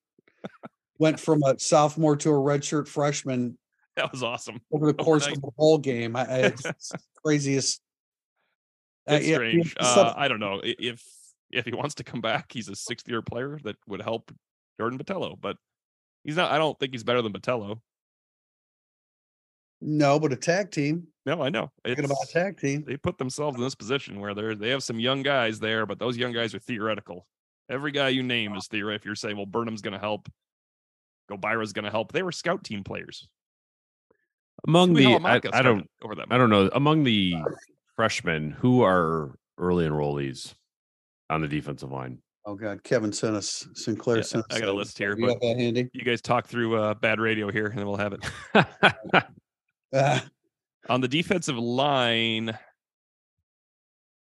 went 0.98 1.18
from 1.18 1.42
a 1.42 1.58
sophomore 1.58 2.16
to 2.16 2.30
a 2.30 2.32
redshirt 2.34 2.86
freshman 2.88 3.58
that 3.96 4.12
was 4.12 4.22
awesome. 4.22 4.60
over 4.72 4.86
the 4.86 4.94
course 4.94 5.26
of 5.26 5.40
the 5.40 5.50
whole 5.56 5.78
game. 5.78 6.14
I, 6.16 6.20
I- 6.26 6.38
it's 6.38 6.64
it's 6.66 6.92
craziest. 7.24 7.80
Uh, 9.08 9.14
It's 9.14 9.26
yeah, 9.26 9.36
strange. 9.36 9.74
yeah, 9.80 9.94
some- 9.94 10.06
Uh, 10.08 10.14
I 10.16 10.28
don't 10.28 10.40
know 10.40 10.60
if 10.62 11.02
if 11.50 11.64
he 11.64 11.72
wants 11.72 11.94
to 11.96 12.04
come 12.04 12.20
back. 12.20 12.52
He's 12.52 12.68
a 12.68 12.76
sixth 12.76 13.08
year 13.08 13.22
player 13.22 13.58
that 13.64 13.76
would 13.88 14.02
help 14.02 14.30
Jordan 14.78 14.98
Botelho, 14.98 15.40
but 15.40 15.56
he's 16.24 16.36
not. 16.36 16.50
I 16.52 16.58
don't 16.58 16.78
think 16.78 16.92
he's 16.92 17.04
better 17.04 17.22
than 17.22 17.32
Botelho. 17.32 17.80
No, 19.80 20.18
but 20.18 20.32
a 20.32 20.36
tag 20.36 20.70
team. 20.70 21.06
No, 21.26 21.42
I 21.42 21.48
know. 21.48 21.70
Thinking 21.84 22.04
about 22.04 22.18
a 22.28 22.32
tag 22.32 22.58
team. 22.58 22.84
they 22.86 22.96
put 22.96 23.18
themselves 23.18 23.56
in 23.56 23.62
this 23.62 23.74
position 23.74 24.20
where 24.20 24.32
they're 24.34 24.54
they 24.54 24.70
have 24.70 24.82
some 24.82 24.98
young 25.00 25.22
guys 25.22 25.58
there, 25.58 25.84
but 25.86 25.98
those 25.98 26.16
young 26.16 26.32
guys 26.32 26.54
are 26.54 26.58
theoretical. 26.58 27.26
Every 27.68 27.90
guy 27.90 28.08
you 28.08 28.22
name 28.22 28.54
is 28.54 28.68
theoretical. 28.68 29.02
If 29.02 29.04
you're 29.06 29.14
saying, 29.16 29.36
well, 29.36 29.46
Burnham's 29.46 29.82
going 29.82 29.92
to 29.92 29.98
help, 29.98 30.28
Gobaira's 31.30 31.72
going 31.72 31.84
to 31.84 31.90
help, 31.90 32.12
they 32.12 32.22
were 32.22 32.32
scout 32.32 32.62
team 32.64 32.84
players. 32.84 33.28
Among 34.66 34.94
the 34.94 35.16
I, 35.16 35.40
I 35.52 35.62
don't 35.62 35.88
over 36.02 36.14
them. 36.14 36.28
I 36.30 36.38
don't 36.38 36.48
know 36.48 36.70
among 36.72 37.04
the 37.04 37.34
freshmen 37.94 38.52
who 38.52 38.82
are 38.82 39.36
early 39.58 39.86
enrollees 39.86 40.54
on 41.28 41.42
the 41.42 41.48
defensive 41.48 41.92
line. 41.92 42.18
Oh 42.46 42.54
God, 42.54 42.82
Kevin 42.84 43.12
sent 43.12 43.34
us 43.36 43.66
Sinclair 43.74 44.18
Yeah, 44.18 44.22
sent 44.22 44.44
I 44.50 44.60
got 44.60 44.68
a 44.68 44.72
list 44.72 44.96
here, 44.96 45.16
You 45.16 45.26
but 45.26 45.32
have 45.32 45.40
that 45.40 45.56
handy. 45.58 45.90
you 45.92 46.04
guys 46.04 46.20
talk 46.22 46.46
through 46.46 46.76
uh, 46.76 46.94
bad 46.94 47.18
radio 47.20 47.50
here, 47.50 47.66
and 47.66 47.78
then 47.78 47.86
we'll 47.86 47.96
have 47.96 48.12
it 48.12 48.24
Uh, 49.92 50.20
on 50.88 51.00
the 51.00 51.08
defensive 51.08 51.58
line. 51.58 52.56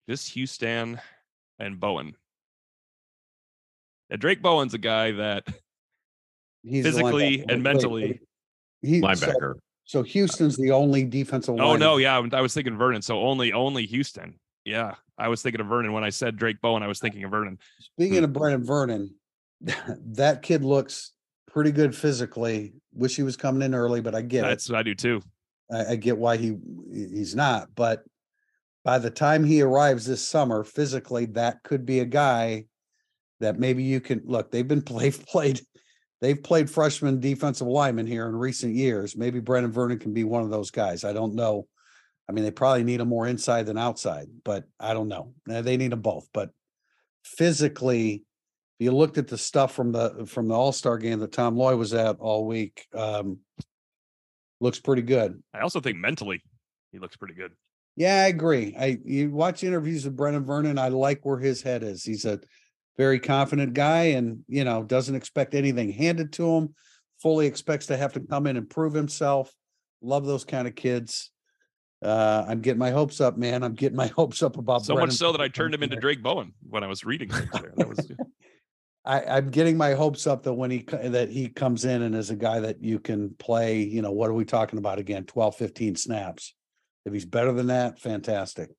Just 0.08 0.32
Houston 0.34 1.00
and 1.60 1.80
Bowen. 1.80 2.16
Yeah, 4.10 4.18
Drayk 4.18 4.42
Bowen's 4.42 4.74
a 4.74 4.78
guy 4.78 5.12
that 5.14 5.48
he's 6.64 6.86
physically 6.86 7.44
and 7.50 7.64
mentally. 7.64 8.22
He, 8.82 9.02
so, 9.02 9.08
Linebacker. 9.08 9.56
so 9.84 10.04
Houston's 10.04 10.58
the 10.58 10.72
only 10.72 11.04
defensive. 11.06 11.56
Oh 11.60 11.70
line- 11.70 11.80
no, 11.80 11.98
yeah, 11.98 12.22
I 12.34 12.42
was 12.42 12.54
thinking 12.54 12.78
Vernon. 12.78 13.02
So 13.02 13.20
only 13.22 13.52
only 13.52 13.86
Houston. 13.88 14.40
Yeah, 14.64 14.96
I 15.18 15.28
was 15.28 15.42
thinking 15.42 15.62
of 15.62 15.68
Vernon 15.68 15.92
when 15.92 16.04
I 16.04 16.10
said 16.10 16.38
Drake 16.38 16.62
Bowen. 16.62 16.84
I 16.84 16.88
was 16.88 17.00
thinking 17.00 17.24
of 17.24 17.32
Vernon. 17.32 17.58
Speaking 17.80 18.24
of 18.24 18.30
Brenan 18.30 18.64
Vernon, 18.64 19.16
that 19.62 20.44
kid 20.44 20.64
looks 20.64 21.14
pretty 21.48 21.72
good 21.72 21.96
physically. 21.96 22.74
Wish 22.94 23.16
he 23.16 23.24
was 23.24 23.38
coming 23.38 23.64
in 23.64 23.74
early, 23.74 24.02
but 24.02 24.14
I 24.14 24.22
get 24.22 24.46
it. 24.46 24.48
That's 24.50 24.70
what 24.70 24.78
I 24.78 24.84
do 24.84 24.94
too. 24.94 25.22
I, 25.72 25.92
I 25.92 25.96
get 25.96 26.18
why 26.18 26.38
he 26.38 26.58
he's 26.92 27.36
not, 27.36 27.70
but 27.76 28.04
by 28.84 29.00
the 29.00 29.10
time 29.10 29.44
he 29.44 29.62
arrives 29.62 30.06
this 30.06 30.26
summer, 30.26 30.64
physically, 30.64 31.26
that 31.28 31.64
could 31.64 31.86
be 31.86 32.00
a 32.00 32.06
guy 32.06 32.66
that 33.40 33.60
maybe 33.60 33.84
you 33.84 34.00
can 34.00 34.22
look. 34.26 34.52
They've 34.52 34.68
been 34.68 34.84
they've 34.98 35.26
played 35.26 35.62
they've 36.22 36.42
played 36.42 36.70
freshman 36.70 37.20
defensive 37.20 37.68
linemen 37.68 38.08
here 38.08 38.28
in 38.28 38.36
recent 38.36 38.76
years. 38.76 39.18
Maybe 39.18 39.42
Brenan 39.42 39.72
Vernon 39.72 40.00
can 40.00 40.14
be 40.14 40.24
one 40.24 40.44
of 40.44 40.50
those 40.50 40.72
guys. 40.72 41.04
I 41.04 41.14
don't 41.14 41.36
know. 41.36 41.68
I 42.28 42.32
mean, 42.32 42.44
they 42.44 42.52
probably 42.52 42.84
need 42.84 43.02
him 43.02 43.08
more 43.08 43.28
inside 43.28 43.68
than 43.68 43.78
outside, 43.78 44.28
but 44.44 44.64
I 44.80 44.94
don't 44.94 45.08
know. 45.08 45.34
They 45.46 45.78
need 45.78 45.92
them 45.92 46.02
both, 46.02 46.28
but 46.34 46.50
physically, 47.24 48.24
if 48.80 48.86
you 48.86 48.92
looked 48.92 49.18
at 49.18 49.28
the 49.28 49.38
stuff 49.38 49.74
from 49.74 49.92
the 49.92 50.26
from 50.28 50.48
the 50.48 50.56
All 50.56 50.72
Star 50.72 50.98
game 50.98 51.20
that 51.20 51.32
Tom 51.32 51.56
Loy 51.56 51.76
was 51.76 51.94
at 51.94 52.18
all 52.20 52.46
week, 52.46 52.86
um, 52.94 53.40
looks 54.66 54.80
pretty 54.80 55.04
good. 55.04 55.42
I 55.54 55.60
also 55.60 55.80
think 55.80 55.98
mentally 55.98 56.42
he 56.92 57.00
looks 57.00 57.16
pretty 57.16 57.36
good. 57.36 57.52
Yeah, 57.96 58.24
I 58.24 58.28
agree. 58.28 58.76
I 58.78 58.98
you 59.06 59.30
watch 59.30 59.64
interviews 59.64 60.04
with 60.04 60.18
Brenan 60.18 60.44
Vernon. 60.44 60.78
I 60.78 60.90
like 60.90 61.24
where 61.24 61.38
his 61.38 61.62
head 61.62 61.84
is. 61.84 62.04
He's 62.04 62.26
a 62.26 62.42
very 62.98 63.20
confident 63.20 63.74
guy 63.74 64.04
and, 64.18 64.40
you 64.48 64.64
know, 64.64 64.84
doesn't 64.84 65.16
expect 65.16 65.54
anything 65.54 65.92
handed 65.92 66.34
to 66.34 66.50
him, 66.50 66.76
fully 67.22 67.46
expects 67.46 67.86
to 67.88 67.98
have 67.98 68.14
to 68.14 68.20
come 68.20 68.48
in 68.48 68.58
and 68.58 68.70
prove 68.70 68.94
himself. 68.94 69.54
Love 70.02 70.26
those 70.26 70.44
kind 70.44 70.68
of 70.68 70.76
kids. 70.76 71.32
Uh, 72.04 72.44
I'm 72.48 72.62
getting 72.62 72.80
my 72.80 72.92
hopes 72.92 73.22
up, 73.22 73.38
man. 73.38 73.64
I'm 73.64 73.76
getting 73.76 73.96
my 73.96 74.08
hopes 74.16 74.44
up 74.44 74.58
about 74.58 74.84
So 74.84 74.96
much 74.96 75.14
so 75.14 75.32
that 75.32 75.42
I 75.42 75.48
turned 75.48 75.74
him 75.74 75.84
into. 75.84 75.96
Drayk 75.96 76.22
Bowen 76.22 76.54
when 76.68 76.84
I 76.84 76.88
was 76.88 77.06
reading 77.06 77.30
there. 77.30 77.72
That 77.78 77.88
was 77.88 78.12
I, 79.06 79.24
I'm 79.24 79.50
getting 79.52 79.78
my 79.78 79.94
hopes 79.94 80.26
up 80.26 80.44
that 80.44 80.54
when 80.54 80.72
he, 80.72 80.80
that 80.80 81.30
he 81.30 81.50
comes 81.50 81.86
in 81.86 82.02
and 82.02 82.16
is 82.16 82.32
a 82.32 82.36
guy 82.36 82.60
that 82.60 82.84
you 82.84 83.00
can 83.00 83.36
play, 83.38 83.82
you 83.82 84.02
know, 84.02 84.12
what 84.12 84.30
are 84.30 84.34
we 84.34 84.46
talking 84.46 84.80
about 84.80 85.00
again? 85.00 85.26
12, 85.26 85.56
15 85.56 85.96
snaps. 85.96 86.56
If 87.06 87.14
he's 87.14 87.26
better 87.26 87.54
than 87.54 87.68
that, 87.68 88.00
fantastic. 88.00 88.72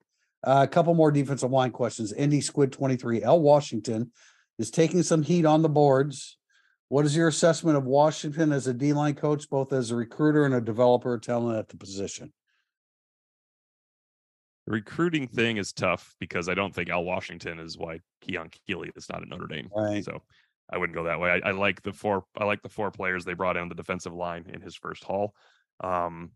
Uh, 0.44 0.60
a 0.62 0.68
couple 0.68 0.94
more 0.94 1.12
defensive 1.12 1.50
line 1.50 1.70
questions. 1.70 2.12
Indy 2.12 2.40
Squid 2.40 2.72
23, 2.72 3.22
Al 3.22 3.40
Washington 3.40 4.10
is 4.58 4.70
taking 4.70 5.02
some 5.02 5.22
heat 5.22 5.44
on 5.44 5.62
the 5.62 5.68
boards. 5.68 6.38
What 6.88 7.04
is 7.04 7.16
your 7.16 7.28
assessment 7.28 7.76
of 7.76 7.84
Washington 7.84 8.52
as 8.52 8.66
a 8.66 8.74
D 8.74 8.92
line 8.92 9.14
coach, 9.14 9.48
both 9.48 9.72
as 9.72 9.90
a 9.90 9.96
recruiter 9.96 10.44
and 10.44 10.54
a 10.54 10.60
developer 10.60 11.18
talent 11.18 11.58
at 11.58 11.68
the 11.68 11.76
position? 11.76 12.32
The 14.66 14.72
recruiting 14.72 15.28
thing 15.28 15.58
is 15.58 15.72
tough 15.72 16.14
because 16.18 16.48
I 16.48 16.54
don't 16.54 16.74
think 16.74 16.90
Al 16.90 17.04
Washington 17.04 17.60
is 17.60 17.78
why 17.78 18.00
Keon 18.20 18.50
Keeley 18.66 18.90
is 18.96 19.08
not 19.08 19.22
at 19.22 19.28
Notre 19.28 19.46
Dame. 19.46 19.68
Right. 19.74 20.04
So 20.04 20.22
I 20.68 20.78
wouldn't 20.78 20.96
go 20.96 21.04
that 21.04 21.20
way. 21.20 21.30
I, 21.30 21.50
I 21.50 21.52
like 21.52 21.82
the 21.82 21.92
four. 21.92 22.24
I 22.36 22.44
like 22.44 22.62
the 22.62 22.68
four 22.68 22.90
players 22.90 23.24
they 23.24 23.34
brought 23.34 23.56
in 23.56 23.68
the 23.68 23.74
defensive 23.74 24.12
line 24.12 24.46
in 24.52 24.60
his 24.60 24.74
first 24.74 25.04
haul. 25.04 25.34
Um, 25.82 26.32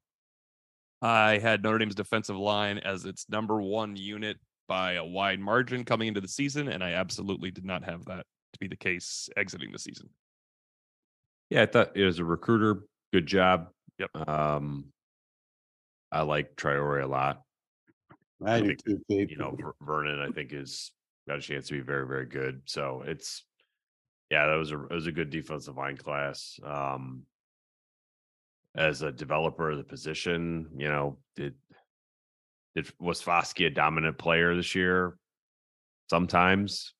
I 1.02 1.38
had 1.38 1.62
Notre 1.62 1.78
Dame's 1.78 1.94
defensive 1.94 2.36
line 2.36 2.78
as 2.78 3.04
its 3.04 3.28
number 3.28 3.60
one 3.60 3.96
unit 3.96 4.36
by 4.68 4.92
a 4.92 5.04
wide 5.04 5.40
margin 5.40 5.84
coming 5.84 6.08
into 6.08 6.20
the 6.20 6.28
season, 6.28 6.68
and 6.68 6.84
I 6.84 6.92
absolutely 6.92 7.50
did 7.50 7.64
not 7.64 7.82
have 7.84 8.04
that 8.04 8.26
to 8.52 8.58
be 8.60 8.68
the 8.68 8.76
case 8.76 9.28
exiting 9.36 9.72
the 9.72 9.78
season. 9.78 10.08
Yeah, 11.48 11.62
I 11.62 11.66
thought 11.66 11.96
it 11.96 12.04
was 12.04 12.20
a 12.20 12.24
recruiter. 12.24 12.84
Good 13.12 13.26
job. 13.26 13.70
Yep. 13.98 14.28
Um, 14.28 14.92
I 16.12 16.22
like 16.22 16.54
Traore 16.54 17.02
a 17.02 17.06
lot. 17.06 17.42
I 18.44 18.56
I 18.56 18.60
do 18.60 18.76
think 18.76 18.86
too, 19.08 19.26
You 19.30 19.36
know, 19.36 19.56
Vernon, 19.82 20.20
I 20.20 20.30
think 20.32 20.52
is 20.52 20.92
got 21.28 21.38
a 21.38 21.42
chance 21.42 21.68
to 21.68 21.74
be 21.74 21.80
very, 21.80 22.06
very 22.06 22.26
good. 22.26 22.62
So 22.64 23.02
it's, 23.06 23.44
yeah, 24.30 24.46
that 24.46 24.54
was 24.54 24.72
a 24.72 24.82
it 24.84 24.92
was 24.94 25.06
a 25.06 25.12
good 25.12 25.30
defensive 25.30 25.76
line 25.76 25.96
class. 25.96 26.58
Um, 26.64 27.22
as 28.76 29.02
a 29.02 29.10
developer 29.10 29.70
of 29.70 29.78
the 29.78 29.84
position, 29.84 30.68
you 30.76 30.88
know, 30.88 31.18
did 31.36 31.54
did 32.74 32.90
was 33.00 33.22
Foskey 33.22 33.66
a 33.66 33.70
dominant 33.70 34.18
player 34.18 34.54
this 34.54 34.74
year? 34.74 35.16
Sometimes, 36.08 36.94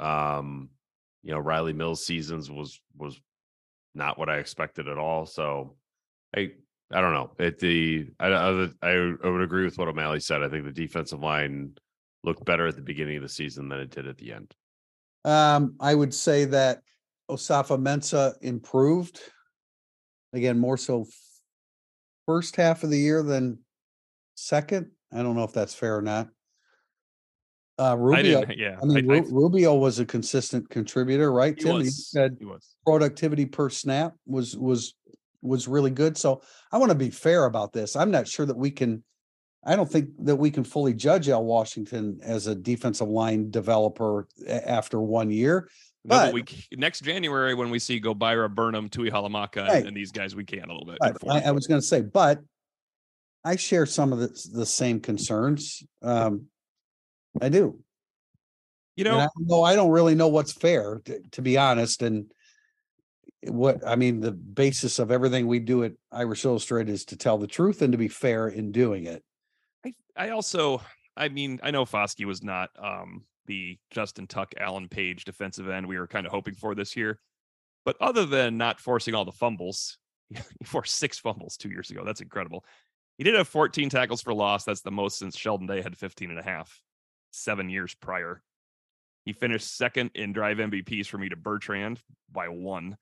um, 0.00 0.70
you 1.22 1.32
know, 1.32 1.40
Rylie 1.40 1.74
Mills' 1.74 2.04
seasons 2.04 2.50
was 2.50 2.80
was 2.96 3.20
not 3.94 4.18
what 4.18 4.28
I 4.28 4.38
expected 4.38 4.88
at 4.88 4.98
all. 4.98 5.24
So, 5.26 5.76
I 6.36 6.52
I 6.92 7.00
don't 7.00 7.12
know. 7.12 7.32
It 7.38 7.58
the 7.58 8.06
I 8.20 8.26
I, 8.28 8.50
would- 8.50 8.74
I 8.82 8.90
I 9.24 9.28
would 9.28 9.40
agree 9.42 9.64
with 9.64 9.78
what 9.78 9.88
O'Malley 9.88 10.20
said. 10.20 10.42
I 10.42 10.48
think 10.48 10.64
the 10.64 10.72
defensive 10.72 11.20
line 11.20 11.72
looked 12.22 12.44
better 12.44 12.66
at 12.66 12.76
the 12.76 12.82
beginning 12.82 13.16
of 13.16 13.22
the 13.22 13.28
season 13.28 13.68
than 13.68 13.80
it 13.80 13.90
did 13.90 14.06
at 14.06 14.16
the 14.18 14.32
end. 14.32 14.54
Um, 15.24 15.74
I 15.80 15.94
would 15.94 16.12
say 16.14 16.44
that 16.46 16.80
Osafo-Mensah 17.30 18.34
improved. 18.42 19.20
Again, 20.32 20.58
more 20.58 20.76
so 20.76 21.06
first 22.26 22.56
half 22.56 22.82
of 22.82 22.90
the 22.90 22.98
year 22.98 23.22
than 23.22 23.58
second. 24.34 24.90
I 25.12 25.22
don't 25.22 25.36
know 25.36 25.44
if 25.44 25.52
that's 25.52 25.74
fair 25.74 25.96
or 25.96 26.02
not. 26.02 26.28
Uh, 27.78 27.82
I 27.82 27.92
Rubio, 27.94 28.40
didn't. 28.40 28.58
Yeah, 28.58 28.78
I 28.82 28.84
mean, 28.86 29.10
I, 29.10 29.18
Ru- 29.18 29.28
Rubio 29.30 29.74
was 29.74 29.98
a 29.98 30.04
consistent 30.06 30.68
contributor, 30.70 31.32
right? 31.32 31.56
he 31.56 31.64
Tim, 31.64 31.76
was. 31.76 32.08
said 32.10 32.36
he 32.38 32.44
was. 32.44 32.74
productivity 32.86 33.46
per 33.46 33.68
snap 33.70 34.14
was, 34.26 34.56
was, 34.56 34.94
was 35.44 35.68
really 35.68 35.90
good. 35.90 36.16
So 36.16 36.42
I 36.72 36.78
want 36.78 36.90
to 36.90 36.96
be 36.98 37.10
fair 37.10 37.44
about 37.44 37.72
this. 37.72 37.94
I'm 37.96 38.10
not 38.10 38.26
sure 38.26 38.46
that 38.46 38.56
we 38.56 38.70
can, 38.70 39.04
I 39.64 39.76
don't 39.76 39.90
think 39.90 40.10
that 40.24 40.36
we 40.36 40.50
can 40.50 40.64
fully 40.64 40.94
judge 40.94 41.28
Al 41.28 41.44
Washington 41.44 42.18
as 42.22 42.46
a 42.46 42.54
defensive 42.54 43.08
line 43.08 43.50
developer 43.50 44.26
after 44.48 45.00
one 45.00 45.30
year. 45.30 45.68
No, 46.04 46.16
but 46.16 46.24
But- 46.26 46.34
we 46.34 46.44
next 46.76 47.00
January 47.02 47.54
when 47.54 47.70
we 47.70 47.78
see 47.78 48.00
Gobaira, 48.00 48.52
Burnham, 48.54 48.88
Tui 48.88 49.10
Halamaka, 49.10 49.66
Right. 49.68 49.76
and, 49.76 49.88
and 49.88 49.96
these 49.96 50.12
guys, 50.12 50.34
we 50.34 50.44
can 50.44 50.64
a 50.64 50.72
little 50.72 50.86
bit. 50.86 50.98
But 51.00 51.20
for 51.20 51.32
I. 51.32 51.40
I 51.40 51.50
was 51.52 51.66
going 51.66 51.80
to 51.80 51.86
say, 51.86 52.00
but 52.02 52.40
I 53.44 53.56
share 53.56 53.86
some 53.86 54.12
of 54.12 54.18
the, 54.18 54.48
the 54.52 54.66
same 54.66 55.00
concerns. 55.00 55.82
Um, 56.02 56.46
I 57.40 57.48
do. 57.50 57.80
you 58.96 59.04
And 59.04 59.14
know, 59.14 59.18
I 59.18 59.28
don't 59.36 59.46
know, 59.48 59.62
I 59.62 59.74
don't 59.76 59.90
really 59.90 60.14
know 60.14 60.28
what's 60.28 60.52
fair, 60.52 61.00
to, 61.04 61.20
to 61.32 61.42
be 61.42 61.58
honest. 61.58 62.02
And 62.02 62.30
what, 63.48 63.86
I 63.86 63.96
mean, 63.96 64.20
the 64.20 64.32
basis 64.32 64.98
of 64.98 65.10
everything 65.10 65.46
we 65.46 65.58
do 65.58 65.84
at 65.84 65.92
Irish 66.12 66.44
Illustrated 66.44 66.92
is 66.92 67.04
to 67.06 67.16
tell 67.16 67.38
the 67.38 67.46
truth 67.46 67.82
and 67.82 67.92
to 67.92 67.98
be 67.98 68.08
fair 68.08 68.48
in 68.48 68.72
doing 68.72 69.06
it. 69.06 69.22
I, 69.84 69.94
I 70.16 70.30
also, 70.30 70.82
I 71.16 71.28
mean, 71.28 71.60
I 71.62 71.70
know 71.70 71.84
Foskey 71.84 72.24
was 72.24 72.42
not 72.42 72.70
um, 72.78 73.24
the 73.46 73.78
Justin 73.90 74.26
Tuck, 74.26 74.54
Alan 74.58 74.88
Page 74.88 75.24
defensive 75.24 75.68
end 75.68 75.86
we 75.86 75.98
were 75.98 76.06
kind 76.06 76.26
of 76.26 76.32
hoping 76.32 76.54
for 76.54 76.74
this 76.74 76.96
year. 76.96 77.18
But 77.84 77.96
other 78.00 78.24
than 78.24 78.56
not 78.56 78.80
forcing 78.80 79.14
all 79.14 79.24
the 79.24 79.32
fumbles, 79.32 79.98
he 80.30 80.64
forced 80.64 80.96
six 80.96 81.18
fumbles 81.18 81.56
two 81.56 81.68
years 81.68 81.90
ago. 81.90 82.04
That's 82.04 82.20
incredible. 82.20 82.64
He 83.18 83.24
did 83.24 83.34
have 83.34 83.48
14 83.48 83.90
tackles 83.90 84.22
for 84.22 84.34
loss. 84.34 84.64
That's 84.64 84.80
the 84.80 84.90
most 84.90 85.18
since 85.18 85.36
Sheldon 85.36 85.66
Day 85.66 85.82
had 85.82 85.96
15 85.96 86.30
and 86.30 86.38
a 86.38 86.42
half, 86.42 86.80
seven 87.30 87.70
years 87.70 87.94
prior. 87.94 88.42
He 89.24 89.32
finished 89.32 89.76
second 89.76 90.10
in 90.14 90.32
drive 90.32 90.58
MVPs 90.58 91.06
for 91.06 91.18
me 91.18 91.28
to 91.28 91.36
Bertrand 91.36 92.00
by 92.30 92.48
one. 92.48 92.96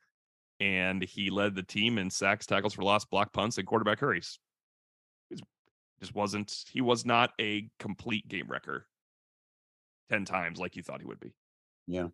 And 0.62 1.02
he 1.02 1.30
led 1.30 1.54
the 1.54 1.62
team 1.62 1.98
in 1.98 2.08
sacks, 2.08 2.46
tackles 2.46 2.74
for 2.74 2.82
loss, 2.82 3.04
block 3.04 3.32
punts, 3.32 3.58
and 3.58 3.66
quarterback 3.66 3.98
hurries 3.98 4.38
just 6.02 6.14
wasn't 6.16 6.52
he 6.72 6.80
was 6.80 7.06
not 7.06 7.30
a 7.40 7.68
complete 7.78 8.26
game 8.26 8.48
wrecker 8.48 8.88
10 10.10 10.24
times 10.24 10.58
like 10.58 10.74
you 10.74 10.82
thought 10.82 11.00
he 11.00 11.06
would 11.06 11.20
be 11.20 11.32
Yeah. 11.86 12.08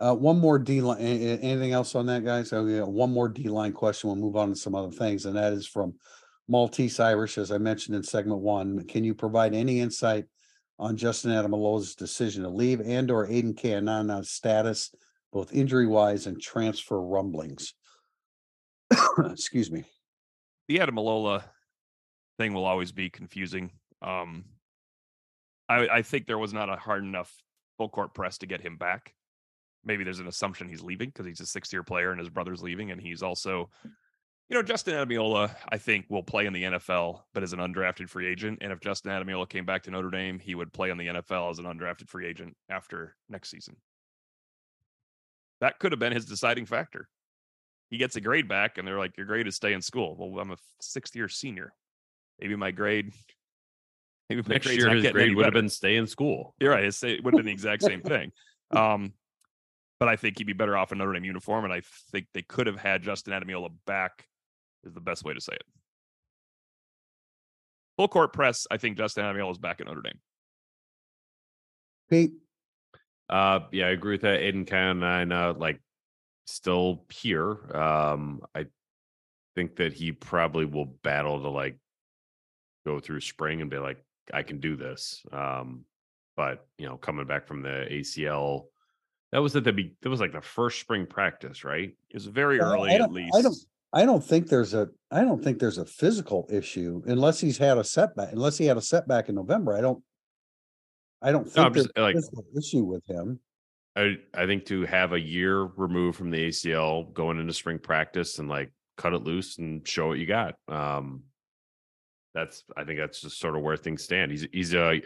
Uh, 0.00 0.14
one 0.14 0.40
more 0.40 0.58
D 0.58 0.80
line, 0.80 0.98
anything 0.98 1.70
else 1.70 1.94
on 1.94 2.06
that, 2.06 2.24
guys? 2.24 2.52
Oh, 2.52 2.66
yeah, 2.66 2.82
one 2.82 3.12
more 3.12 3.28
D 3.28 3.48
line 3.48 3.72
question. 3.72 4.08
We'll 4.08 4.16
move 4.16 4.34
on 4.34 4.48
to 4.48 4.56
some 4.56 4.74
other 4.74 4.90
things, 4.90 5.24
and 5.24 5.36
that 5.36 5.52
is 5.52 5.68
from 5.68 5.94
Maltese 6.48 6.98
Irish, 6.98 7.38
as 7.38 7.52
I 7.52 7.58
mentioned 7.58 7.94
in 7.94 8.02
segment 8.02 8.40
one. 8.40 8.84
Can 8.88 9.04
you 9.04 9.14
provide 9.14 9.54
any 9.54 9.78
insight 9.78 10.24
on 10.80 10.96
Justin 10.96 11.30
Ademilola's 11.30 11.94
decision 11.94 12.42
to 12.42 12.48
leave 12.48 12.80
and 12.80 13.08
or 13.08 13.30
Aidan 13.30 13.54
Keanaaina's 13.54 14.30
status, 14.30 14.92
both 15.34 15.52
injury 15.52 15.86
wise 15.86 16.26
and 16.26 16.40
transfer 16.40 16.98
rumblings? 16.98 17.74
Excuse 19.18 19.70
me. 19.70 19.84
the 20.68 20.78
Ademilola 20.78 21.44
thing 22.38 22.54
will 22.54 22.64
always 22.64 22.92
be 22.92 23.10
confusing 23.10 23.70
um 24.02 24.44
I, 25.68 25.88
I 25.88 26.02
think 26.02 26.26
there 26.26 26.38
was 26.38 26.52
not 26.52 26.68
a 26.68 26.76
hard 26.76 27.04
enough 27.04 27.32
full 27.78 27.88
court 27.88 28.12
press 28.12 28.38
to 28.38 28.46
get 28.46 28.60
him 28.60 28.76
back 28.76 29.14
maybe 29.84 30.04
there's 30.04 30.20
an 30.20 30.26
assumption 30.26 30.68
he's 30.68 30.82
leaving 30.82 31.10
because 31.10 31.26
he's 31.26 31.40
a 31.40 31.46
six 31.46 31.72
year 31.72 31.82
player 31.82 32.10
and 32.10 32.18
his 32.18 32.28
brother's 32.28 32.62
leaving 32.62 32.90
and 32.90 33.00
he's 33.00 33.22
also 33.22 33.70
you 34.48 34.56
know 34.56 34.62
justin 34.62 34.94
ademilola 34.94 35.54
i 35.68 35.78
think 35.78 36.06
will 36.08 36.22
play 36.22 36.46
in 36.46 36.52
the 36.52 36.64
nfl 36.64 37.20
but 37.32 37.42
as 37.42 37.52
an 37.52 37.60
undrafted 37.60 38.08
free 38.08 38.26
agent 38.26 38.58
and 38.60 38.72
if 38.72 38.80
justin 38.80 39.12
ademilola 39.12 39.48
came 39.48 39.64
back 39.64 39.82
to 39.82 39.90
notre 39.90 40.10
dame 40.10 40.38
he 40.38 40.54
would 40.54 40.72
play 40.72 40.90
in 40.90 40.98
the 40.98 41.06
nfl 41.06 41.50
as 41.50 41.58
an 41.58 41.66
undrafted 41.66 42.08
free 42.08 42.26
agent 42.26 42.56
after 42.68 43.14
next 43.28 43.50
season 43.50 43.76
that 45.64 45.78
could 45.78 45.92
have 45.92 45.98
been 45.98 46.12
his 46.12 46.26
deciding 46.26 46.66
factor 46.66 47.08
he 47.90 47.96
gets 47.96 48.16
a 48.16 48.20
grade 48.20 48.48
back 48.48 48.78
and 48.78 48.86
they're 48.86 48.98
like 48.98 49.16
your 49.16 49.26
grade 49.26 49.46
is 49.46 49.56
stay 49.56 49.72
in 49.72 49.82
school 49.82 50.16
well 50.18 50.40
i'm 50.40 50.50
a 50.50 50.56
sixth 50.80 51.16
year 51.16 51.28
senior 51.28 51.72
maybe 52.40 52.56
my 52.56 52.70
grade 52.70 53.12
maybe 54.28 54.42
my 54.42 54.54
Next 54.54 54.66
year, 54.70 54.90
his 54.90 55.10
grade 55.10 55.34
would 55.34 55.44
have 55.44 55.54
been 55.54 55.68
stay 55.68 55.96
in 55.96 56.06
school. 56.06 56.54
You're 56.58 56.70
right. 56.70 56.84
It 56.84 57.24
would 57.24 57.34
have 57.34 57.38
been 57.38 57.46
the 57.46 57.52
exact 57.52 57.82
same 57.82 58.00
thing. 58.02 58.32
Um, 58.70 59.12
but 60.00 60.08
I 60.08 60.16
think 60.16 60.38
he'd 60.38 60.46
be 60.46 60.52
better 60.52 60.76
off 60.76 60.92
in 60.92 60.98
Notre 60.98 61.12
Dame 61.12 61.24
uniform, 61.24 61.64
and 61.64 61.72
I 61.72 61.82
think 62.10 62.26
they 62.34 62.42
could 62.42 62.66
have 62.66 62.78
had 62.78 63.02
Justin 63.02 63.32
Ademilola 63.32 63.70
back. 63.86 64.26
Is 64.84 64.92
the 64.92 65.00
best 65.00 65.24
way 65.24 65.32
to 65.32 65.40
say 65.40 65.54
it. 65.54 65.64
Full 67.96 68.08
court 68.08 68.32
press. 68.32 68.66
I 68.70 68.76
think 68.76 68.98
Justin 68.98 69.24
Ademilola 69.24 69.52
is 69.52 69.58
back 69.58 69.80
at 69.80 69.86
Notre 69.86 70.02
Dame. 70.02 70.18
Pete, 72.10 72.32
Uh, 73.28 73.60
yeah, 73.72 73.86
I 73.86 73.90
agree 73.90 74.14
with 74.14 74.22
that. 74.22 74.40
Aidan 74.40 74.66
Keanaaina, 74.66 75.58
like, 75.58 75.80
still 76.46 77.04
here. 77.10 77.74
Um, 77.74 78.42
I 78.54 78.66
think 79.54 79.76
that 79.76 79.92
he 79.92 80.12
probably 80.12 80.64
will 80.66 80.84
battle 81.02 81.40
to 81.40 81.48
like 81.48 81.78
go 82.84 83.00
through 83.00 83.20
spring 83.20 83.60
and 83.60 83.70
be 83.70 83.78
like, 83.78 83.98
I 84.32 84.42
can 84.42 84.60
do 84.60 84.76
this. 84.76 85.22
Um, 85.32 85.84
but 86.36 86.66
you 86.78 86.86
know, 86.86 86.96
coming 86.96 87.26
back 87.26 87.46
from 87.46 87.62
the 87.62 87.86
ACL, 87.90 88.64
that 89.32 89.38
was 89.38 89.54
at 89.56 89.64
the 89.64 89.72
be- 89.72 89.94
that 90.02 90.10
was 90.10 90.20
like 90.20 90.32
the 90.32 90.40
first 90.40 90.80
spring 90.80 91.06
practice, 91.06 91.64
right? 91.64 91.90
It 92.10 92.14
was 92.14 92.26
very 92.26 92.58
Well, 92.58 92.74
early, 92.74 92.90
at 92.90 93.12
least. 93.12 93.34
I 93.36 93.42
don't- 93.42 93.56
I 93.96 94.04
don't 94.04 94.24
think 94.24 94.48
there's 94.48 94.74
a, 94.74 94.88
I 95.12 95.20
don't 95.20 95.40
think 95.40 95.60
there's 95.60 95.78
a 95.78 95.84
physical 95.86 96.48
issue 96.50 97.00
unless 97.06 97.38
he's 97.38 97.58
had 97.58 97.78
a 97.78 97.84
setback, 97.84 98.32
unless 98.32 98.58
he 98.58 98.66
had 98.66 98.76
a 98.76 98.80
setback 98.82 99.28
in 99.28 99.36
November. 99.36 99.76
I 99.76 99.80
don't. 99.80 100.02
I 101.24 101.32
don't 101.32 101.44
think 101.44 101.66
I'm 101.66 101.72
there's 101.72 101.86
just 101.86 101.98
like 101.98 102.14
physical 102.14 102.44
issue 102.56 102.84
with 102.84 103.04
him. 103.06 103.40
I 103.96 104.16
I 104.34 104.46
think 104.46 104.66
to 104.66 104.84
have 104.84 105.12
a 105.12 105.20
year 105.20 105.62
removed 105.62 106.18
from 106.18 106.30
the 106.30 106.48
ACL 106.48 107.12
going 107.14 107.40
into 107.40 107.54
spring 107.54 107.78
practice 107.78 108.38
and 108.38 108.48
like 108.48 108.70
cut 108.98 109.14
it 109.14 109.24
loose 109.24 109.56
and 109.58 109.86
show 109.88 110.08
what 110.08 110.18
you 110.18 110.26
got. 110.26 110.56
Um 110.68 111.22
that's 112.34 112.62
I 112.76 112.84
think 112.84 112.98
that's 112.98 113.22
just 113.22 113.38
sort 113.38 113.56
of 113.56 113.62
where 113.62 113.76
things 113.76 114.04
stand. 114.04 114.32
He's 114.32 114.46
he's 114.52 114.74
a 114.74 115.00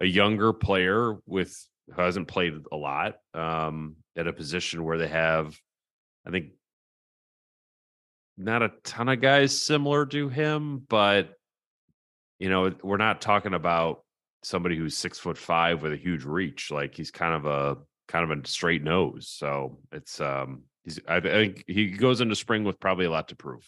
a 0.00 0.06
younger 0.06 0.52
player 0.52 1.18
with 1.26 1.56
who 1.94 2.02
hasn't 2.02 2.26
played 2.26 2.54
a 2.72 2.76
lot 2.76 3.16
um 3.32 3.96
at 4.16 4.26
a 4.26 4.32
position 4.32 4.82
where 4.82 4.98
they 4.98 5.08
have 5.08 5.56
I 6.26 6.30
think 6.30 6.48
not 8.36 8.62
a 8.62 8.72
ton 8.82 9.08
of 9.08 9.20
guys 9.20 9.62
similar 9.62 10.06
to 10.06 10.28
him, 10.28 10.84
but 10.88 11.34
you 12.40 12.48
know, 12.48 12.74
we're 12.82 12.96
not 12.96 13.20
talking 13.20 13.54
about 13.54 14.03
somebody 14.44 14.76
who's 14.76 14.96
six 14.96 15.18
foot 15.18 15.38
five 15.38 15.82
with 15.82 15.92
a 15.92 15.96
huge 15.96 16.24
reach. 16.24 16.70
Like 16.70 16.94
he's 16.94 17.10
kind 17.10 17.34
of 17.34 17.46
a 17.46 17.78
kind 18.06 18.30
of 18.30 18.38
a 18.38 18.46
straight 18.46 18.82
nose. 18.82 19.28
So 19.28 19.78
it's 19.90 20.20
um 20.20 20.62
he's 20.84 21.00
I 21.08 21.20
think 21.20 21.64
he 21.66 21.88
goes 21.90 22.20
into 22.20 22.36
spring 22.36 22.64
with 22.64 22.78
probably 22.78 23.06
a 23.06 23.10
lot 23.10 23.28
to 23.28 23.36
prove. 23.36 23.66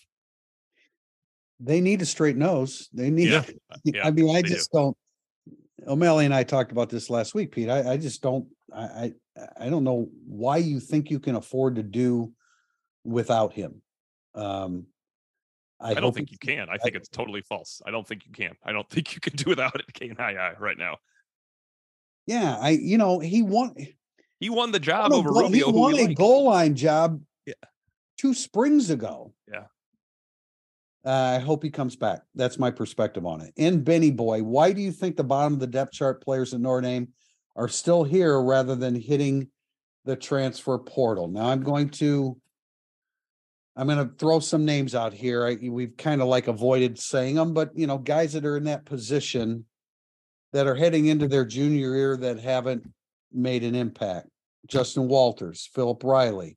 They 1.58 1.80
need 1.80 2.02
a 2.02 2.06
straight 2.06 2.36
nose. 2.36 2.88
They 2.92 3.10
need. 3.10 3.30
Yeah, 3.30 3.44
yeah, 3.84 4.06
I 4.06 4.10
mean, 4.10 4.30
I 4.30 4.42
they 4.42 4.48
do. 4.48 4.54
just 4.54 4.70
don't. 4.70 4.96
O'Malley 5.86 6.24
and 6.24 6.34
I 6.34 6.42
talked 6.42 6.72
about 6.72 6.90
this 6.90 7.08
last 7.10 7.34
week, 7.34 7.52
Pete. 7.52 7.70
I, 7.70 7.92
I 7.92 7.96
just 7.96 8.22
don't. 8.22 8.46
I, 8.74 8.82
I 8.82 9.12
I 9.58 9.68
don't 9.70 9.84
know 9.84 10.08
why 10.26 10.58
you 10.58 10.80
think 10.80 11.10
you 11.10 11.18
can 11.18 11.34
afford 11.34 11.76
to 11.76 11.82
do 11.82 12.32
without 13.04 13.52
him. 13.54 13.80
Um, 14.34 14.86
I, 15.80 15.90
I 15.90 15.94
don't 15.94 16.14
think 16.14 16.32
you 16.32 16.38
can. 16.38 16.68
I 16.70 16.78
think 16.78 16.96
it's 16.96 17.08
totally 17.08 17.42
false. 17.42 17.82
I 17.86 17.90
don't 17.90 18.06
think 18.06 18.24
you 18.26 18.32
can. 18.32 18.52
I 18.64 18.72
don't 18.72 18.88
think 18.90 19.14
you 19.14 19.20
can 19.20 19.34
do 19.36 19.50
without 19.50 19.74
it. 19.78 19.92
Kane 19.92 20.16
right 20.18 20.78
now. 20.78 20.96
Yeah, 22.26 22.56
I. 22.60 22.70
You 22.70 22.98
know, 22.98 23.18
he 23.18 23.42
won. 23.42 23.74
He 24.40 24.50
won 24.50 24.72
the 24.72 24.80
job 24.80 25.12
over 25.12 25.30
goal- 25.30 25.48
he 25.48 25.60
Rubio. 25.62 25.72
who 25.72 25.80
won 25.80 25.94
a 25.94 26.04
like. 26.06 26.16
goal 26.16 26.44
line 26.44 26.74
job. 26.74 27.20
Yeah. 27.46 27.54
two 28.18 28.34
springs 28.34 28.90
ago. 28.90 29.32
Yeah. 29.50 29.64
Uh, 31.04 31.36
I 31.36 31.38
hope 31.38 31.62
he 31.62 31.70
comes 31.70 31.94
back. 31.94 32.22
That's 32.34 32.58
my 32.58 32.70
perspective 32.72 33.24
on 33.24 33.40
it. 33.40 33.52
And 33.56 33.84
Benny 33.84 34.10
Boy, 34.10 34.42
why 34.42 34.72
do 34.72 34.80
you 34.80 34.90
think 34.90 35.16
the 35.16 35.22
bottom 35.22 35.52
of 35.52 35.60
the 35.60 35.66
depth 35.68 35.92
chart 35.92 36.20
players 36.24 36.52
in 36.52 36.62
Notre 36.62 36.80
Dame 36.80 37.08
are 37.54 37.68
still 37.68 38.02
here 38.02 38.40
rather 38.42 38.74
than 38.74 38.94
hitting 38.96 39.48
the 40.04 40.16
transfer 40.16 40.76
portal? 40.78 41.28
Now 41.28 41.46
I'm 41.46 41.62
going 41.62 41.90
to 41.90 42.36
I'm 43.76 43.86
going 43.86 44.08
to 44.08 44.14
throw 44.16 44.40
some 44.40 44.64
names 44.64 44.94
out 44.94 45.12
here. 45.12 45.46
I, 45.46 45.58
we've 45.68 45.96
kind 45.96 46.22
of 46.22 46.28
like 46.28 46.48
avoided 46.48 46.98
saying 46.98 47.34
them, 47.34 47.52
but 47.52 47.76
you 47.76 47.86
know, 47.86 47.98
guys 47.98 48.32
that 48.32 48.46
are 48.46 48.56
in 48.56 48.64
that 48.64 48.86
position 48.86 49.66
that 50.52 50.66
are 50.66 50.74
heading 50.74 51.06
into 51.06 51.28
their 51.28 51.44
junior 51.44 51.94
year 51.94 52.16
that 52.16 52.40
haven't 52.40 52.90
made 53.32 53.64
an 53.64 53.74
impact. 53.74 54.28
Justin 54.66 55.08
Walters, 55.08 55.68
Philip 55.74 56.02
Riley, 56.02 56.56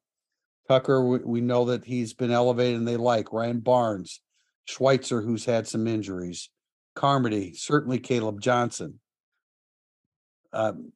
Tucker, 0.68 1.04
we, 1.04 1.18
we 1.20 1.42
know 1.42 1.66
that 1.66 1.84
he's 1.84 2.14
been 2.14 2.32
elevated 2.32 2.78
and 2.78 2.88
they 2.88 2.96
like 2.96 3.34
Ryan 3.34 3.60
Barnes, 3.60 4.22
Schweitzer, 4.66 5.22
who's 5.22 5.46
had 5.46 5.68
some 5.68 5.88
injuries, 5.88 6.50
Carmody, 6.96 7.54
certainly 7.54 8.00
Caleb 8.00 8.40
Johnson. 8.40 9.00
Um, 10.54 10.92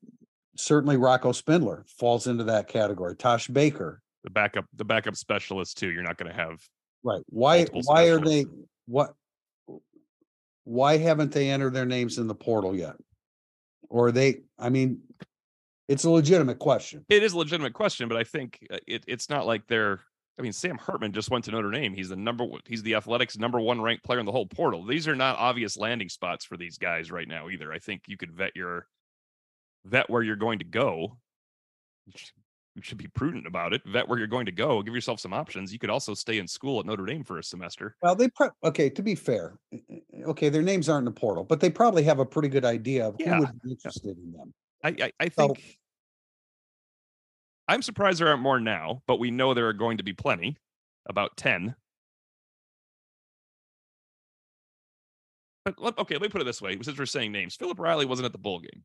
certainly 0.55 0.95
Rocco 0.97 1.31
Spindler 1.31 1.85
falls 1.97 2.27
into 2.27 2.45
that 2.45 2.67
category. 2.67 3.15
Tosh 3.15 3.47
Baker, 3.47 4.02
the 4.23 4.29
backup, 4.29 4.65
the 4.75 4.85
backup 4.85 5.15
specialist 5.15 5.77
too. 5.77 5.91
You're 5.91 6.03
not 6.03 6.17
going 6.17 6.31
to 6.31 6.37
have. 6.37 6.61
right? 7.03 7.21
Why? 7.27 7.65
Why 7.65 8.09
are 8.09 8.19
they? 8.19 8.45
What? 8.87 9.13
Why 10.65 10.97
haven't 10.97 11.31
they 11.31 11.49
entered 11.49 11.73
their 11.73 11.85
names 11.85 12.17
in 12.17 12.27
the 12.27 12.35
portal 12.35 12.75
yet? 12.75 12.95
Or 13.89 14.07
are 14.07 14.11
they? 14.11 14.41
I 14.57 14.69
mean, 14.69 15.01
it's 15.89 16.05
a 16.05 16.09
legitimate 16.09 16.59
question. 16.59 17.05
It 17.09 17.23
is 17.23 17.33
a 17.33 17.37
legitimate 17.37 17.73
question, 17.73 18.07
but 18.07 18.17
I 18.17 18.23
think 18.23 18.65
uh, 18.71 18.77
it, 18.87 19.03
it's 19.07 19.29
not 19.29 19.45
like 19.45 19.67
they're. 19.67 19.99
I 20.39 20.41
mean, 20.41 20.53
Sam 20.53 20.79
Hartman 20.79 21.11
just 21.11 21.29
went 21.29 21.45
to 21.45 21.51
Notre 21.51 21.69
Dame. 21.69 21.93
He's 21.93 22.09
the 22.09 22.15
number 22.15 22.43
one. 22.43 22.61
He's 22.65 22.81
the 22.81 22.95
Athletics' 22.95 23.37
number 23.37 23.59
one 23.59 23.79
ranked 23.79 24.03
player 24.03 24.19
in 24.19 24.25
the 24.25 24.31
whole 24.31 24.47
portal. 24.47 24.83
These 24.83 25.07
are 25.07 25.15
not 25.15 25.37
obvious 25.37 25.77
landing 25.77 26.09
spots 26.09 26.43
for 26.43 26.57
these 26.57 26.79
guys 26.79 27.11
right 27.11 27.27
now 27.27 27.49
either. 27.49 27.71
I 27.71 27.77
think 27.77 28.03
you 28.07 28.17
could 28.17 28.31
vet 28.31 28.55
your 28.55 28.87
vet 29.85 30.09
where 30.09 30.23
you're 30.23 30.35
going 30.35 30.59
to 30.59 30.65
go. 30.65 31.17
You 32.75 32.81
should, 32.81 32.97
be 32.97 33.07
prudent 33.07 33.45
about 33.45 33.71
it. 33.73 33.83
Vet 33.85 34.07
where 34.07 34.17
you're 34.17 34.25
going 34.27 34.47
to 34.47 34.51
go. 34.51 34.81
Give 34.81 34.95
yourself 34.95 35.19
some 35.19 35.31
options. 35.31 35.71
You 35.71 35.77
could 35.77 35.91
also 35.91 36.15
stay 36.15 36.39
in 36.39 36.47
school 36.47 36.79
at 36.79 36.87
Notre 36.87 37.05
Dame 37.05 37.23
for 37.23 37.37
a 37.37 37.43
semester. 37.43 37.95
Well, 38.01 38.15
they 38.15 38.29
pro- 38.29 38.49
okay. 38.63 38.89
To 38.89 39.03
be 39.03 39.13
fair, 39.13 39.59
eh, 39.71 39.77
eh, 39.91 39.99
okay, 40.25 40.49
their 40.49 40.63
names 40.63 40.89
aren't 40.89 41.07
in 41.07 41.13
the 41.13 41.19
portal, 41.19 41.43
but 41.43 41.59
they 41.59 41.69
probably 41.69 42.01
have 42.03 42.17
a 42.17 42.25
pretty 42.25 42.47
good 42.47 42.65
idea 42.65 43.07
of 43.07 43.15
Yeah, 43.19 43.35
who 43.35 43.39
would 43.41 43.61
be 43.61 43.71
interested 43.71 44.17
in 44.17 44.31
them. 44.33 44.53
I 44.83 44.89
I, 45.05 45.11
I 45.19 45.29
So- 45.29 45.47
think 45.53 45.77
I'm 47.67 47.81
surprised 47.83 48.19
there 48.19 48.27
aren't 48.27 48.41
more 48.41 48.59
now, 48.59 49.03
but 49.07 49.19
we 49.19 49.29
know 49.29 49.53
there 49.53 49.67
are 49.67 49.73
going 49.73 49.97
to 49.97 50.03
be 50.03 50.13
plenty, 50.13 50.57
about 51.05 51.37
ten. 51.37 51.75
But 55.63 55.79
let, 55.79 55.97
okay, 55.99 56.15
let 56.15 56.23
me 56.23 56.29
put 56.29 56.41
it 56.41 56.45
this 56.45 56.61
way: 56.61 56.77
since 56.81 56.97
we're 56.97 57.05
saying 57.05 57.31
names, 57.31 57.55
Philip 57.55 57.79
Riley 57.79 58.05
wasn't 58.05 58.25
at 58.25 58.31
the 58.31 58.37
bowl 58.39 58.59
game. 58.59 58.83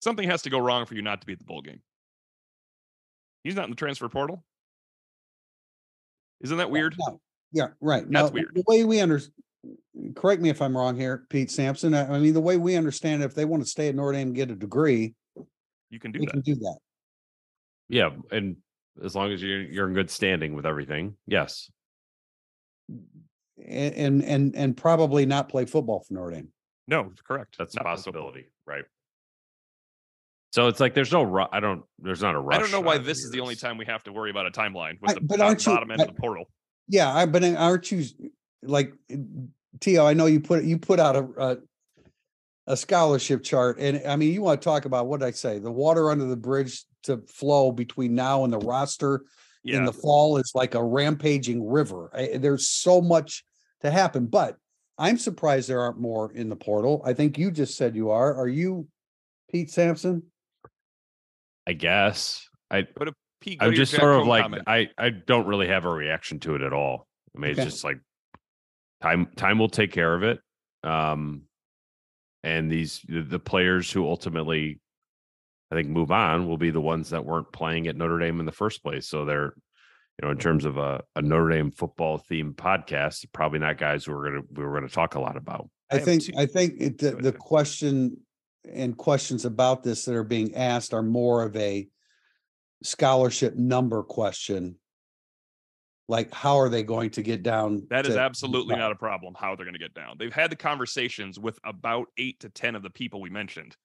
Something 0.00 0.28
has 0.28 0.42
to 0.42 0.50
go 0.50 0.58
wrong 0.58 0.84
for 0.84 0.94
you 0.94 1.02
not 1.02 1.20
to 1.22 1.26
be 1.26 1.32
at 1.32 1.38
the 1.38 1.44
bowl 1.44 1.62
game. 1.62 1.80
He's 3.44 3.54
not 3.54 3.64
in 3.64 3.70
the 3.70 3.76
transfer 3.76 4.08
portal. 4.08 4.44
Isn't 6.42 6.58
that 6.58 6.70
weird? 6.70 6.94
No, 6.98 7.20
Yeah, 7.52 7.68
right. 7.80 8.02
That's 8.02 8.10
Now, 8.10 8.28
weird. 8.30 8.52
The 8.54 8.64
way 8.66 8.84
we 8.84 9.00
understand, 9.00 9.34
correct 10.16 10.42
me 10.42 10.48
if 10.50 10.60
I'm 10.62 10.76
wrong 10.76 10.96
here, 10.96 11.26
Pete 11.28 11.50
Sampson. 11.50 11.94
I 11.94 12.14
I 12.14 12.18
mean, 12.18 12.34
the 12.34 12.40
way 12.40 12.56
we 12.56 12.76
understand 12.76 13.22
it, 13.22 13.26
if 13.26 13.34
they 13.34 13.44
want 13.44 13.62
to 13.62 13.68
stay 13.68 13.88
at 13.88 13.94
Notre 13.94 14.12
Dame 14.12 14.28
and 14.28 14.36
get 14.36 14.50
a 14.50 14.54
degree, 14.56 15.14
You 15.90 16.00
can 16.00 16.12
do 16.12 16.18
they 16.20 16.26
that. 16.26 16.32
can 16.32 16.40
do 16.40 16.54
that. 16.56 16.78
Yeah, 17.88 18.10
and 18.30 18.56
as 19.04 19.14
long 19.14 19.32
as 19.32 19.42
you're 19.42 19.62
you're 19.62 19.88
in 19.88 19.94
good 19.94 20.10
standing 20.10 20.54
with 20.54 20.66
everything, 20.66 21.16
yes. 21.26 21.70
And 23.64 23.94
and 23.94 24.24
and, 24.24 24.56
and 24.56 24.76
probably 24.76 25.26
not 25.26 25.48
play 25.48 25.64
football 25.66 26.00
for 26.06 26.14
Notre 26.14 26.30
Dame. 26.32 26.48
No, 26.88 27.12
correct. 27.24 27.56
That's 27.58 27.74
a 27.74 27.78
Not 27.78 27.82
for 27.84 28.02
football. 28.02 28.22
possibility, 28.22 28.50
right? 28.66 28.84
So 30.52 30.68
it's 30.68 30.80
like 30.80 30.92
there's 30.94 31.10
no 31.10 31.22
ru- 31.22 31.46
I 31.50 31.60
don't 31.60 31.82
there's 31.98 32.20
not 32.20 32.34
a 32.34 32.38
rush. 32.38 32.58
I 32.58 32.60
don't 32.60 32.70
know 32.70 32.80
why 32.80 32.96
on 32.98 33.04
this 33.04 33.24
is 33.24 33.30
the 33.30 33.40
only 33.40 33.56
time 33.56 33.78
we 33.78 33.86
have 33.86 34.02
to 34.04 34.12
worry 34.12 34.30
about 34.30 34.46
a 34.46 34.50
timeline 34.50 35.00
with 35.00 35.10
I- 35.10 35.14
the 35.14 35.20
but 35.22 35.36
top- 35.38 35.46
aren't 35.46 35.66
you- 35.66 35.72
bottom 35.72 35.90
end 35.90 36.00
I- 36.02 36.04
of 36.04 36.14
the 36.14 36.20
portal. 36.20 36.44
Yeah, 36.88 37.12
I, 37.14 37.26
but 37.26 37.42
aren't 37.42 37.90
you 37.90 38.04
like 38.62 38.92
Tio? 39.80 40.04
I 40.06 40.12
know 40.12 40.26
you 40.26 40.40
put 40.40 40.64
you 40.64 40.78
put 40.78 41.00
out 41.00 41.16
a, 41.16 41.26
a 41.38 41.56
a 42.66 42.76
scholarship 42.76 43.42
chart, 43.42 43.78
and 43.80 44.06
I 44.06 44.16
mean, 44.16 44.32
you 44.34 44.42
want 44.42 44.60
to 44.60 44.64
talk 44.64 44.84
about 44.84 45.06
what 45.06 45.20
did 45.20 45.26
I 45.26 45.30
say? 45.30 45.58
The 45.58 45.70
water 45.72 46.10
under 46.10 46.26
the 46.26 46.36
bridge 46.36 46.84
to 47.04 47.22
flow 47.28 47.72
between 47.72 48.14
now 48.14 48.44
and 48.44 48.52
the 48.52 48.58
roster 48.58 49.22
in 49.64 49.84
the 49.84 49.92
fall 49.92 50.36
is 50.36 50.52
like 50.54 50.74
a 50.74 50.84
rampaging 50.84 51.66
river. 51.66 52.10
I- 52.12 52.36
there's 52.36 52.68
so 52.68 53.00
much 53.00 53.44
to 53.80 53.90
happen, 53.90 54.26
but 54.26 54.56
I'm 54.98 55.16
surprised 55.18 55.68
there 55.68 55.80
aren't 55.80 55.98
more 56.00 56.30
in 56.32 56.48
the 56.50 56.56
portal. 56.56 57.00
I 57.06 57.14
think 57.14 57.38
you 57.38 57.50
just 57.50 57.76
said 57.76 57.96
you 57.96 58.10
are. 58.10 58.34
Are 58.34 58.48
you, 58.48 58.86
Pete 59.50 59.70
Sampson? 59.70 60.24
I 61.66 61.72
guess. 61.72 62.48
I 62.70 62.86
Pete, 63.40 63.58
go 63.58 63.66
I'm 63.66 63.74
just 63.74 63.92
sort 63.94 64.14
of 64.20 64.26
like 64.26 64.42
comment. 64.42 64.64
I 64.66 64.88
I 64.96 65.10
don't 65.10 65.46
really 65.46 65.68
have 65.68 65.84
a 65.84 65.90
reaction 65.90 66.38
to 66.40 66.54
it 66.54 66.62
at 66.62 66.72
all. 66.72 67.06
I 67.36 67.40
mean, 67.40 67.50
Okay. 67.52 67.62
it's 67.62 67.72
just 67.72 67.84
like 67.84 67.98
time 69.02 69.26
time 69.36 69.58
will 69.58 69.68
take 69.68 69.92
care 69.92 70.14
of 70.14 70.22
it. 70.22 70.40
Um 70.84 71.42
and 72.44 72.70
these 72.70 73.00
the, 73.08 73.22
the 73.22 73.38
players 73.38 73.90
who 73.90 74.06
ultimately 74.06 74.80
I 75.70 75.74
think 75.74 75.88
move 75.88 76.10
on 76.10 76.46
will 76.46 76.58
be 76.58 76.70
the 76.70 76.80
ones 76.80 77.10
that 77.10 77.24
weren't 77.24 77.50
playing 77.52 77.86
at 77.88 77.96
Notre 77.96 78.18
Dame 78.18 78.40
in 78.40 78.46
the 78.46 78.52
first 78.52 78.82
place. 78.82 79.08
So 79.08 79.24
they're 79.24 79.54
you 80.20 80.26
know, 80.26 80.30
in 80.32 80.38
terms 80.38 80.64
of 80.66 80.76
a, 80.76 81.02
a 81.16 81.22
Notre 81.22 81.48
Dame 81.48 81.70
football 81.70 82.22
themed 82.30 82.54
podcast, 82.56 83.24
probably 83.32 83.58
not 83.58 83.78
guys 83.78 84.04
who 84.04 84.12
we're 84.12 84.30
gonna 84.30 84.42
we 84.52 84.64
were 84.64 84.74
gonna 84.74 84.88
talk 84.88 85.14
a 85.14 85.20
lot 85.20 85.36
about. 85.36 85.68
I 85.90 85.96
I 85.96 85.98
think, 86.00 86.22
two- 86.24 86.32
I 86.36 86.46
think 86.46 86.74
it- 86.78 86.98
the, 86.98 87.12
the 87.12 87.32
question 87.32 88.18
and 88.70 88.96
questions 88.96 89.44
about 89.44 89.82
this 89.82 90.04
that 90.04 90.14
are 90.14 90.24
being 90.24 90.54
asked 90.54 90.94
are 90.94 91.02
more 91.02 91.42
of 91.42 91.56
a 91.56 91.88
scholarship 92.82 93.56
number 93.56 94.02
question. 94.02 94.76
Like, 96.08 96.32
how 96.32 96.56
are 96.58 96.68
they 96.68 96.82
going 96.82 97.10
to 97.10 97.22
get 97.22 97.42
down? 97.42 97.86
That 97.90 98.06
is 98.06 98.14
to- 98.14 98.20
absolutely 98.20 98.76
not 98.76 98.92
a 98.92 98.96
problem 98.96 99.34
how 99.38 99.54
they're 99.54 99.64
going 99.64 99.74
to 99.74 99.78
get 99.80 99.94
down. 99.94 100.16
They've 100.18 100.32
had 100.32 100.50
the 100.50 100.56
conversations 100.56 101.38
with 101.38 101.58
about 101.64 102.08
eight 102.18 102.40
to 102.40 102.48
10 102.50 102.74
of 102.74 102.82
the 102.82 102.90
people 102.90 103.20
we 103.20 103.30
mentioned, 103.30 103.76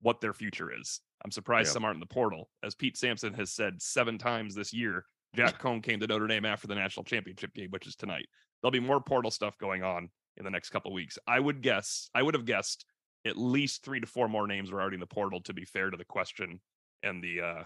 what 0.00 0.20
their 0.20 0.32
future 0.32 0.72
is. 0.72 1.00
I'm 1.24 1.30
surprised 1.30 1.68
Yeah. 1.68 1.72
some 1.74 1.84
aren't 1.84 1.96
in 1.96 2.00
the 2.00 2.06
portal. 2.06 2.48
As 2.62 2.74
Pete 2.74 2.96
Sampson 2.96 3.34
has 3.34 3.52
said 3.52 3.80
seven 3.80 4.18
times 4.18 4.54
this 4.54 4.72
year, 4.72 5.04
Jack 5.34 5.58
Coan 5.62 5.82
came 5.82 6.00
to 6.00 6.06
Notre 6.06 6.26
Dame 6.26 6.44
after 6.46 6.66
the 6.66 6.74
national 6.74 7.04
championship 7.04 7.54
game, 7.54 7.68
which 7.70 7.86
is 7.86 7.94
tonight. 7.94 8.26
There'll 8.62 8.72
be 8.72 8.80
more 8.80 9.00
portal 9.00 9.30
stuff 9.30 9.56
going 9.58 9.82
on 9.82 10.08
in 10.38 10.44
the 10.44 10.50
next 10.50 10.70
couple 10.70 10.92
weeks. 10.92 11.18
I 11.26 11.38
would 11.38 11.62
guess, 11.62 12.10
I 12.14 12.22
would 12.22 12.34
have 12.34 12.46
guessed 12.46 12.84
at 13.26 13.36
least 13.36 13.84
three 13.84 14.00
to 14.00 14.06
four 14.06 14.28
more 14.28 14.46
names 14.46 14.70
were 14.70 14.80
already 14.80 14.94
in 14.94 15.00
the 15.00 15.06
portal 15.06 15.40
to 15.42 15.52
be 15.52 15.64
fair 15.64 15.90
to 15.90 15.96
the 15.96 16.04
question 16.04 16.60
and 17.02 17.22
the 17.22 17.40
uh 17.40 17.62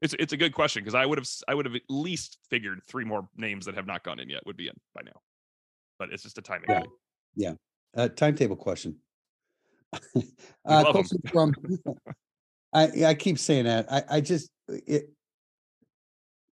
it's 0.00 0.14
it's 0.18 0.32
a 0.32 0.36
good 0.36 0.54
question 0.54 0.82
because 0.82 0.94
I 0.94 1.04
would 1.04 1.18
have 1.18 1.28
I 1.48 1.54
would 1.54 1.66
have 1.66 1.74
at 1.74 1.82
least 1.88 2.38
figured 2.48 2.80
three 2.86 3.04
more 3.04 3.28
names 3.36 3.66
that 3.66 3.74
have 3.74 3.86
not 3.86 4.04
gone 4.04 4.20
in 4.20 4.28
yet 4.28 4.46
would 4.46 4.56
be 4.56 4.68
in 4.68 4.74
by 4.94 5.02
now. 5.04 5.20
But 5.98 6.12
it's 6.12 6.22
just 6.22 6.38
a 6.38 6.42
timing 6.42 6.66
Yeah. 6.68 6.80
thing. 6.80 7.58
Uh, 7.96 8.08
timetable 8.08 8.56
question. 8.56 8.96
Uh, 10.64 10.92
question 10.92 11.18
from, 11.32 11.54
I 12.74 13.06
I 13.06 13.14
keep 13.14 13.38
saying 13.38 13.64
that. 13.64 13.90
I 13.90 14.02
I 14.16 14.20
just 14.20 14.50
it. 14.68 15.10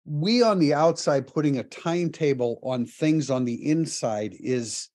We 0.06 0.44
on 0.44 0.60
the 0.60 0.76
outside 0.76 1.26
putting 1.26 1.58
a 1.58 1.64
timetable 1.64 2.60
on 2.62 2.86
things 2.86 3.32
on 3.32 3.44
the 3.46 3.72
inside 3.72 4.36
is 4.40 4.90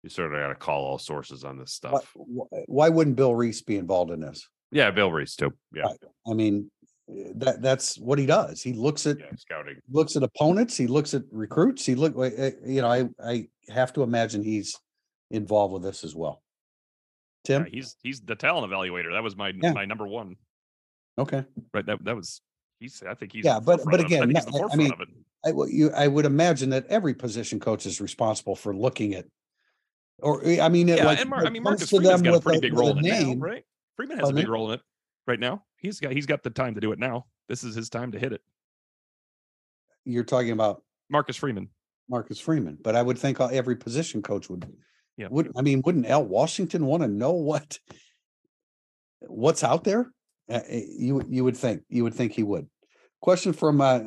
you 0.03 0.09
sort 0.09 0.33
of 0.33 0.39
got 0.39 0.47
to 0.49 0.55
call 0.55 0.83
all 0.83 0.97
sources 0.97 1.43
on 1.43 1.57
this 1.57 1.73
stuff. 1.73 2.11
wh- 2.15 2.69
why 2.69 2.89
wouldn't 2.89 3.15
Bill 3.15 3.35
Rees 3.35 3.61
be 3.61 3.77
involved 3.77 4.11
in 4.11 4.19
this? 4.21 4.47
Yeah, 4.71 4.91
Bill 4.91 5.11
Rees 5.11 5.35
too. 5.35 5.53
Yeah, 5.73 5.83
Right. 5.83 5.97
I 6.27 6.33
mean, 6.33 6.71
eh, 7.09 7.31
that 7.35 7.61
that's 7.61 7.97
what 7.99 8.17
he 8.19 8.25
does. 8.25 8.61
He 8.61 8.73
looks 8.73 9.05
at 9.05 9.19
yeah, 9.19 9.25
scouting. 9.37 9.77
looks 9.89 10.15
at 10.15 10.23
opponents. 10.23 10.75
He 10.77 10.87
looks 10.87 11.13
at 11.13 11.23
recruits. 11.31 11.85
He 11.85 11.95
look, 11.95 12.15
eh, 12.17 12.31
eh, 12.37 12.51
you 12.65 12.81
know, 12.81 12.87
I 12.89 13.09
I 13.23 13.47
have 13.69 13.93
to 13.93 14.03
imagine 14.03 14.43
he's 14.43 14.75
involved 15.29 15.73
with 15.73 15.83
this 15.83 16.03
as 16.03 16.15
well. 16.15 16.41
Yeah, 17.47 17.59
Tim, 17.59 17.67
he's 17.71 17.95
he's 18.01 18.21
the 18.21 18.35
talent 18.35 18.71
evaluator. 18.71 19.11
That 19.11 19.23
was 19.23 19.35
my 19.35 19.51
Yeah. 19.61 19.73
my 19.73 19.85
number 19.85 20.07
one. 20.07 20.35
okay. 21.17 21.43
Right. 21.73 21.85
That 21.85 22.03
that 22.05 22.15
was 22.15 22.41
he's 22.79 23.03
I 23.03 23.13
think 23.13 23.33
he's 23.33 23.45
Yeah, 23.45 23.59
but- 23.59 23.81
but 23.85 23.99
again, 23.99 24.27
think 24.33 24.37
he's 24.37 24.45
the 24.45 24.51
no, 24.59 24.67
I- 24.69 24.73
I 24.73 24.75
mean. 24.77 24.91
I 25.43 25.49
you 25.67 25.89
I 25.91 26.07
would 26.07 26.25
imagine 26.25 26.69
that 26.69 26.85
every 26.87 27.13
position 27.15 27.59
coach 27.59 27.85
is 27.87 27.99
responsible 27.99 28.55
for 28.55 28.75
looking 28.75 29.15
at, 29.15 29.25
or 30.21 30.41
eh, 30.45 30.59
I 30.61 30.69
mean, 30.69 30.89
it 30.89 30.97
Yeah, 30.99 31.05
like 31.05 31.19
and 31.19 31.29
Mar- 31.29 31.45
I 31.45 31.49
mean 31.49 31.63
Marcus 31.63 31.89
Freeman's 31.89 32.09
them 32.21 32.23
got 32.23 32.29
a 32.29 32.33
with 32.33 32.43
pretty 32.43 32.57
a- 32.59 32.61
big 32.61 32.73
role 32.73 32.97
in 32.97 33.05
it 33.05 33.09
now, 33.27 33.33
right? 33.35 33.63
Freeman 33.95 34.17
has 34.17 34.23
Pardon 34.23 34.37
a 34.37 34.39
me? 34.39 34.41
big 34.43 34.49
role 34.49 34.67
in 34.71 34.75
it 34.79 34.81
right 35.27 35.39
now. 35.39 35.63
He's 35.77 35.99
got 35.99 36.11
he's 36.13 36.25
got 36.25 36.43
the 36.43 36.49
time 36.49 36.75
to 36.75 36.81
do 36.81 36.91
it 36.91 36.99
now. 36.99 37.25
This 37.49 37.63
is 37.63 37.75
his 37.75 37.89
time 37.89 38.11
to 38.13 38.19
hit 38.19 38.33
it. 38.33 38.41
You're 40.05 40.23
talking 40.23 40.51
about 40.51 40.83
Marcus 41.09 41.35
Freeman. 41.37 41.69
Marcus 42.09 42.39
Freeman, 42.39 42.77
but 42.81 42.95
I 42.95 43.01
would 43.01 43.17
think 43.17 43.39
uh, 43.39 43.47
every 43.47 43.75
position 43.75 44.21
coach 44.21 44.49
would. 44.49 44.65
Yeah. 45.17 45.27
Would 45.31 45.51
I 45.55 45.61
mean? 45.61 45.81
Wouldn't 45.85 46.05
Al 46.07 46.25
Washington 46.25 46.85
want 46.85 47.03
to 47.03 47.07
know 47.07 47.31
what 47.33 47.79
what's 49.21 49.63
out 49.63 49.83
there? 49.83 50.11
Uh, 50.51 50.59
you 50.69 51.21
you 51.29 51.43
would 51.43 51.55
think 51.55 51.83
you 51.89 52.03
would 52.03 52.13
think 52.13 52.33
he 52.33 52.43
would. 52.43 52.67
Question 53.21 53.53
from 53.53 53.79
uh, 53.81 53.99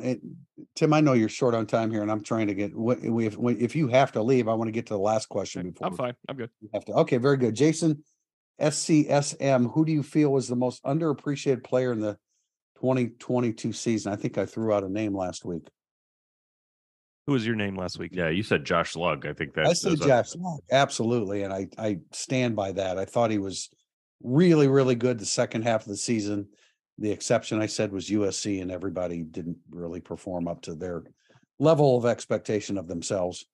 Tim. 0.75 0.93
I 0.93 1.01
know 1.01 1.13
you're 1.13 1.29
short 1.29 1.53
on 1.53 1.65
time 1.65 1.91
here, 1.91 2.01
and 2.01 2.11
I'm 2.11 2.23
trying 2.23 2.47
to 2.47 2.53
get. 2.53 2.75
What 2.75 2.99
if 3.03 3.37
if 3.39 3.75
you 3.75 3.87
have 3.89 4.11
to 4.13 4.21
leave? 4.21 4.47
I 4.47 4.53
want 4.53 4.67
to 4.67 4.71
get 4.71 4.87
to 4.87 4.93
the 4.93 4.99
last 4.99 5.29
question 5.29 5.71
before 5.71 5.87
I'm 5.87 5.95
fine. 5.95 6.13
I'm 6.29 6.37
good. 6.37 6.49
you 6.61 6.69
have 6.73 6.85
to. 6.85 6.93
Okay, 6.93 7.17
very 7.17 7.37
good. 7.37 7.55
Jason, 7.55 8.03
SCSM. 8.61 9.71
Who 9.73 9.85
do 9.85 9.91
you 9.91 10.03
feel 10.03 10.31
was 10.31 10.47
the 10.47 10.55
most 10.55 10.83
underappreciated 10.83 11.63
player 11.63 11.91
in 11.91 11.99
the 11.99 12.17
2022 12.77 13.73
season? 13.73 14.13
I 14.13 14.15
think 14.15 14.37
I 14.37 14.45
threw 14.45 14.73
out 14.73 14.83
a 14.83 14.89
name 14.89 15.15
last 15.15 15.45
week. 15.45 15.67
Who 17.27 17.33
was 17.33 17.45
your 17.45 17.55
name 17.55 17.75
last 17.75 17.97
week? 17.97 18.11
Yeah, 18.13 18.29
you 18.29 18.43
said 18.43 18.65
Josh 18.65 18.95
Lugg. 18.95 19.25
I 19.25 19.33
think 19.33 19.55
that 19.55 19.65
I 19.65 19.73
said 19.73 19.99
Josh 19.99 20.35
Locke, 20.35 20.63
absolutely, 20.71 21.41
and 21.43 21.51
I 21.51 21.67
I 21.77 21.99
stand 22.11 22.55
by 22.55 22.71
that. 22.73 22.99
I 22.99 23.05
thought 23.05 23.31
he 23.31 23.39
was 23.39 23.69
really 24.23 24.67
really 24.67 24.95
good 24.95 25.19
the 25.19 25.25
second 25.25 25.63
half 25.63 25.81
of 25.81 25.87
the 25.87 25.97
season. 25.97 26.47
The 26.97 27.11
exception 27.11 27.61
I 27.61 27.65
said 27.65 27.91
was 27.91 28.09
USC, 28.09 28.61
and 28.61 28.71
everybody 28.71 29.21
didn't 29.23 29.57
really 29.69 29.99
perform 29.99 30.47
up 30.47 30.61
to 30.63 30.75
their 30.75 31.03
level 31.59 31.97
of 31.97 32.05
expectation 32.05 32.77
of 32.77 32.87
themselves. 32.87 33.45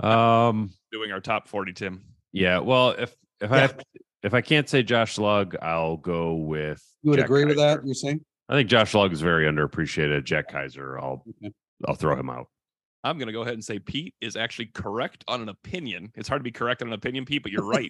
Um, 0.00 0.70
Doing 0.92 1.12
our 1.12 1.20
top 1.20 1.48
40, 1.48 1.72
Tim. 1.72 2.02
yeah. 2.32 2.58
Well, 2.58 2.90
if 2.90 3.14
if 3.40 3.52
I 3.52 3.56
Yeah. 3.56 3.60
have, 3.62 3.80
if 4.22 4.34
I 4.34 4.40
can't 4.40 4.68
say 4.68 4.82
Josh 4.82 5.18
Lugg, 5.18 5.56
I'll 5.62 5.96
go 5.96 6.34
with. 6.34 6.82
You 7.02 7.10
would 7.10 7.16
Jack 7.18 7.26
agree 7.26 7.44
with 7.44 7.56
that? 7.56 7.84
You're 7.84 7.94
saying? 7.94 8.24
I 8.48 8.54
think 8.54 8.68
Josh 8.68 8.94
Lugg 8.94 9.12
is 9.12 9.20
very 9.20 9.46
underappreciated. 9.46 10.24
Jack 10.24 10.48
Kaiser. 10.48 10.98
I'll 10.98 11.24
Okay. 11.42 11.52
I'll 11.86 11.94
throw 11.94 12.18
him 12.18 12.28
out. 12.30 12.48
I'm 13.04 13.18
going 13.18 13.28
to 13.28 13.32
go 13.32 13.42
ahead 13.42 13.54
and 13.54 13.64
say 13.64 13.78
Pete 13.78 14.14
is 14.20 14.34
actually 14.34 14.66
correct 14.66 15.22
on 15.28 15.40
an 15.40 15.48
opinion. 15.48 16.10
It's 16.16 16.28
hard 16.28 16.40
to 16.40 16.44
be 16.44 16.50
correct 16.50 16.82
on 16.82 16.88
an 16.88 16.94
opinion, 16.94 17.24
Pete, 17.24 17.44
but 17.44 17.52
you're 17.52 17.64
right. 17.64 17.88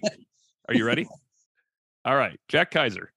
Are 0.67 0.75
you 0.75 0.85
ready? 0.85 1.07
All 2.05 2.15
right. 2.15 2.39
Jack 2.47 2.69
Kaiser, 2.69 3.11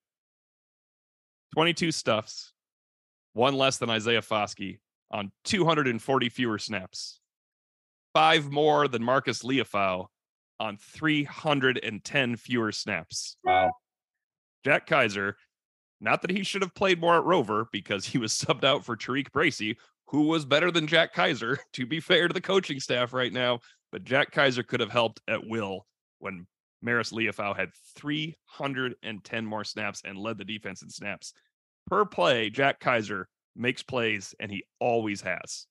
22 1.53 1.93
stuffs, 1.93 2.53
one 3.35 3.55
less 3.55 3.79
than 3.79 3.91
Isaiah 3.91 4.23
Foskey 4.23 4.79
on 5.11 5.31
240 5.45 6.29
fewer 6.29 6.59
snaps, 6.59 7.21
five 8.15 8.51
more 8.51 8.89
than 8.89 9.03
Marist 9.03 9.45
Liufau 9.45 10.07
on 10.59 10.77
310 10.77 12.37
fewer 12.37 12.73
snaps. 12.73 13.37
Wow. 13.45 13.73
Jack 14.65 14.87
Kaiser, 14.87 15.37
not 16.01 16.23
that 16.23 16.31
he 16.31 16.45
should 16.45 16.63
have 16.63 16.75
played 16.75 17.01
more 17.01 17.17
at 17.17 17.25
Rover 17.25 17.69
because 17.73 18.07
he 18.07 18.19
was 18.19 18.33
subbed 18.33 18.65
out 18.65 18.85
for 18.85 18.97
Tariq 18.97 19.31
Bracy, 19.33 19.77
who 20.07 20.23
was 20.23 20.45
better 20.45 20.71
than 20.71 20.87
Jack 20.87 21.13
Kaiser, 21.13 21.59
to 21.75 21.87
be 21.87 22.01
fair 22.01 22.29
to 22.29 22.35
the 22.35 22.41
coaching 22.41 22.81
staff 22.81 23.13
right 23.13 23.33
now. 23.33 23.61
But 23.91 24.05
Jack 24.05 24.31
Kaiser 24.31 24.63
could 24.63 24.81
have 24.81 24.91
helped 24.91 25.21
at 25.29 25.47
will 25.47 25.87
when 26.19 26.47
Marist 26.85 27.13
Liufau 27.13 27.57
had 27.57 27.71
310 27.97 29.47
more 29.47 29.65
snaps 29.65 30.03
and 30.05 30.19
led 30.19 30.39
the 30.39 30.45
defense 30.45 30.83
in 30.83 30.91
snaps. 30.91 31.33
Per 31.89 32.05
play, 32.05 32.51
Jack 32.51 32.81
Kaiser 32.81 33.29
makes 33.57 33.83
plays 33.83 34.35
and 34.41 34.51
he 34.51 34.65
always 34.81 35.21
has. 35.23 35.67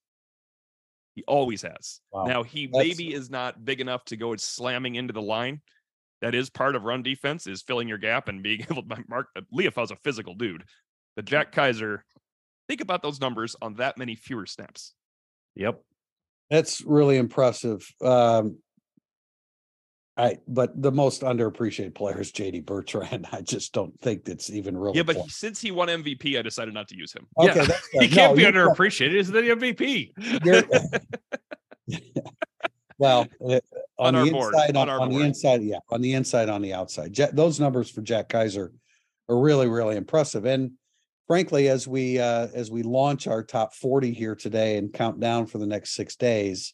He 1.16 1.24
always 1.28 1.62
has. 1.64 2.00
Wow. 2.12 2.26
Now, 2.26 2.44
he 2.44 2.68
That's- 2.68 2.88
maybe 2.88 3.14
is 3.14 3.30
not 3.30 3.66
big 3.66 3.82
enough 3.82 4.06
to 4.06 4.18
go 4.18 4.36
slamming 4.36 4.96
into 4.96 5.14
the 5.14 5.22
line. 5.22 5.62
That 6.22 6.36
is 6.36 6.50
part 6.50 6.76
of 6.76 6.84
run 6.84 7.02
defense 7.02 7.48
is 7.48 7.64
filling 7.64 7.88
your 7.88 7.98
gap 7.98 8.28
and 8.28 8.44
being 8.44 8.62
able 8.72 8.84
to 8.84 9.04
mark. 9.08 9.28
Liufau's 9.54 9.92
a 9.92 9.96
physical 9.98 10.36
dude, 10.36 10.64
but 11.16 11.26
Jack 11.26 11.52
Kaiser, 11.52 12.06
think 12.70 12.80
about 12.80 13.02
those 13.02 13.20
numbers 13.20 13.56
on 13.62 13.74
that 13.76 13.98
many 13.98 14.16
fewer 14.16 14.46
snaps. 14.46 14.94
Yep. 15.56 15.82
That's 16.52 16.82
really 16.82 17.18
impressive. 17.18 17.86
Um, 18.02 18.60
I 20.18 20.38
but 20.48 20.80
the 20.82 20.92
most 20.92 21.22
underappreciated 21.22 21.96
player 21.96 22.20
is 22.20 22.32
JD 22.32 22.66
Bertrand. 22.66 23.28
I 23.32 23.42
just 23.42 23.74
don't 23.74 23.98
think 24.02 24.26
that's 24.26 24.50
even 24.50 24.78
really. 24.78 24.98
Yeah, 24.98 25.04
but 25.04 25.16
he- 25.16 25.30
since 25.30 25.62
he 25.62 25.72
won 25.72 25.88
MVP, 25.88 26.38
I 26.38 26.42
decided 26.42 26.74
not 26.74 26.88
to 26.90 26.98
use 26.98 27.14
him. 27.14 27.28
okay, 27.38 27.60
yeah. 27.60 27.66
that's 27.66 27.88
He 27.94 28.08
can't 28.10 28.36
be 28.36 28.44
underappreciated. 28.44 29.12
He's 29.14 29.30
the 29.32 29.42
MVP. 29.42 30.12
well, 32.98 33.28
uh, 33.46 33.60
On 33.98 34.14
on, 34.16 34.26
the 34.26 34.32
our 34.32 34.32
board, 34.32 34.54
inside, 34.54 34.70
on 34.70 34.76
on, 34.78 34.90
our 34.90 35.00
on 35.02 35.10
the 35.10 35.16
board. 35.16 35.26
inside, 35.28 35.64
yeah, 35.64 35.80
on 35.90 36.02
the 36.02 36.14
inside, 36.14 36.50
on 36.50 36.62
the 36.62 36.74
outside. 36.74 37.18
Ja- 37.18 37.32
those 37.34 37.60
numbers 37.60 37.90
for 37.90 38.02
Jack 38.02 38.30
Kaiser 38.30 38.72
are 39.30 39.40
really, 39.40 39.68
really 39.68 39.96
impressive. 39.96 40.46
And 40.46 40.72
frankly, 41.28 41.70
as 41.70 41.88
we 41.88 42.20
uh, 42.20 42.48
as 42.54 42.70
we 42.70 42.84
launch 42.84 43.28
our 43.28 43.44
top 43.44 43.74
forty 43.74 44.12
here 44.14 44.36
today 44.36 44.78
and 44.78 44.92
count 44.94 45.20
down 45.20 45.46
for 45.48 45.58
the 45.58 45.66
next 45.68 45.96
six 45.96 46.16
days, 46.16 46.74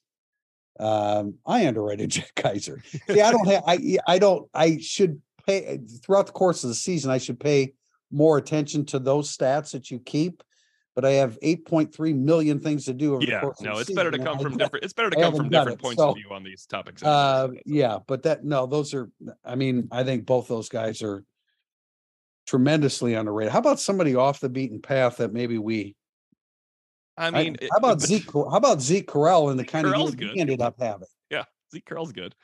um, 0.80 1.36
I 1.46 1.62
underrated 1.62 2.10
Jack 2.12 2.32
Kaiser. 2.36 2.82
See, 3.10 3.22
I 3.22 3.32
don't 3.32 3.48
have, 3.48 3.64
I, 3.68 3.98
I 4.08 4.20
don't, 4.20 4.50
I 4.54 4.78
should 4.80 5.22
pay 5.46 5.80
throughout 6.04 6.28
the 6.28 6.34
course 6.34 6.64
of 6.64 6.70
the 6.70 6.76
season. 6.76 7.12
I 7.12 7.18
should 7.18 7.40
pay 7.40 7.74
more 8.12 8.38
attention 8.38 8.86
to 8.86 9.00
those 9.00 9.36
stats 9.36 9.72
that 9.72 9.92
you 9.92 10.00
keep 10.00 10.44
but 10.98 11.06
I 11.06 11.12
have 11.12 11.38
8.3 11.42 12.16
million 12.16 12.60
things 12.60 12.86
to 12.86 12.94
do 12.94 13.14
over 13.14 13.24
the 13.24 13.32
Yeah, 13.32 13.42
no, 13.62 13.78
it's 13.78 13.92
better 13.92 14.10
to 14.10 14.18
come 14.18 14.40
from 14.40 14.58
different. 14.58 14.84
It's 14.84 14.94
better 14.94 15.12
to 15.12 15.16
come 15.16 15.36
from 15.36 15.50
different 15.50 15.80
it, 15.80 15.84
points 15.84 16.02
so, 16.02 16.10
of 16.10 16.16
view 16.16 16.30
on 16.32 16.44
these 16.44 16.66
topics. 16.66 17.04
Uh, 17.04 17.50
yeah, 17.68 18.00
but 18.08 18.24
that 18.24 18.44
no, 18.44 18.66
those 18.66 18.96
are. 18.96 19.12
I 19.46 19.54
mean, 19.54 19.90
I 19.92 20.04
think 20.04 20.26
both 20.26 20.48
those 20.48 20.70
guys 20.70 21.04
are 21.04 21.24
tremendously 22.48 23.14
underrated. 23.14 23.54
How 23.54 23.60
about 23.60 23.80
somebody 23.80 24.16
off 24.16 24.40
the 24.40 24.50
beaten 24.50 24.82
path 24.82 25.18
that 25.18 25.32
maybe 25.32 25.60
we? 25.60 25.96
I 27.18 27.28
I- 27.28 27.32
mean, 27.32 27.58
it- 27.62 27.70
how 27.72 27.78
about 27.78 28.00
but- 28.00 28.08
Zeke? 28.08 28.32
How 28.32 28.44
about 28.58 28.82
Zeke 28.82 29.08
Correll 29.08 29.50
and 29.52 29.60
the 29.60 29.66
kind 29.66 29.86
of 29.88 29.94
Correll's 29.94 30.16
year 30.16 30.32
he 30.34 30.40
ended 30.40 30.62
up 30.62 30.76
having? 30.80 31.08
Yeah, 31.30 31.44
Zeke 31.74 31.86
Curl's 31.86 32.12
good. 32.12 32.36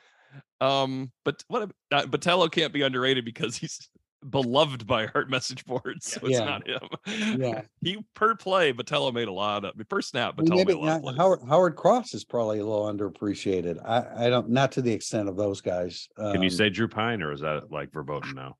Um, 0.60 1.12
but 1.24 1.44
what? 1.48 1.62
ab- 1.62 1.74
Uh, 1.92 2.02
Botelho 2.06 2.50
can't 2.50 2.72
be 2.72 2.82
underrated 2.82 3.24
because 3.24 3.56
he's 3.56 3.88
beloved 4.30 4.86
by 4.86 5.06
our 5.14 5.26
message 5.26 5.64
boards. 5.66 6.12
So 6.12 6.20
it's 6.22 6.30
Yeah. 6.38 6.44
not 6.44 6.66
him. 6.66 7.38
Yeah. 7.40 7.62
he 7.82 8.02
per 8.14 8.34
play, 8.34 8.72
Botelho 8.72 9.12
made 9.12 9.28
a 9.28 9.32
lot 9.32 9.64
of 9.64 9.74
per 9.88 10.00
snap. 10.00 10.34
I 10.38 10.42
Botelho 10.42 10.56
maybe 10.56 10.64
made 10.74 10.76
a 10.76 10.78
lot 10.86 10.96
of 10.96 11.02
plays. 11.02 11.16
Howard 11.18 11.40
Howard 11.48 11.76
Cross 11.76 12.14
is 12.14 12.24
probably 12.24 12.58
a 12.58 12.64
little 12.66 12.86
underappreciated. 12.86 13.78
I 13.86 14.26
I 14.26 14.30
don't 14.30 14.48
not 14.50 14.72
to 14.72 14.82
the 14.82 14.92
extent 14.92 15.28
of 15.28 15.36
those 15.36 15.60
guys. 15.60 16.08
Can 16.16 16.42
you 16.42 16.48
Um, 16.48 16.50
say 16.50 16.70
Drew 16.70 16.88
Pyne 16.88 17.22
or 17.22 17.32
is 17.32 17.40
that 17.42 17.70
like 17.70 17.92
verboten 17.92 18.34
now? 18.34 18.56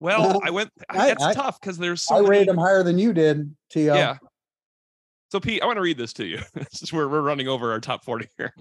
Well, 0.00 0.20
Well, 0.28 0.40
I 0.44 0.50
went. 0.50 0.70
I- 0.90 1.08
I, 1.08 1.10
it's 1.10 1.24
I- 1.24 1.34
tough 1.34 1.58
because 1.60 1.78
there's 1.78 2.02
so 2.02 2.16
I 2.16 2.18
many. 2.18 2.30
rated 2.30 2.48
him 2.48 2.58
higher 2.58 2.82
than 2.84 2.98
you 2.98 3.12
did, 3.12 3.56
To 3.70 3.80
Yeah. 3.80 4.18
So 5.30 5.40
Pete, 5.40 5.62
I 5.62 5.66
want 5.66 5.76
to 5.76 5.82
read 5.82 5.98
this 5.98 6.14
to 6.14 6.26
you. 6.26 6.40
this 6.54 6.82
is 6.82 6.92
where 6.92 7.08
we're 7.08 7.20
running 7.20 7.48
over 7.48 7.70
our 7.70 7.80
top 7.80 8.04
40 8.04 8.28
here. 8.38 8.54